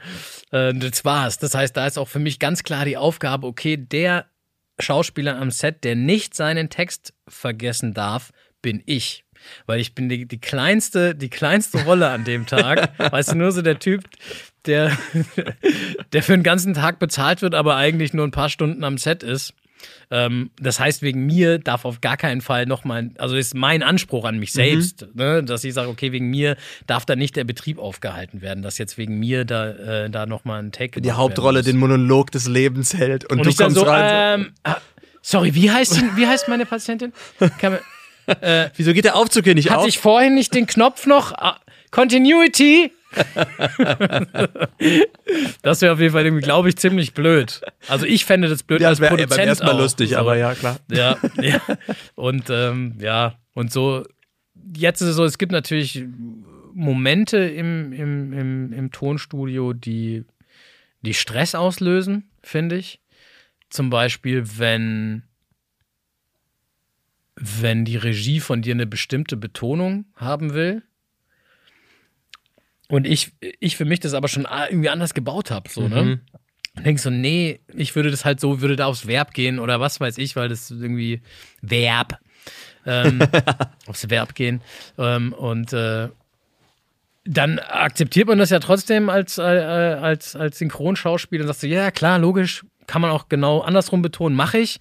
äh, 0.51 0.73
das 0.73 1.05
war's. 1.05 1.37
Das 1.37 1.55
heißt, 1.55 1.75
da 1.77 1.87
ist 1.87 1.97
auch 1.97 2.09
für 2.09 2.19
mich 2.19 2.37
ganz 2.37 2.63
klar 2.63 2.83
die 2.83 2.97
Aufgabe, 2.97 3.47
okay, 3.47 3.77
der 3.77 4.25
Schauspieler 4.79 5.37
am 5.37 5.51
Set, 5.51 5.83
der 5.83 5.95
nicht 5.95 6.35
seinen 6.35 6.69
Text 6.69 7.13
vergessen 7.27 7.93
darf, 7.93 8.31
bin 8.61 8.81
ich. 8.85 9.25
Weil 9.65 9.79
ich 9.79 9.93
bin 9.93 10.09
die, 10.09 10.25
die 10.25 10.39
kleinste, 10.39 11.15
die 11.15 11.29
kleinste 11.29 11.83
Rolle 11.83 12.09
an 12.09 12.23
dem 12.23 12.45
Tag. 12.45 12.97
weißt 13.11 13.31
du, 13.31 13.35
nur 13.35 13.51
so 13.51 13.61
der 13.61 13.79
Typ, 13.79 14.03
der, 14.65 14.97
der 16.13 16.23
für 16.23 16.33
den 16.33 16.43
ganzen 16.43 16.73
Tag 16.73 16.99
bezahlt 16.99 17.41
wird, 17.41 17.53
aber 17.53 17.75
eigentlich 17.75 18.13
nur 18.13 18.25
ein 18.25 18.31
paar 18.31 18.49
Stunden 18.49 18.83
am 18.83 18.97
Set 18.97 19.21
ist. 19.23 19.53
Ähm, 20.11 20.51
das 20.59 20.79
heißt, 20.79 21.01
wegen 21.01 21.25
mir 21.25 21.59
darf 21.59 21.85
auf 21.85 22.01
gar 22.01 22.17
keinen 22.17 22.41
Fall 22.41 22.65
nochmal, 22.65 23.09
also 23.17 23.35
ist 23.35 23.55
mein 23.55 23.81
Anspruch 23.83 24.25
an 24.25 24.37
mich 24.39 24.51
selbst, 24.53 25.07
ne, 25.13 25.43
dass 25.43 25.63
ich 25.63 25.73
sage, 25.73 25.89
okay, 25.89 26.11
wegen 26.11 26.29
mir 26.29 26.55
darf 26.87 27.05
da 27.05 27.15
nicht 27.15 27.35
der 27.35 27.43
Betrieb 27.43 27.79
aufgehalten 27.79 28.41
werden, 28.41 28.61
dass 28.63 28.77
jetzt 28.77 28.97
wegen 28.97 29.19
mir 29.19 29.45
da, 29.45 29.71
äh, 30.05 30.09
da 30.09 30.25
nochmal 30.25 30.61
ein 30.61 30.71
Take 30.71 31.01
die 31.01 31.11
Hauptrolle 31.11 31.61
den. 31.63 31.77
Monolog 31.77 32.31
des 32.31 32.47
Lebens 32.47 32.93
hält 32.93 33.25
und, 33.25 33.39
Und 33.39 33.45
du 33.47 33.53
kommst 33.63 33.75
so, 33.77 33.83
rein. 33.83 34.41
ähm, 34.41 34.51
ah, 34.63 34.77
sorry, 35.21 35.53
wie 35.55 35.71
heißt, 35.71 35.97
die- 35.97 36.15
wie 36.17 36.27
heißt 36.27 36.47
meine 36.47 36.65
Patientin? 36.65 37.13
Man, 37.39 37.51
so, 37.59 37.77
Wieso 38.77 38.93
geht 38.93 39.05
der 39.05 39.15
Aufzug 39.15 39.43
hier 39.43 39.55
nicht 39.55 39.69
hatte 39.69 39.81
auf? 39.81 39.87
ich 39.87 39.99
vorhin 39.99 40.33
nicht 40.35 40.53
den 40.53 40.65
Knopf 40.67 41.05
noch? 41.05 41.33
Ah, 41.33 41.59
Continuity? 41.91 42.91
Das 45.61 45.81
wäre 45.81 45.93
auf 45.93 45.99
jeden 45.99 46.13
Fall, 46.13 46.29
glaube 46.41 46.69
ich, 46.69 46.77
ziemlich 46.77 47.13
blöd. 47.13 47.61
Also 47.87 48.05
ich 48.05 48.25
fände 48.25 48.47
das 48.49 48.63
blöd 48.63 48.81
ja, 48.81 48.89
als 48.89 48.97
das 48.99 49.01
wäre 49.03 49.15
Produzent 49.17 49.39
beim 49.39 49.47
ersten 49.47 49.65
Mal 49.65 49.73
auch. 49.73 49.79
lustig, 49.79 50.09
So. 50.11 50.17
aber 50.17 50.37
ja, 50.37 50.53
klar. 50.55 50.79
Ja, 50.91 51.17
ja. 51.41 51.61
Und 52.15 52.49
ähm, 52.49 52.95
ja, 52.99 53.35
und 53.53 53.71
so, 53.71 54.03
jetzt 54.75 55.01
ist 55.01 55.09
es 55.09 55.15
so, 55.15 55.23
es 55.25 55.37
gibt 55.37 55.51
natürlich 55.51 56.03
Momente 56.73 57.37
im, 57.37 57.93
im, 57.93 58.33
im, 58.33 58.73
im 58.73 58.91
Tonstudio, 58.91 59.73
die, 59.73 60.25
die 61.01 61.13
Stress 61.13 61.55
auslösen, 61.55 62.29
finde 62.41 62.77
ich. 62.77 62.99
Zum 63.69 63.89
Beispiel, 63.89 64.43
wenn, 64.57 65.23
wenn 67.35 67.85
die 67.85 67.97
Regie 67.97 68.39
von 68.39 68.61
dir 68.61 68.73
eine 68.73 68.85
bestimmte 68.87 69.37
Betonung 69.37 70.05
haben 70.15 70.53
will. 70.53 70.83
Und 72.93 73.07
ich, 73.07 73.31
ich 73.59 73.75
für 73.75 73.85
mich 73.85 74.01
das 74.01 74.13
aber 74.13 74.27
schon 74.27 74.47
irgendwie 74.69 74.89
anders 74.89 75.15
gebaut 75.15 75.49
habe, 75.49 75.67
so, 75.67 75.87
ne? 75.87 76.21
Und 76.77 76.85
denkst 76.85 77.01
so, 77.01 77.09
nee, 77.09 77.59
ich 77.73 77.95
würde 77.95 78.11
das 78.11 78.23
halt 78.23 78.39
so, 78.39 78.61
würde 78.61 78.75
da 78.75 78.85
aufs 78.85 79.07
Verb 79.07 79.33
gehen 79.33 79.57
oder 79.57 79.79
was 79.79 79.99
weiß 79.99 80.19
ich, 80.19 80.35
weil 80.35 80.47
das 80.47 80.69
irgendwie 80.69 81.23
Verb, 81.63 82.19
ähm, 82.85 83.19
aufs 83.87 84.11
Verb 84.11 84.35
gehen. 84.35 84.61
Ähm, 84.99 85.33
und 85.33 85.73
äh, 85.73 86.09
dann 87.25 87.57
akzeptiert 87.57 88.27
man 88.27 88.37
das 88.37 88.51
ja 88.51 88.59
trotzdem 88.59 89.09
als, 89.09 89.39
äh, 89.39 89.41
als, 89.41 90.35
als 90.35 90.59
Synchronschauspieler 90.59 91.45
und 91.45 91.47
sagst 91.47 91.63
du, 91.63 91.67
ja, 91.67 91.89
klar, 91.89 92.19
logisch, 92.19 92.63
kann 92.85 93.01
man 93.01 93.09
auch 93.09 93.27
genau 93.27 93.61
andersrum 93.61 94.03
betonen, 94.03 94.35
mache 94.35 94.59
ich. 94.59 94.79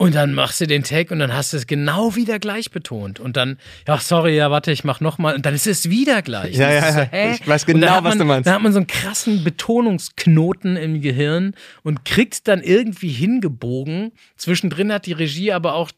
Und 0.00 0.14
dann 0.14 0.32
machst 0.32 0.62
du 0.62 0.66
den 0.66 0.82
Take 0.82 1.12
und 1.12 1.18
dann 1.18 1.34
hast 1.34 1.52
du 1.52 1.58
es 1.58 1.66
genau 1.66 2.16
wieder 2.16 2.38
gleich 2.38 2.70
betont. 2.70 3.20
Und 3.20 3.36
dann, 3.36 3.58
ja, 3.86 3.98
sorry, 3.98 4.34
ja, 4.34 4.50
warte, 4.50 4.72
ich 4.72 4.82
mach 4.82 5.00
nochmal. 5.00 5.34
Und 5.34 5.44
dann 5.44 5.52
ist 5.52 5.66
es 5.66 5.90
wieder 5.90 6.22
gleich. 6.22 6.56
Ja, 6.56 6.72
ja, 6.72 6.88
ja. 6.88 7.08
hä? 7.10 7.34
Ich 7.34 7.46
weiß 7.46 7.66
genau, 7.66 7.96
was 7.96 8.02
man, 8.02 8.18
du 8.18 8.24
meinst. 8.24 8.46
Dann 8.46 8.54
hat 8.54 8.62
man 8.62 8.72
so 8.72 8.78
einen 8.78 8.86
krassen 8.86 9.44
Betonungsknoten 9.44 10.78
im 10.78 11.02
Gehirn 11.02 11.52
und 11.82 12.06
kriegt 12.06 12.48
dann 12.48 12.62
irgendwie 12.62 13.10
hingebogen. 13.10 14.12
Zwischendrin 14.38 14.90
hat 14.90 15.04
die 15.04 15.12
Regie 15.12 15.52
aber 15.52 15.74
auch, 15.74 15.90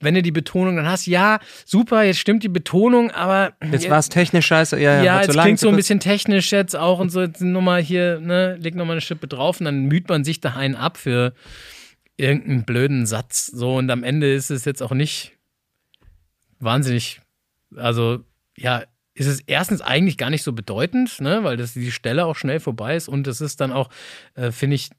wenn 0.00 0.14
du 0.14 0.22
die 0.22 0.32
Betonung 0.32 0.76
dann 0.76 0.88
hast, 0.88 1.04
ja, 1.04 1.38
super, 1.66 2.02
jetzt 2.02 2.20
stimmt 2.20 2.44
die 2.44 2.48
Betonung, 2.48 3.10
aber 3.10 3.52
Jetzt 3.70 3.90
war 3.90 3.98
es 3.98 4.08
technisch 4.08 4.46
scheiße. 4.46 4.80
Ja, 4.80 4.96
ja, 4.96 5.02
ja, 5.02 5.20
jetzt 5.20 5.38
klingt 5.38 5.58
so 5.58 5.68
ein 5.68 5.76
bisschen 5.76 6.00
technisch 6.00 6.50
jetzt 6.50 6.74
auch 6.74 6.98
und 6.98 7.10
so, 7.10 7.20
jetzt 7.20 7.42
nochmal 7.42 7.82
hier, 7.82 8.20
ne, 8.20 8.56
leg 8.56 8.74
nochmal 8.74 8.94
eine 8.94 9.00
Schippe 9.02 9.28
drauf 9.28 9.60
und 9.60 9.66
dann 9.66 9.82
müht 9.84 10.08
man 10.08 10.24
sich 10.24 10.40
da 10.40 10.54
einen 10.54 10.76
ab 10.76 10.96
für 10.96 11.34
irgendeinen 12.16 12.64
blöden 12.64 13.06
Satz. 13.06 13.46
So, 13.46 13.76
und 13.76 13.90
am 13.90 14.04
Ende 14.04 14.32
ist 14.32 14.50
es 14.50 14.64
jetzt 14.64 14.82
auch 14.82 14.92
nicht 14.92 15.32
wahnsinnig, 16.60 17.20
also, 17.76 18.24
ja, 18.56 18.84
ist 19.14 19.26
es 19.26 19.40
erstens 19.40 19.80
eigentlich 19.80 20.18
gar 20.18 20.30
nicht 20.30 20.42
so 20.42 20.52
bedeutend, 20.52 21.20
ne, 21.20 21.44
weil 21.44 21.56
das 21.56 21.74
die 21.74 21.92
Stelle 21.92 22.26
auch 22.26 22.36
schnell 22.36 22.60
vorbei 22.60 22.96
ist 22.96 23.08
und 23.08 23.26
es 23.26 23.40
ist 23.40 23.60
dann 23.60 23.72
auch, 23.72 23.90
äh, 24.34 24.50
finde 24.50 24.74
ich, 24.76 24.90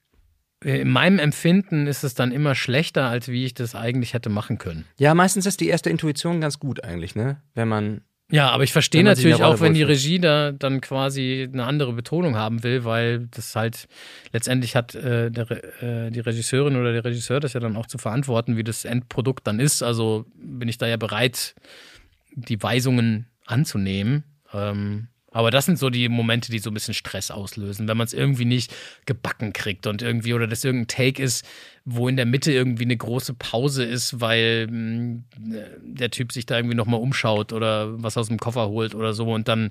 äh, 0.63 0.81
in 0.81 0.89
meinem 0.89 1.19
Empfinden 1.19 1.87
ist 1.87 2.03
es 2.03 2.13
dann 2.15 2.31
immer 2.31 2.55
schlechter, 2.55 3.09
als 3.09 3.27
wie 3.27 3.45
ich 3.45 3.53
das 3.53 3.75
eigentlich 3.75 4.13
hätte 4.13 4.29
machen 4.29 4.57
können. 4.57 4.85
Ja, 4.97 5.13
meistens 5.13 5.45
ist 5.45 5.59
die 5.59 5.67
erste 5.67 5.89
Intuition 5.89 6.41
ganz 6.41 6.59
gut 6.59 6.83
eigentlich, 6.83 7.15
ne? 7.15 7.41
Wenn 7.53 7.67
man. 7.67 8.01
Ja, 8.31 8.49
aber 8.49 8.63
ich 8.63 8.73
verstehe 8.73 9.03
natürlich 9.03 9.43
auch, 9.43 9.59
wenn 9.61 9.75
die. 9.75 9.83
Regie 9.83 10.19
da 10.19 10.51
dann 10.51 10.81
quasi 10.81 11.47
eine 11.51 11.65
andere 11.65 11.93
Betonung 11.93 12.35
haben 12.35 12.63
will, 12.63 12.83
weil 12.83 13.27
das 13.27 13.55
halt 13.55 13.87
letztendlich 14.33 14.75
hat 14.75 14.95
äh, 14.95 15.29
der, 15.29 15.51
äh, 15.83 16.11
die 16.11 16.21
Regisseurin 16.21 16.75
oder 16.75 16.91
der 16.91 17.05
Regisseur 17.05 17.39
das 17.39 17.53
ja 17.53 17.59
dann 17.59 17.75
auch 17.75 17.85
zu 17.85 17.99
verantworten, 17.99 18.57
wie 18.57 18.63
das 18.63 18.83
Endprodukt 18.83 19.45
dann 19.45 19.59
ist. 19.59 19.83
Also 19.83 20.25
bin 20.35 20.67
ich 20.67 20.79
da 20.79 20.87
ja 20.87 20.97
bereit, 20.97 21.53
die 22.31 22.61
Weisungen 22.61 23.27
anzunehmen. 23.45 24.23
Ähm, 24.53 25.09
aber 25.35 25.51
das 25.51 25.65
sind 25.65 25.77
so 25.77 25.89
die 25.89 26.07
Momente, 26.07 26.49
die 26.49 26.59
so 26.59 26.71
ein 26.71 26.73
bisschen 26.73 26.93
Stress 26.93 27.29
auslösen, 27.29 27.87
wenn 27.89 27.97
man 27.97 28.05
es 28.05 28.13
irgendwie 28.13 28.45
nicht 28.45 28.73
gebacken 29.05 29.51
kriegt 29.51 29.85
und 29.85 30.01
irgendwie 30.01 30.33
oder 30.33 30.47
das 30.47 30.63
irgendein 30.63 30.87
Take 30.87 31.21
ist, 31.21 31.45
wo 31.85 32.07
in 32.07 32.17
der 32.17 32.25
Mitte 32.25 32.51
irgendwie 32.51 32.83
eine 32.83 32.97
große 32.97 33.35
Pause 33.35 33.83
ist, 33.83 34.19
weil 34.19 34.67
mh, 34.67 35.23
der 35.81 36.09
Typ 36.09 36.31
sich 36.31 36.47
da 36.47 36.57
irgendwie 36.57 36.75
nochmal 36.75 36.99
umschaut 36.99 37.53
oder 37.53 38.01
was 38.01 38.17
aus 38.17 38.27
dem 38.27 38.39
Koffer 38.39 38.69
holt 38.69 38.95
oder 38.95 39.13
so 39.13 39.31
und 39.31 39.47
dann 39.47 39.69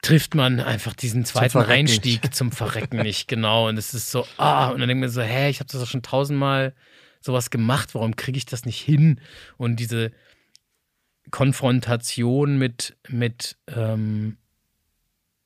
trifft 0.00 0.34
man 0.34 0.60
einfach 0.60 0.94
diesen 0.94 1.24
zweiten 1.24 1.52
Verrecken 1.52 1.72
Einstieg 1.72 2.34
zum 2.34 2.52
Verrecken 2.52 2.98
nicht, 3.02 3.26
genau. 3.28 3.68
Und 3.68 3.78
es 3.78 3.94
ist 3.94 4.10
so, 4.10 4.26
ah, 4.36 4.68
und 4.68 4.80
dann 4.80 4.88
denkt 4.88 5.00
man 5.00 5.10
so, 5.10 5.22
hä, 5.22 5.48
ich 5.48 5.60
habe 5.60 5.68
das 5.70 5.80
doch 5.80 5.88
schon 5.88 6.02
tausendmal 6.02 6.74
sowas 7.20 7.50
gemacht, 7.50 7.94
warum 7.94 8.14
kriege 8.14 8.36
ich 8.36 8.44
das 8.44 8.66
nicht 8.66 8.80
hin? 8.80 9.18
Und 9.56 9.76
diese 9.80 10.12
Konfrontation 11.30 12.58
mit, 12.58 12.96
mit, 13.08 13.56
ähm, 13.66 14.36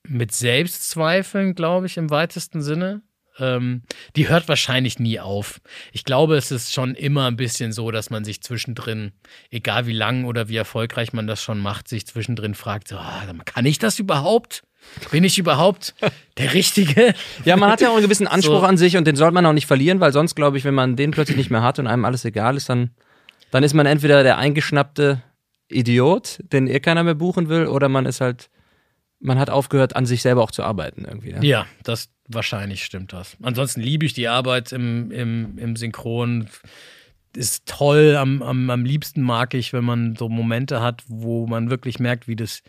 mit 0.02 0.32
Selbstzweifeln, 0.32 1.54
glaube 1.54 1.86
ich, 1.86 1.96
im 1.96 2.10
weitesten 2.10 2.60
Sinne. 2.60 3.02
Ähm, 3.38 3.82
die 4.16 4.28
hört 4.28 4.48
wahrscheinlich 4.48 4.98
nie 4.98 5.20
auf. 5.20 5.60
Ich 5.92 6.04
glaube, 6.04 6.36
es 6.36 6.50
ist 6.50 6.72
schon 6.72 6.94
immer 6.94 7.26
ein 7.26 7.36
bisschen 7.36 7.72
so, 7.72 7.90
dass 7.90 8.10
man 8.10 8.24
sich 8.24 8.42
zwischendrin, 8.42 9.12
egal 9.50 9.86
wie 9.86 9.92
lang 9.92 10.24
oder 10.24 10.48
wie 10.48 10.56
erfolgreich 10.56 11.12
man 11.12 11.26
das 11.26 11.42
schon 11.42 11.58
macht, 11.60 11.88
sich 11.88 12.06
zwischendrin 12.06 12.54
fragt, 12.54 12.88
so, 12.88 12.96
ah, 12.96 13.22
kann 13.44 13.66
ich 13.66 13.78
das 13.78 13.98
überhaupt? 13.98 14.62
Bin 15.10 15.24
ich 15.24 15.38
überhaupt 15.38 15.94
der 16.38 16.54
Richtige? 16.54 17.14
Ja, 17.44 17.56
man 17.56 17.70
hat 17.70 17.80
ja 17.80 17.90
auch 17.90 17.94
einen 17.94 18.02
gewissen 18.04 18.26
Anspruch 18.28 18.60
So. 18.60 18.66
an 18.66 18.76
sich 18.76 18.96
und 18.96 19.06
den 19.06 19.16
sollte 19.16 19.34
man 19.34 19.46
auch 19.46 19.52
nicht 19.52 19.66
verlieren, 19.66 20.00
weil 20.00 20.12
sonst, 20.12 20.34
glaube 20.34 20.58
ich, 20.58 20.64
wenn 20.64 20.74
man 20.74 20.96
den 20.96 21.10
plötzlich 21.10 21.36
nicht 21.36 21.50
mehr 21.50 21.62
hat 21.62 21.78
und 21.78 21.86
einem 21.86 22.04
alles 22.04 22.24
egal 22.24 22.56
ist, 22.56 22.68
dann, 22.68 22.90
dann 23.50 23.62
ist 23.62 23.74
man 23.74 23.86
entweder 23.86 24.22
der 24.22 24.38
eingeschnappte 24.38 25.22
Idiot, 25.70 26.38
den 26.52 26.66
eh 26.66 26.80
keiner 26.80 27.04
mehr 27.04 27.14
buchen 27.14 27.48
will, 27.48 27.66
oder 27.66 27.88
man 27.88 28.06
ist 28.06 28.20
halt, 28.20 28.48
man 29.20 29.38
hat 29.38 29.50
aufgehört, 29.50 29.96
an 29.96 30.06
sich 30.06 30.22
selber 30.22 30.42
auch 30.42 30.50
zu 30.50 30.62
arbeiten 30.62 31.04
irgendwie. 31.04 31.32
Ne? 31.32 31.44
Ja, 31.44 31.66
das 31.82 32.10
wahrscheinlich 32.28 32.84
stimmt 32.84 33.12
das. 33.12 33.36
Ansonsten 33.42 33.80
liebe 33.80 34.06
ich 34.06 34.12
die 34.12 34.28
Arbeit 34.28 34.72
im, 34.72 35.10
im, 35.10 35.58
im 35.58 35.76
Synchron. 35.76 36.48
Ist 37.36 37.66
toll. 37.66 38.16
Am, 38.16 38.42
am, 38.42 38.70
am 38.70 38.84
liebsten 38.84 39.22
mag 39.22 39.54
ich, 39.54 39.72
wenn 39.72 39.84
man 39.84 40.16
so 40.16 40.28
Momente 40.28 40.80
hat, 40.80 41.02
wo 41.08 41.46
man 41.46 41.70
wirklich 41.70 41.98
merkt, 41.98 42.26
wie 42.28 42.36
das, 42.36 42.62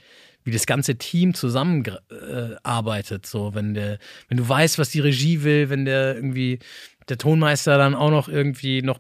wie 0.43 0.51
das 0.51 0.65
ganze 0.65 0.97
Team 0.97 1.33
zusammenarbeitet. 1.33 3.25
Äh, 3.25 3.27
so, 3.27 3.53
wenn 3.53 3.73
der, 3.73 3.99
wenn 4.27 4.37
du 4.37 4.47
weißt, 4.47 4.79
was 4.79 4.89
die 4.89 4.99
Regie 4.99 5.43
will, 5.43 5.69
wenn 5.69 5.85
der 5.85 6.15
irgendwie 6.15 6.59
der 7.07 7.17
Tonmeister 7.17 7.77
dann 7.77 7.95
auch 7.95 8.11
noch 8.11 8.27
irgendwie 8.27 8.81
noch 8.81 8.99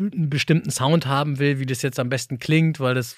einen 0.00 0.30
bestimmten 0.30 0.70
Sound 0.70 1.06
haben 1.06 1.38
will, 1.38 1.58
wie 1.58 1.66
das 1.66 1.82
jetzt 1.82 2.00
am 2.00 2.08
besten 2.08 2.38
klingt, 2.38 2.80
weil 2.80 2.94
das 2.94 3.16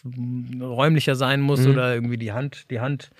räumlicher 0.60 1.14
sein 1.16 1.40
muss 1.40 1.66
oder 1.66 1.94
irgendwie 1.94 2.18
die 2.18 2.32
Hand, 2.32 2.70
die 2.70 2.80
Hand, 2.80 3.10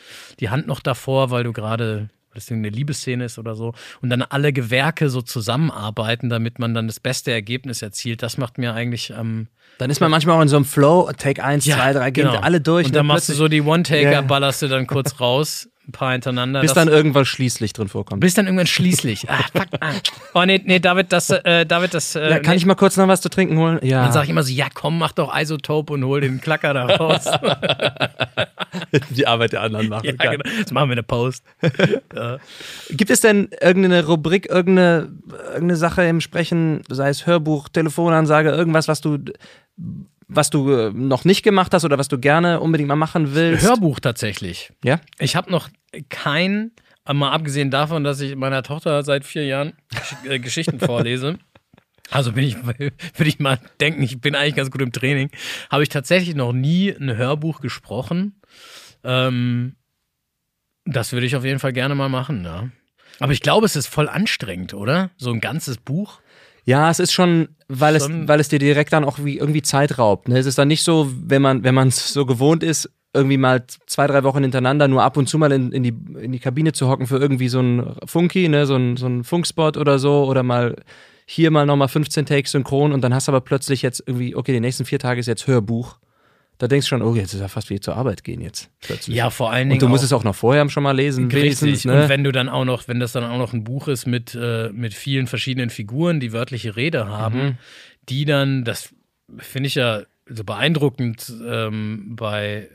die 0.40 0.50
Hand 0.50 0.66
noch 0.66 0.80
davor, 0.80 1.30
weil 1.30 1.44
du 1.44 1.52
gerade 1.52 2.11
das 2.36 2.50
irgendeine 2.50 2.76
Liebesszene 2.76 3.24
ist 3.24 3.38
oder 3.38 3.54
so. 3.54 3.72
Und 4.02 4.11
dann 4.11 4.22
alle 4.22 4.52
Gewerke 4.52 5.09
so 5.09 5.22
zusammenarbeiten, 5.22 6.28
damit 6.28 6.59
man 6.59 6.74
dann 6.74 6.86
das 6.86 7.00
beste 7.00 7.32
Ergebnis 7.32 7.82
erzielt. 7.82 8.22
Das 8.22 8.38
macht 8.38 8.59
mir 8.59 8.74
eigentlich 8.74 9.14
am. 9.14 9.48
Dann 9.78 9.90
ist 9.90 10.00
man 10.00 10.11
manchmal 10.11 10.36
auch 10.36 10.42
in 10.42 10.48
so 10.48 10.57
einem 10.57 10.64
Flow, 10.64 11.11
Take 11.16 11.42
1, 11.42 11.64
2, 11.64 11.92
3, 11.94 12.11
gehen 12.11 12.26
genau. 12.28 12.40
alle 12.40 12.61
durch. 12.61 12.86
Und 12.86 12.94
dann 12.94 13.07
ne, 13.07 13.14
machst 13.14 13.28
du 13.28 13.34
so 13.34 13.48
die 13.48 13.61
One-Taker, 13.61 14.12
Ja. 14.12 14.20
ballerst 14.22 14.62
du 14.62 14.68
dann 14.68 14.86
kurz 14.86 15.20
raus, 15.20 15.68
ein 15.89 15.93
paar 15.93 16.12
hintereinander. 16.12 16.61
bis 16.61 16.72
dann 16.72 16.89
irgendwas 16.89 17.28
schließlich 17.28 17.72
drin 17.72 17.89
vorkommt. 17.89 18.20
bis 18.20 18.34
dann 18.34 18.47
irgendwann 18.47 18.66
schließlich. 18.66 19.28
Ah, 19.30 19.45
fuck. 19.53 19.66
Ah. 19.80 19.93
Oh, 20.34 20.45
nee, 20.45 20.61
nee, 20.64 20.80
David, 20.80 21.12
das, 21.12 21.30
äh, 21.30 21.64
David, 21.64 21.95
das. 21.95 22.16
Äh, 22.16 22.30
ja, 22.30 22.39
kann 22.41 22.53
nee. 22.53 22.57
ich 22.57 22.66
mal 22.66 22.74
kurz 22.74 22.97
noch 22.97 23.09
was 23.09 23.20
zu 23.20 23.28
trinken 23.28 23.57
holen? 23.59 23.78
Ja. 23.82 24.05
Dann 24.05 24.12
sag 24.12 24.24
ich 24.24 24.30
immer 24.30 24.43
so, 24.43 24.53
ja 24.53 24.66
komm, 24.72 24.99
mach 24.99 25.12
doch 25.12 25.37
Isotope 25.37 25.93
und 25.93 26.05
hol 26.05 26.20
den 26.20 26.41
Klacker 26.41 26.74
da 26.74 26.87
raus. 26.87 27.24
die 29.11 29.26
Arbeit 29.26 29.53
der 29.53 29.62
anderen 29.62 29.89
machen. 29.89 30.07
ja, 30.07 30.30
genau. 30.30 30.45
Jetzt 30.59 30.72
machen 30.72 30.89
wir 30.89 30.93
eine 30.93 31.03
Post. 31.03 31.45
Gibt 32.91 33.11
es 33.11 33.20
denn 33.20 33.49
irgendeine 33.61 34.07
Rubrik, 34.07 34.49
irgendeine, 34.49 35.09
irgendeine 35.28 35.76
Sache 35.76 36.05
im 36.05 36.20
Sprechen, 36.20 36.82
sei 36.89 37.09
es 37.09 37.26
Hörbuch, 37.26 37.68
Telefonansage, 37.68 38.51
irgendwas, 38.51 38.89
was 38.89 39.01
du, 39.01 39.18
was 40.28 40.50
du 40.50 40.70
äh, 40.70 40.92
noch 40.92 41.24
nicht 41.24 41.42
gemacht 41.42 41.72
hast 41.72 41.84
oder 41.84 41.98
was 41.98 42.08
du 42.08 42.18
gerne 42.18 42.60
unbedingt 42.60 42.88
mal 42.88 42.96
machen 42.96 43.34
willst? 43.34 43.64
Hörbuch 43.64 44.00
tatsächlich. 44.00 44.72
Ja? 44.84 45.00
Ich 45.18 45.36
habe 45.36 45.50
noch 45.50 45.68
kein, 46.08 46.72
mal 47.10 47.30
abgesehen 47.30 47.70
davon, 47.70 48.04
dass 48.04 48.20
ich 48.20 48.34
meiner 48.36 48.62
Tochter 48.62 49.02
seit 49.02 49.24
vier 49.24 49.44
Jahren 49.46 49.74
äh, 50.28 50.38
Geschichten 50.38 50.80
vorlese. 50.80 51.38
Also 52.08 52.30
bin 52.30 52.44
ich, 52.44 52.56
würde 52.64 52.92
ich 53.28 53.40
mal 53.40 53.58
denken, 53.80 54.00
ich 54.00 54.20
bin 54.20 54.36
eigentlich 54.36 54.54
ganz 54.54 54.70
gut 54.70 54.80
im 54.80 54.92
Training. 54.92 55.28
Habe 55.70 55.82
ich 55.82 55.88
tatsächlich 55.88 56.36
noch 56.36 56.52
nie 56.52 56.90
ein 56.90 57.16
Hörbuch 57.16 57.60
gesprochen. 57.60 58.40
Ähm, 59.02 59.74
das 60.84 61.12
würde 61.12 61.26
ich 61.26 61.34
auf 61.34 61.44
jeden 61.44 61.58
Fall 61.58 61.72
gerne 61.72 61.96
mal 61.96 62.08
machen, 62.08 62.44
ja. 62.44 62.68
Aber 63.18 63.32
ich 63.32 63.40
glaube, 63.40 63.66
es 63.66 63.76
ist 63.76 63.86
voll 63.88 64.08
anstrengend, 64.08 64.72
oder? 64.74 65.10
So 65.16 65.32
ein 65.32 65.40
ganzes 65.40 65.78
Buch. 65.78 66.20
Ja, 66.66 66.90
es 66.90 66.98
ist 66.98 67.12
schon, 67.12 67.48
weil 67.68 67.96
es, 67.96 68.04
Schon- 68.04 68.28
weil 68.28 68.40
es 68.40 68.48
dir 68.48 68.58
direkt 68.58 68.92
dann 68.92 69.04
auch 69.04 69.18
wie, 69.22 69.38
irgendwie 69.38 69.62
Zeit 69.62 69.98
raubt. 69.98 70.28
Ne? 70.28 70.38
Es 70.38 70.46
ist 70.46 70.58
dann 70.58 70.68
nicht 70.68 70.82
so, 70.82 71.10
wenn 71.24 71.40
man, 71.40 71.64
wenn 71.64 71.74
man 71.74 71.88
es 71.88 72.12
so 72.12 72.26
gewohnt 72.26 72.62
ist, 72.62 72.90
irgendwie 73.14 73.38
mal 73.38 73.64
zwei, 73.86 74.06
drei 74.06 74.24
Wochen 74.24 74.42
hintereinander 74.42 74.88
nur 74.88 75.02
ab 75.02 75.16
und 75.16 75.28
zu 75.28 75.38
mal 75.38 75.50
in, 75.52 75.72
in, 75.72 75.82
die, 75.82 75.94
in 76.20 76.32
die 76.32 76.38
Kabine 76.38 76.72
zu 76.72 76.88
hocken 76.88 77.06
für 77.06 77.16
irgendwie 77.16 77.48
so 77.48 77.60
ein 77.60 77.94
Funky, 78.04 78.48
ne? 78.48 78.66
so 78.66 78.74
ein, 78.76 78.96
so 78.98 79.06
ein 79.06 79.24
Funkspot 79.24 79.76
oder 79.78 79.98
so 79.98 80.24
oder 80.26 80.42
mal 80.42 80.76
hier 81.24 81.50
mal 81.50 81.64
nochmal 81.66 81.88
15 81.88 82.26
Takes 82.26 82.50
synchron 82.52 82.92
und 82.92 83.00
dann 83.02 83.14
hast 83.14 83.28
du 83.28 83.32
aber 83.32 83.40
plötzlich 83.40 83.82
jetzt 83.82 84.02
irgendwie, 84.06 84.36
okay, 84.36 84.52
die 84.52 84.60
nächsten 84.60 84.84
vier 84.84 84.98
Tage 84.98 85.18
ist 85.20 85.26
jetzt 85.26 85.46
Hörbuch. 85.46 85.96
Da 86.59 86.68
denkst 86.68 86.86
du 86.86 86.88
schon, 86.88 87.02
oh, 87.02 87.14
jetzt 87.14 87.34
ist 87.34 87.40
ja 87.40 87.48
fast 87.48 87.68
wie 87.70 87.78
zur 87.80 87.96
Arbeit 87.96 88.24
gehen 88.24 88.40
jetzt 88.40 88.70
plötzlich. 88.80 89.14
Ja, 89.16 89.28
vor 89.30 89.52
allen 89.52 89.68
Dingen. 89.68 89.72
und 89.80 89.82
du 89.82 89.88
musst 89.88 90.04
es 90.04 90.12
auch 90.12 90.24
noch 90.24 90.34
vorher 90.34 90.66
schon 90.70 90.82
mal 90.82 90.92
lesen. 90.96 91.30
Richtig. 91.30 91.84
Ne? 91.84 92.02
Und 92.04 92.09
wenn 92.09 92.24
du 92.24 92.32
dann 92.32 92.48
auch 92.48 92.64
noch, 92.64 92.88
wenn 92.88 92.98
das 92.98 93.12
dann 93.12 93.24
auch 93.24 93.36
noch 93.38 93.52
ein 93.52 93.62
Buch 93.64 93.88
ist 93.88 94.07
mit, 94.07 94.34
äh, 94.34 94.70
mit 94.72 94.94
vielen 94.94 95.26
verschiedenen 95.26 95.68
Figuren, 95.70 96.18
die 96.20 96.32
wörtliche 96.32 96.76
Rede 96.76 97.09
haben, 97.09 97.38
Mhm. 97.42 97.59
die 98.09 98.24
dann, 98.24 98.64
das 98.64 98.94
finde 99.38 99.66
ich 99.66 99.74
ja 99.74 100.02
so 100.28 100.44
beeindruckend 100.44 101.32
ähm, 101.46 102.16
bei, 102.16 102.68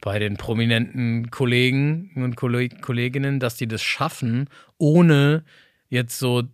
bei 0.00 0.18
den 0.18 0.36
prominenten 0.36 1.30
Kollegen 1.30 2.12
und 2.14 2.36
Kolleg 2.36 2.80
Kolleginnen, 2.82 3.40
dass 3.40 3.56
die 3.56 3.66
das 3.66 3.82
schaffen, 3.82 4.48
ohne 4.78 5.42
jetzt 5.88 6.18
so 6.18 6.44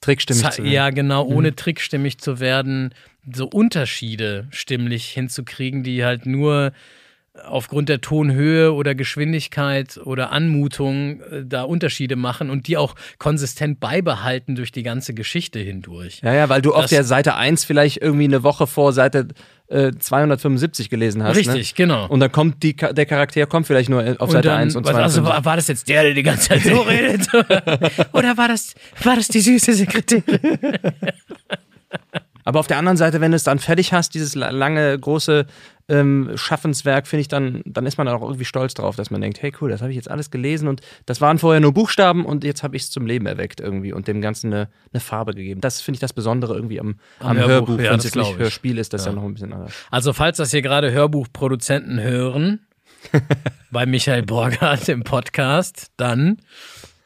Trickstimmig 0.00 0.44
Ze- 0.44 0.50
zu 0.50 0.62
werden. 0.62 0.72
Ja, 0.72 0.90
genau, 0.90 1.28
Mhm. 1.28 1.36
ohne 1.36 1.56
trickstimmig 1.56 2.18
zu 2.18 2.40
werden, 2.40 2.94
so 3.32 3.46
Unterschiede 3.46 4.46
stimmlich 4.50 5.08
hinzukriegen, 5.10 5.82
die 5.82 6.04
halt 6.04 6.26
nur 6.26 6.72
aufgrund 7.46 7.88
der 7.88 8.00
Tonhöhe 8.00 8.72
oder 8.72 8.94
Geschwindigkeit 8.94 9.98
oder 10.04 10.32
Anmutung 10.32 11.20
äh, 11.22 11.44
da 11.44 11.62
Unterschiede 11.62 12.16
machen 12.16 12.50
und 12.50 12.66
die 12.66 12.76
auch 12.76 12.94
konsistent 13.18 13.80
beibehalten 13.80 14.54
durch 14.56 14.72
die 14.72 14.82
ganze 14.82 15.14
Geschichte 15.14 15.58
hindurch. 15.58 16.20
Ja, 16.22 16.32
ja, 16.34 16.48
weil 16.48 16.62
du 16.62 16.74
auf 16.74 16.82
Das- 16.82 16.90
der 16.90 17.04
Seite 17.04 17.34
1 17.34 17.64
vielleicht 17.64 17.98
irgendwie 17.98 18.24
eine 18.24 18.42
Woche 18.42 18.66
vor 18.66 18.92
Seite 18.92 19.28
äh, 19.68 19.92
275 19.98 20.88
gelesen 20.88 21.22
hast. 21.22 21.36
Richtig, 21.36 21.74
genau. 21.74 22.04
Ne? 22.04 22.08
Und 22.08 22.20
dann 22.20 22.32
kommt 22.32 22.62
die, 22.62 22.74
der 22.74 23.04
Charakter 23.04 23.44
kommt 23.46 23.66
vielleicht 23.66 23.90
nur 23.90 24.00
auf 24.02 24.28
Und 24.28 24.30
Seite 24.30 24.48
dann, 24.48 24.60
1 24.62 24.76
und 24.76 24.86
was- 24.86 24.92
2. 24.94 25.02
also 25.02 25.24
war, 25.24 25.44
war 25.44 25.56
das 25.56 25.68
jetzt 25.68 25.88
der, 25.90 26.04
der 26.04 26.14
die 26.14 26.22
ganze 26.22 26.48
Zeit 26.48 26.62
so 26.62 26.80
redet? 26.88 27.28
Oder 28.14 28.36
war 28.38 28.48
das, 28.48 28.74
war 29.04 29.16
das 29.16 29.28
die 29.28 29.40
süße 29.40 29.74
Sekretärin? 29.74 30.22
Aber 32.44 32.60
auf 32.60 32.66
der 32.66 32.78
anderen 32.78 32.96
Seite, 32.96 33.20
wenn 33.20 33.30
du 33.32 33.36
es 33.36 33.44
dann 33.44 33.58
fertig 33.58 33.92
hast, 33.92 34.14
dieses 34.14 34.34
la- 34.34 34.50
lange, 34.50 34.98
große 34.98 35.44
ähm, 35.88 36.32
Schaffenswerk, 36.34 37.06
finde 37.06 37.22
ich, 37.22 37.28
dann, 37.28 37.62
dann 37.64 37.86
ist 37.86 37.96
man 37.96 38.08
auch 38.08 38.22
irgendwie 38.22 38.44
stolz 38.44 38.74
drauf, 38.74 38.96
dass 38.96 39.10
man 39.10 39.20
denkt, 39.20 39.40
hey 39.40 39.52
cool, 39.60 39.70
das 39.70 39.80
habe 39.80 39.90
ich 39.90 39.96
jetzt 39.96 40.10
alles 40.10 40.30
gelesen 40.30 40.68
und 40.68 40.82
das 41.06 41.20
waren 41.20 41.38
vorher 41.38 41.60
nur 41.60 41.72
Buchstaben 41.72 42.26
und 42.26 42.44
jetzt 42.44 42.62
habe 42.62 42.76
ich 42.76 42.82
es 42.82 42.90
zum 42.90 43.06
Leben 43.06 43.26
erweckt 43.26 43.60
irgendwie 43.60 43.92
und 43.92 44.06
dem 44.06 44.20
Ganzen 44.20 44.52
eine, 44.52 44.68
eine 44.92 45.00
Farbe 45.00 45.34
gegeben. 45.34 45.60
Das 45.60 45.80
finde 45.80 45.96
ich 45.96 46.00
das 46.00 46.12
Besondere 46.12 46.54
irgendwie 46.54 46.80
am, 46.80 46.98
am, 47.20 47.36
Hörbuch, 47.36 47.48
Hörbuch. 47.48 47.78
ja, 47.78 47.90
Wenn 47.90 47.96
das 47.96 48.04
es 48.04 48.14
nicht 48.14 48.30
ich. 48.32 48.38
Hörspiel 48.38 48.78
ist, 48.78 48.92
das 48.92 49.06
ja 49.06 49.12
noch 49.12 49.24
ein 49.24 49.32
bisschen 49.32 49.52
anders. 49.52 49.72
Also, 49.90 50.12
falls 50.12 50.36
das 50.36 50.50
hier 50.50 50.62
gerade 50.62 50.92
Hörbuchproduzenten 50.92 52.00
hören, 52.00 52.60
bei 53.70 53.86
Michael 53.86 54.24
Borgert 54.24 54.88
im 54.88 55.04
Podcast, 55.04 55.90
dann 55.96 56.38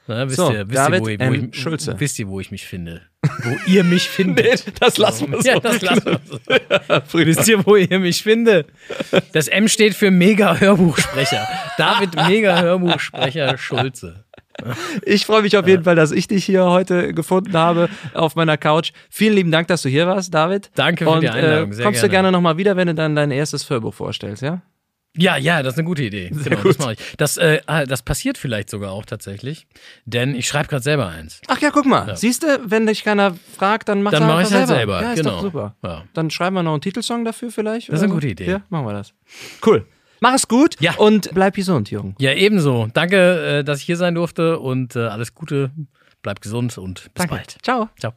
na, 0.07 0.27
wisst, 0.27 0.37
So, 0.37 0.51
ihr, 0.53 0.69
wisst, 0.69 0.77
David 0.79 0.99
ihr, 1.01 1.03
wo 1.05 1.09
ich, 1.09 1.21
wo, 1.21 1.47
ich, 1.53 1.61
Schulze. 1.61 1.95
wisst 1.99 2.19
ihr, 2.19 2.29
wo 2.29 2.41
ich 2.41 2.51
mich 2.51 2.67
finde? 2.67 3.03
Wo 3.45 3.57
ihr 3.71 3.85
mich 3.85 4.09
findet. 4.09 4.65
das 4.81 4.99
lassen 4.99 5.31
wir 5.33 5.41
so. 5.43 5.49
Ja, 5.49 5.61
das 5.61 5.81
lassen 5.81 6.05
wir 6.07 6.21
so. 6.25 7.19
Wisst 7.19 7.49
ihr, 7.49 7.65
wo 7.67 7.77
ihr 7.77 7.99
mich 7.99 8.23
findet? 8.23 8.67
Das 9.33 9.49
M 9.49 9.69
steht 9.69 9.95
für 9.95 10.11
Mega-Hörbuchsprecher. 10.11 11.47
David 11.79 12.17
Mega-Hörbuchsprecher 12.17 13.57
Schulze. 13.59 14.25
Ich 15.05 15.25
freue 15.25 15.43
mich 15.43 15.57
auf 15.57 15.67
jeden 15.67 15.83
Fall, 15.85 15.97
dass 15.97 16.13
ich 16.13 16.29
dich 16.29 16.45
hier 16.45 16.65
heute 16.67 17.15
gefunden 17.15 17.55
habe 17.57 17.89
auf 18.13 18.35
meiner 18.37 18.59
Couch. 18.59 18.93
Vielen 19.09 19.35
lieben 19.35 19.51
Dank, 19.51 19.67
dass 19.69 19.83
du 19.83 19.89
hier 19.89 20.07
warst, 20.07 20.33
David. 20.35 20.71
Danke 20.75 21.05
für 21.05 21.11
Und, 21.11 21.23
die 21.23 21.31
Einladung, 21.31 21.71
Äh, 21.71 21.75
sehr 21.75 21.85
kommst 21.85 22.03
du 22.03 22.07
gerne. 22.09 22.29
gerne 22.29 22.33
nochmal 22.33 22.59
wieder, 22.59 22.77
wenn 22.77 22.89
du 22.89 22.95
dann 22.95 23.17
dein 23.17 23.31
erstes 23.31 23.69
Hörbuch 23.71 23.95
vorstellst, 23.95 24.43
ja? 24.43 24.61
Ja, 25.17 25.37
ja, 25.37 25.63
das 25.63 25.75
ist 25.75 25.79
eine 25.79 25.87
gute 25.87 26.03
Idee. 26.03 26.31
genau, 26.31 26.63
das 26.63 26.79
mache 26.79 26.95
ich. 26.95 26.99
Das, 27.19 27.37
äh, 27.37 27.61
ah, 27.67 27.85
das 27.85 28.03
passiert 28.03 28.39
vielleicht 28.39 28.71
sogar 28.71 28.93
auch 28.93 29.05
tatsächlich, 29.05 29.67
denn 30.07 30.35
ich 30.35 30.47
schreibe 30.47 30.69
gerade 30.69 30.83
selber 30.83 31.09
eins. 31.09 31.41
Ach 31.49 31.61
ja, 31.61 31.71
guck 31.71 31.85
mal. 31.85 32.17
Siehst 32.17 32.43
du, 32.43 32.61
wenn 32.65 32.87
dich 32.87 33.05
keiner 33.05 33.37
fragt, 33.57 33.89
dann 33.89 34.03
machst 34.03 34.15
Dann 34.15 34.23
du 34.23 34.29
mache 34.29 34.39
einfach 34.39 34.51
ich 34.51 34.57
halt 34.57 34.69
selber. 34.69 35.03
Ja, 35.03 35.13
ist 35.13 35.19
genau. 35.19 35.31
doch 35.33 35.43
super. 35.43 35.77
Ja. 35.83 36.05
Dann 36.15 36.31
schreiben 36.31 36.57
wir 36.57 36.63
noch 36.63 36.73
einen 36.73 36.81
Titelsong 36.81 37.25
dafür 37.25 37.51
vielleicht. 37.51 37.89
Das 37.89 37.97
ist 37.97 38.03
eine 38.03 38.09
so. 38.09 38.15
gute 38.15 38.29
Idee. 38.29 38.47
Ja, 38.49 38.63
machen 38.71 38.87
wir 38.87 38.93
das. 38.95 39.13
Cool. 39.67 39.87
Mach 40.21 40.35
es 40.35 40.49
gut 40.49 40.77
Ja. 40.81 40.95
und 40.95 41.31
bleib 41.35 41.57
gesund, 41.57 41.91
Jürgen. 41.91 42.15
Ja, 42.19 42.33
ebenso. 42.33 42.89
Danke, 42.95 43.59
äh, 43.59 43.65
dass 43.65 43.81
ich 43.81 43.85
hier 43.85 43.97
sein 43.97 44.15
durfte 44.15 44.61
und 44.61 44.97
äh, 44.97 45.01
alles 45.01 45.35
Gute. 45.35 45.73
Bleibt 46.23 46.43
gesund 46.43 46.79
und 46.79 47.11
bis 47.15 47.27
Danke. 47.27 47.35
bald. 47.35 47.57
Ciao. 47.63 47.89
Ciao. 47.99 48.15